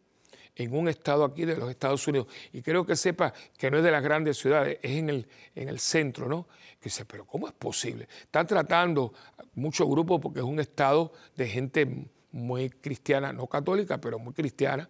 en 0.55 0.75
un 0.75 0.89
estado 0.89 1.25
aquí 1.25 1.45
de 1.45 1.57
los 1.57 1.71
Estados 1.71 2.07
Unidos. 2.07 2.29
Y 2.53 2.63
creo 2.63 2.85
que 2.85 2.95
sepa 2.95 3.33
que 3.57 3.71
no 3.71 3.79
es 3.79 3.85
de 3.85 3.91
las 3.91 4.03
grandes 4.03 4.37
ciudades, 4.39 4.79
es 4.83 4.93
en 4.93 5.09
el, 5.09 5.29
en 5.55 5.69
el 5.69 5.79
centro, 5.79 6.29
¿no? 6.29 6.47
Que 6.79 6.85
dice, 6.85 7.05
pero 7.05 7.25
¿cómo 7.25 7.49
es 7.49 7.55
posible? 7.55 8.09
Están 8.23 8.47
tratando 8.47 9.13
muchos 9.55 9.89
grupos 9.89 10.21
porque 10.21 10.41
es 10.41 10.45
un 10.45 10.61
estado 10.61 11.13
de 11.37 11.49
gente 11.49 12.07
muy 12.33 12.71
cristiana, 12.71 13.33
no 13.33 13.47
católica, 13.47 13.99
pero 13.99 14.19
muy 14.19 14.35
cristiana. 14.35 14.89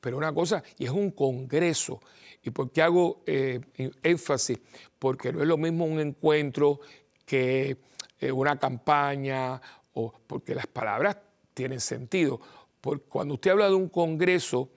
Pero 0.00 0.18
una 0.18 0.34
cosa, 0.34 0.62
y 0.78 0.84
es 0.84 0.90
un 0.90 1.12
congreso. 1.12 2.00
¿Y 2.42 2.50
por 2.50 2.70
qué 2.70 2.82
hago 2.82 3.22
eh, 3.26 3.60
énfasis? 4.02 4.58
Porque 4.98 5.32
no 5.32 5.40
es 5.40 5.48
lo 5.48 5.56
mismo 5.56 5.86
un 5.86 5.98
encuentro 5.98 6.80
que 7.24 7.76
eh, 8.20 8.32
una 8.32 8.58
campaña, 8.58 9.60
o 9.94 10.12
porque 10.26 10.54
las 10.54 10.66
palabras 10.66 11.16
tienen 11.52 11.80
sentido. 11.80 12.40
Porque 12.80 13.04
cuando 13.08 13.34
usted 13.34 13.52
habla 13.52 13.68
de 13.68 13.74
un 13.74 13.88
congreso, 13.88 14.70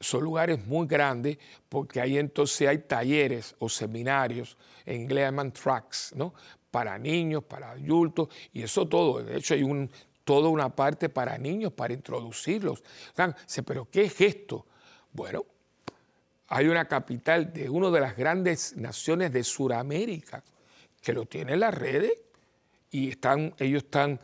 son 0.00 0.24
lugares 0.24 0.64
muy 0.66 0.86
grandes 0.86 1.38
porque 1.68 2.00
ahí 2.00 2.18
entonces 2.18 2.68
hay 2.68 2.78
talleres 2.78 3.54
o 3.58 3.68
seminarios, 3.68 4.56
en 4.84 5.02
inglés 5.02 5.32
tracks, 5.52 6.12
¿no? 6.16 6.34
Para 6.70 6.98
niños, 6.98 7.44
para 7.44 7.72
adultos, 7.72 8.28
y 8.52 8.62
eso 8.62 8.88
todo. 8.88 9.22
De 9.22 9.36
hecho, 9.36 9.54
hay 9.54 9.62
un, 9.62 9.90
toda 10.24 10.48
una 10.48 10.70
parte 10.70 11.08
para 11.08 11.38
niños, 11.38 11.72
para 11.72 11.94
introducirlos. 11.94 12.82
pero 13.64 13.88
¿qué 13.90 14.02
es 14.02 14.20
esto? 14.20 14.66
Bueno, 15.12 15.44
hay 16.48 16.66
una 16.68 16.86
capital 16.86 17.52
de 17.52 17.68
una 17.68 17.90
de 17.90 18.00
las 18.00 18.16
grandes 18.16 18.76
naciones 18.76 19.32
de 19.32 19.44
Sudamérica 19.44 20.42
que 21.02 21.12
lo 21.12 21.26
tiene 21.26 21.52
en 21.54 21.60
las 21.60 21.74
redes 21.74 22.12
y 22.90 23.10
están, 23.10 23.54
ellos 23.58 23.82
están 23.84 24.20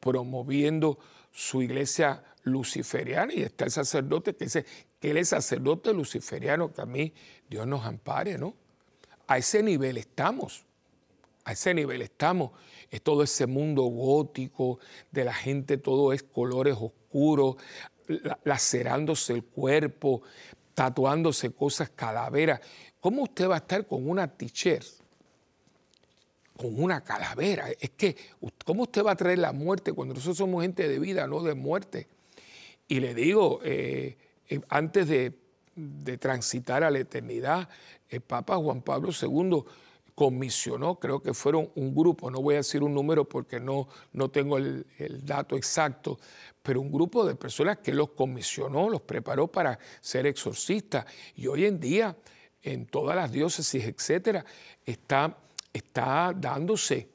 promoviendo 0.00 0.98
su 1.30 1.62
iglesia 1.62 2.24
luciferiana 2.44 3.32
y 3.32 3.42
está 3.42 3.64
el 3.64 3.70
sacerdote 3.70 4.34
que 4.34 4.44
dice 4.44 4.64
que 4.98 5.10
él 5.10 5.16
es 5.16 5.28
sacerdote 5.28 5.92
luciferiano, 5.92 6.72
que 6.72 6.80
a 6.80 6.86
mí 6.86 7.12
Dios 7.48 7.66
nos 7.66 7.84
ampare, 7.84 8.38
¿no? 8.38 8.54
A 9.26 9.38
ese 9.38 9.62
nivel 9.62 9.96
estamos, 9.96 10.64
a 11.44 11.52
ese 11.52 11.74
nivel 11.74 12.02
estamos. 12.02 12.52
Es 12.90 13.02
todo 13.02 13.22
ese 13.22 13.46
mundo 13.46 13.82
gótico 13.82 14.78
de 15.10 15.24
la 15.24 15.34
gente, 15.34 15.78
todo 15.78 16.12
es 16.12 16.22
colores 16.22 16.76
oscuros, 16.78 17.56
lacerándose 18.44 19.32
el 19.32 19.44
cuerpo, 19.44 20.22
tatuándose 20.74 21.52
cosas 21.52 21.90
calaveras. 21.90 22.60
¿Cómo 23.00 23.22
usted 23.22 23.48
va 23.48 23.54
a 23.54 23.58
estar 23.58 23.86
con 23.86 24.08
una 24.08 24.28
t-shirt? 24.28 25.01
Con 26.62 26.80
una 26.80 27.02
calavera. 27.02 27.70
Es 27.80 27.90
que, 27.90 28.14
¿cómo 28.64 28.84
usted 28.84 29.04
va 29.04 29.10
a 29.10 29.16
traer 29.16 29.40
la 29.40 29.52
muerte 29.52 29.92
cuando 29.92 30.14
nosotros 30.14 30.36
somos 30.38 30.62
gente 30.62 30.86
de 30.86 31.00
vida, 31.00 31.26
no 31.26 31.42
de 31.42 31.54
muerte? 31.54 32.06
Y 32.86 33.00
le 33.00 33.14
digo, 33.14 33.58
eh, 33.64 34.16
eh, 34.48 34.60
antes 34.68 35.08
de, 35.08 35.32
transitar 36.20 36.84
a 36.84 36.90
la 36.92 37.00
eternidad, 37.00 37.68
el 38.08 38.20
Papa 38.20 38.58
Juan 38.58 38.80
Pablo 38.80 39.10
II 39.10 39.64
comisionó, 40.14 41.00
creo 41.00 41.20
que 41.20 41.34
fueron 41.34 41.68
un 41.74 41.96
grupo, 41.96 42.30
no 42.30 42.40
voy 42.40 42.54
a 42.54 42.58
decir 42.58 42.84
un 42.84 42.94
número 42.94 43.28
porque 43.28 43.58
no, 43.58 43.88
no 44.12 44.30
tengo 44.30 44.56
el, 44.56 44.86
dato 45.24 45.56
exacto, 45.56 46.20
pero 46.62 46.80
un 46.80 46.92
grupo 46.92 47.26
de 47.26 47.34
personas 47.34 47.78
que 47.78 47.92
los 47.92 48.10
comisionó, 48.10 48.88
los 48.88 49.00
preparó 49.00 49.48
para 49.48 49.80
ser 50.00 50.28
exorcistas. 50.28 51.06
Y 51.34 51.48
hoy 51.48 51.64
en 51.64 51.80
día, 51.80 52.14
en 52.62 52.86
todas 52.86 53.16
las 53.16 53.32
diócesis, 53.32 53.82
etcétera, 53.82 54.44
está, 54.86 55.36
está 55.72 56.32
dándose 56.36 57.08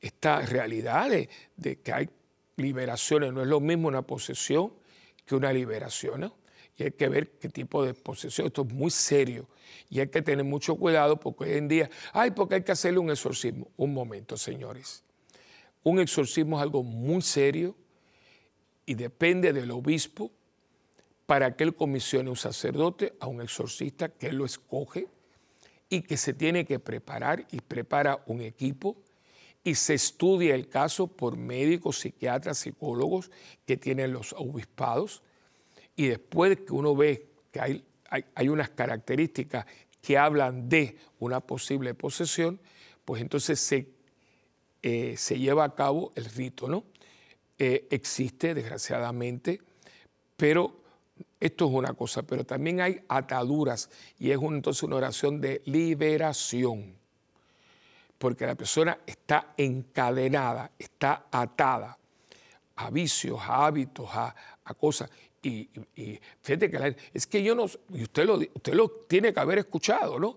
esta 0.00 0.40
realidad 0.40 1.10
de, 1.56 1.78
que 1.80 1.92
hay 1.92 2.08
liberaciones. 2.56 3.32
No 3.32 3.42
es 3.42 3.48
lo 3.48 3.60
mismo 3.60 3.88
una 3.88 4.02
posesión 4.02 4.72
que 5.24 5.34
una 5.34 5.52
liberación. 5.52 6.32
Y 6.78 6.84
hay 6.84 6.92
que 6.92 7.08
ver 7.08 7.30
qué 7.38 7.48
tipo 7.48 7.84
de 7.84 7.94
posesión. 7.94 8.46
Esto 8.46 8.62
es 8.62 8.72
muy 8.72 8.90
serio. 8.90 9.48
Y 9.88 10.00
hay 10.00 10.08
que 10.08 10.22
tener 10.22 10.44
mucho 10.44 10.76
cuidado 10.76 11.18
porque 11.18 11.44
hoy 11.44 11.58
en 11.58 11.68
día, 11.68 11.90
ay, 12.12 12.30
porque 12.32 12.56
hay 12.56 12.62
que 12.62 12.72
hacerle 12.72 12.98
un 12.98 13.10
exorcismo. 13.10 13.68
Un 13.76 13.94
momento, 13.94 14.36
señores. 14.36 15.02
Un 15.82 16.00
exorcismo 16.00 16.56
es 16.56 16.62
algo 16.62 16.82
muy 16.82 17.22
serio 17.22 17.76
y 18.84 18.94
depende 18.94 19.52
del 19.52 19.70
obispo 19.70 20.30
para 21.26 21.56
que 21.56 21.64
él 21.64 21.74
comisione 21.74 22.30
un 22.30 22.36
sacerdote, 22.36 23.14
a 23.18 23.26
un 23.26 23.40
exorcista, 23.40 24.08
que 24.08 24.28
él 24.28 24.36
lo 24.36 24.44
escoge 24.44 25.08
y 25.88 26.02
que 26.02 26.16
se 26.16 26.34
tiene 26.34 26.64
que 26.64 26.78
preparar 26.78 27.46
y 27.50 27.60
prepara 27.60 28.22
un 28.26 28.40
equipo 28.40 28.96
y 29.62 29.74
se 29.74 29.94
estudia 29.94 30.54
el 30.54 30.68
caso 30.68 31.06
por 31.08 31.36
médicos, 31.36 32.00
psiquiatras, 32.00 32.58
psicólogos 32.58 33.30
que 33.64 33.76
tienen 33.76 34.12
los 34.12 34.32
obispados 34.36 35.22
y 35.96 36.08
después 36.08 36.58
que 36.60 36.72
uno 36.72 36.94
ve 36.94 37.28
que 37.50 37.60
hay 37.60 37.84
hay, 38.10 38.48
unas 38.48 38.70
características 38.70 39.66
que 40.00 40.18
hablan 40.18 40.68
de 40.68 40.96
una 41.18 41.40
posible 41.40 41.94
posesión, 41.94 42.60
pues 43.04 43.20
entonces 43.22 43.60
se, 43.60 43.88
eh, 44.82 45.14
se 45.16 45.38
lleva 45.38 45.64
a 45.64 45.74
cabo 45.74 46.12
el 46.14 46.26
rito, 46.26 46.68
¿no? 46.68 46.84
Eh, 47.58 47.86
existe, 47.90 48.54
desgraciadamente, 48.54 49.60
pero 50.36 50.82
esto 51.38 51.66
es 51.66 51.70
una 51.72 51.94
cosa, 51.94 52.22
pero 52.22 52.44
también 52.44 52.80
hay 52.80 53.00
ataduras 53.08 53.90
y 54.18 54.30
es 54.30 54.40
entonces 54.40 54.82
una 54.82 54.96
oración 54.96 55.40
de 55.40 55.62
liberación, 55.66 56.94
porque 58.18 58.46
la 58.46 58.54
persona 58.54 58.98
está 59.06 59.54
encadenada, 59.56 60.70
está 60.78 61.26
atada 61.30 61.98
a 62.76 62.90
vicios, 62.90 63.38
a 63.40 63.66
hábitos, 63.66 64.08
a, 64.10 64.34
a 64.64 64.74
cosas. 64.74 65.10
Y, 65.42 65.68
fíjate 66.42 66.70
que 66.70 66.96
es 67.14 67.26
que 67.26 67.42
yo 67.42 67.54
no, 67.54 67.66
y 67.92 68.02
usted 68.02 68.24
lo, 68.24 68.34
usted 68.34 68.74
lo 68.74 68.90
tiene 69.06 69.32
que 69.32 69.38
haber 69.38 69.58
escuchado, 69.58 70.18
¿no? 70.18 70.36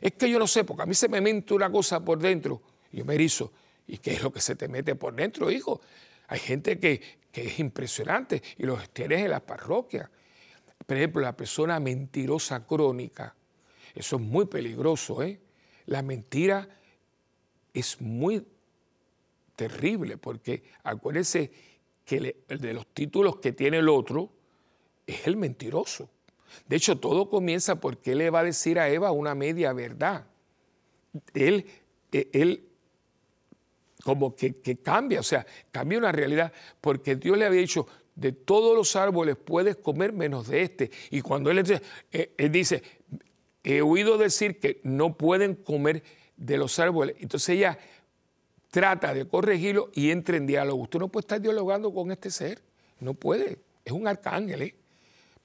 Es 0.00 0.12
que 0.14 0.28
yo 0.28 0.38
no 0.38 0.48
sé, 0.48 0.64
porque 0.64 0.82
a 0.82 0.86
mí 0.86 0.94
se 0.94 1.08
me 1.08 1.20
mete 1.20 1.54
una 1.54 1.70
cosa 1.70 2.04
por 2.04 2.18
dentro, 2.18 2.60
y 2.90 2.98
yo 2.98 3.04
me 3.04 3.14
erizo. 3.14 3.52
¿Y 3.86 3.98
qué 3.98 4.14
es 4.14 4.22
lo 4.22 4.32
que 4.32 4.40
se 4.40 4.56
te 4.56 4.68
mete 4.68 4.96
por 4.96 5.14
dentro, 5.14 5.50
hijo? 5.50 5.80
Hay 6.26 6.40
gente 6.40 6.78
que, 6.78 7.00
que 7.30 7.46
es 7.46 7.58
impresionante 7.58 8.42
y 8.58 8.64
los 8.64 8.90
tienes 8.90 9.20
en 9.20 9.30
la 9.30 9.40
parroquia. 9.40 10.10
Por 10.86 10.96
ejemplo, 10.96 11.20
la 11.20 11.36
persona 11.36 11.78
mentirosa 11.80 12.66
crónica, 12.66 13.34
eso 13.94 14.16
es 14.16 14.22
muy 14.22 14.46
peligroso, 14.46 15.22
¿eh? 15.22 15.40
La 15.86 16.02
mentira 16.02 16.68
es 17.72 18.00
muy 18.00 18.46
terrible 19.56 20.16
porque 20.16 20.62
acuérdense 20.84 21.50
que 22.04 22.36
de 22.48 22.74
los 22.74 22.86
títulos 22.88 23.36
que 23.36 23.52
tiene 23.52 23.78
el 23.78 23.88
otro, 23.88 24.30
es 25.06 25.26
el 25.26 25.36
mentiroso. 25.36 26.08
De 26.66 26.76
hecho, 26.76 26.98
todo 26.98 27.28
comienza 27.28 27.80
porque 27.80 28.12
él 28.12 28.18
le 28.18 28.30
va 28.30 28.40
a 28.40 28.44
decir 28.44 28.78
a 28.78 28.88
Eva 28.88 29.10
una 29.10 29.34
media 29.34 29.72
verdad. 29.72 30.26
Él, 31.34 31.66
eh, 32.12 32.30
él 32.32 32.68
como 34.02 34.34
que, 34.34 34.54
cambia, 34.82 35.20
o 35.20 35.24
sea, 35.24 35.46
cambia 35.70 35.98
una 35.98 36.12
realidad, 36.12 36.52
porque 36.80 37.16
Dios 37.16 37.36
le 37.36 37.44
había 37.44 37.60
dicho, 37.60 37.86
de 38.18 38.32
todos 38.32 38.76
los 38.76 38.96
árboles 38.96 39.36
puedes 39.36 39.76
comer 39.76 40.12
menos 40.12 40.48
de 40.48 40.62
este. 40.62 40.90
Y 41.10 41.20
cuando 41.20 41.50
él, 41.50 41.80
eh, 42.12 42.34
él 42.36 42.52
dice, 42.52 42.82
he 43.62 43.80
oído 43.80 44.18
decir 44.18 44.58
que 44.58 44.80
no 44.82 45.16
pueden 45.16 45.54
comer 45.54 46.02
de 46.36 46.58
los 46.58 46.78
árboles. 46.78 47.16
Entonces 47.20 47.50
ella 47.50 47.78
trata 48.70 49.14
de 49.14 49.26
corregirlo 49.26 49.90
y 49.94 50.10
entra 50.10 50.36
en 50.36 50.46
diálogo. 50.46 50.82
Usted 50.82 50.98
no 50.98 51.08
puede 51.08 51.22
estar 51.22 51.40
dialogando 51.40 51.92
con 51.92 52.10
este 52.10 52.30
ser, 52.30 52.60
no 53.00 53.14
puede, 53.14 53.58
es 53.84 53.92
un 53.92 54.06
arcángel. 54.06 54.62
¿eh? 54.62 54.74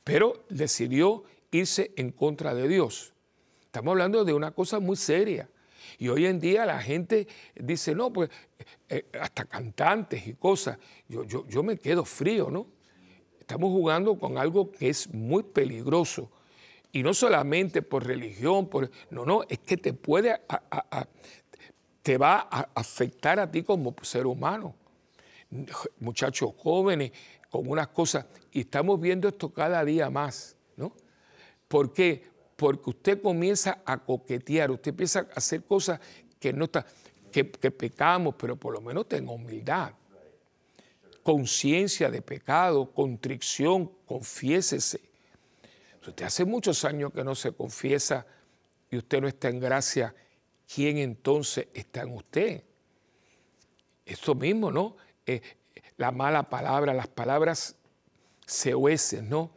pero 0.03 0.43
decidió 0.49 1.24
irse 1.51 1.93
en 1.95 2.11
contra 2.11 2.53
de 2.53 2.67
Dios. 2.67 3.13
Estamos 3.65 3.91
hablando 3.91 4.26
de 4.26 4.34
una 4.34 4.51
cosa 4.51 4.80
muy 4.80 4.95
seria. 4.95 5.49
Y 5.97 6.07
hoy 6.09 6.25
en 6.25 6.39
día 6.39 6.65
la 6.65 6.81
gente 6.81 7.27
dice, 7.55 7.95
no, 7.95 8.11
pues 8.11 8.29
eh, 8.89 9.05
hasta 9.19 9.45
cantantes 9.45 10.27
y 10.27 10.33
cosas. 10.33 10.77
Yo, 11.07 11.23
yo, 11.23 11.47
yo, 11.47 11.63
me 11.63 11.77
quedo 11.77 12.05
frío, 12.05 12.49
¿no? 12.49 12.67
Estamos 13.39 13.71
jugando 13.71 14.17
con 14.17 14.37
algo 14.37 14.71
que 14.71 14.89
es 14.89 15.13
muy 15.13 15.43
peligroso. 15.43 16.31
Y 16.91 17.03
no 17.03 17.13
solamente 17.13 17.81
por 17.81 18.05
religión, 18.05 18.69
por, 18.69 18.89
no, 19.09 19.25
no, 19.25 19.43
es 19.49 19.59
que 19.59 19.77
te 19.77 19.93
puede, 19.93 20.39
te 22.01 22.17
va 22.17 22.47
a 22.49 22.69
afectar 22.75 23.39
a 23.39 23.49
ti 23.49 23.63
como 23.63 23.95
ser 24.03 24.27
humano. 24.27 24.75
Muchachos 25.99 26.53
jóvenes 26.57 27.11
con 27.49 27.67
unas 27.67 27.89
cosas, 27.89 28.25
y 28.51 28.61
estamos 28.61 28.99
viendo 28.99 29.27
esto 29.27 29.53
cada 29.53 29.85
día 29.85 30.09
más, 30.09 30.57
¿no? 30.75 30.95
¿Por 31.67 31.93
qué? 31.93 32.23
Porque 32.56 32.89
usted 32.89 33.22
comienza 33.22 33.82
a 33.86 33.97
coquetear, 33.97 34.72
usted 34.72 34.89
empieza 34.89 35.20
a 35.20 35.28
hacer 35.36 35.64
cosas 35.64 35.99
que 36.39 36.54
no 36.54 36.66
está, 36.66 36.86
que, 37.32 37.43
pecamos, 37.43 38.36
pero 38.38 38.56
por 38.56 38.74
lo 38.74 38.82
menos 38.82 39.08
tenga 39.08 39.32
humildad, 39.32 39.93
conciencia 41.24 42.12
de 42.12 42.22
pecado, 42.22 42.91
contrición, 42.91 43.91
confiésese. 44.06 45.01
Usted 46.06 46.26
hace 46.26 46.45
muchos 46.45 46.84
años 46.86 47.12
que 47.14 47.24
no 47.24 47.34
se 47.34 47.54
confiesa 47.54 48.26
y 48.91 48.97
usted 48.97 49.22
no 49.22 49.28
está 49.28 49.49
en 49.49 49.60
gracia, 49.60 50.14
¿quién 50.74 50.97
entonces 50.97 51.68
está 51.74 52.01
en 52.01 52.14
usted? 52.14 52.64
Esto 54.06 54.36
mismo, 54.36 54.70
¿no? 54.70 54.97
Eh, 55.26 55.41
la 55.97 56.12
mala 56.12 56.49
palabra, 56.49 56.93
las 56.93 57.08
palabras 57.08 57.78
sehueces, 58.45 59.24
¿no? 59.24 59.51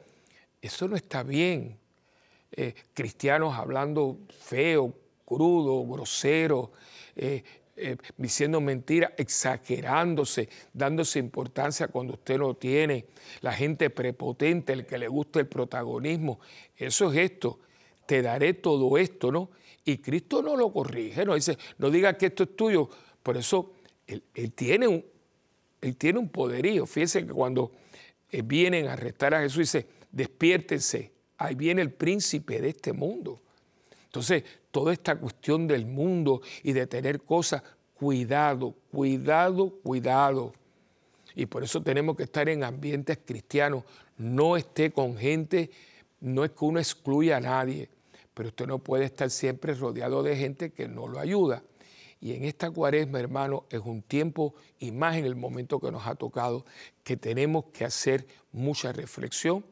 Eso 0.62 0.88
no 0.88 0.96
está 0.96 1.22
bien. 1.22 1.78
Eh, 2.52 2.74
cristianos 2.94 3.54
hablando 3.54 4.18
feo, 4.38 4.94
crudo, 5.24 5.84
grosero, 5.84 6.72
eh, 7.16 7.42
eh, 7.76 7.96
diciendo 8.16 8.60
mentiras, 8.60 9.12
exagerándose, 9.16 10.48
dándose 10.72 11.18
importancia 11.18 11.88
cuando 11.88 12.14
usted 12.14 12.38
no 12.38 12.54
tiene. 12.54 13.06
La 13.40 13.52
gente 13.52 13.90
prepotente, 13.90 14.72
el 14.72 14.86
que 14.86 14.96
le 14.96 15.08
gusta 15.08 15.40
el 15.40 15.48
protagonismo. 15.48 16.40
Eso 16.76 17.12
es 17.12 17.32
esto. 17.32 17.58
Te 18.06 18.22
daré 18.22 18.54
todo 18.54 18.96
esto, 18.96 19.32
¿no? 19.32 19.50
Y 19.84 19.98
Cristo 19.98 20.42
no 20.42 20.56
lo 20.56 20.72
corrige, 20.72 21.24
no 21.24 21.34
dice, 21.34 21.58
no 21.78 21.90
diga 21.90 22.16
que 22.16 22.26
esto 22.26 22.44
es 22.44 22.56
tuyo. 22.56 22.88
Por 23.22 23.36
eso 23.36 23.72
él, 24.06 24.22
tiene 24.54 24.88
un, 24.88 25.04
él 25.80 25.96
tiene 25.96 26.18
un 26.18 26.28
poderío. 26.28 26.86
Fíjense 26.86 27.26
que 27.26 27.32
cuando 27.32 27.72
vienen 28.44 28.86
a 28.86 28.94
arrestar 28.94 29.34
a 29.34 29.40
Jesús, 29.40 29.58
dice, 29.58 29.86
despiértense, 30.10 31.15
ahí 31.38 31.54
viene 31.54 31.82
el 31.82 31.92
príncipe 31.92 32.60
de 32.60 32.70
este 32.70 32.92
mundo. 32.92 33.40
Entonces, 34.04 34.44
toda 34.70 34.92
esta 34.92 35.16
cuestión 35.16 35.66
del 35.66 35.86
mundo 35.86 36.40
y 36.62 36.72
de 36.72 36.86
tener 36.86 37.20
cosas, 37.22 37.62
cuidado, 37.94 38.74
cuidado, 38.90 39.70
cuidado. 39.82 40.52
Y 41.34 41.46
por 41.46 41.62
eso 41.62 41.82
tenemos 41.82 42.16
que 42.16 42.22
estar 42.22 42.48
en 42.48 42.64
ambientes 42.64 43.18
cristianos. 43.24 43.84
No 44.16 44.56
esté 44.56 44.90
con 44.90 45.16
gente, 45.16 45.70
no 46.20 46.44
es 46.44 46.52
que 46.52 46.64
uno 46.64 46.78
excluya 46.78 47.36
a 47.36 47.40
nadie, 47.40 47.90
pero 48.32 48.48
usted 48.48 48.66
no 48.66 48.78
puede 48.78 49.04
estar 49.04 49.30
siempre 49.30 49.74
rodeado 49.74 50.22
de 50.22 50.36
gente 50.36 50.72
que 50.72 50.88
no 50.88 51.06
lo 51.08 51.18
ayuda. 51.18 51.62
Y 52.20 52.32
en 52.32 52.44
esta 52.44 52.70
cuaresma, 52.70 53.20
hermano, 53.20 53.66
es 53.70 53.80
un 53.84 54.00
tiempo, 54.00 54.54
y 54.78 54.92
más 54.92 55.16
en 55.16 55.26
el 55.26 55.36
momento 55.36 55.78
que 55.78 55.92
nos 55.92 56.06
ha 56.06 56.14
tocado, 56.14 56.64
que 57.04 57.16
tenemos 57.16 57.66
que 57.66 57.84
hacer 57.84 58.26
mucha 58.52 58.92
reflexión, 58.92 59.64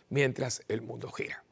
Mientras 0.09 0.62
el 0.69 0.83
mundo 0.83 1.11
gira. 1.11 1.45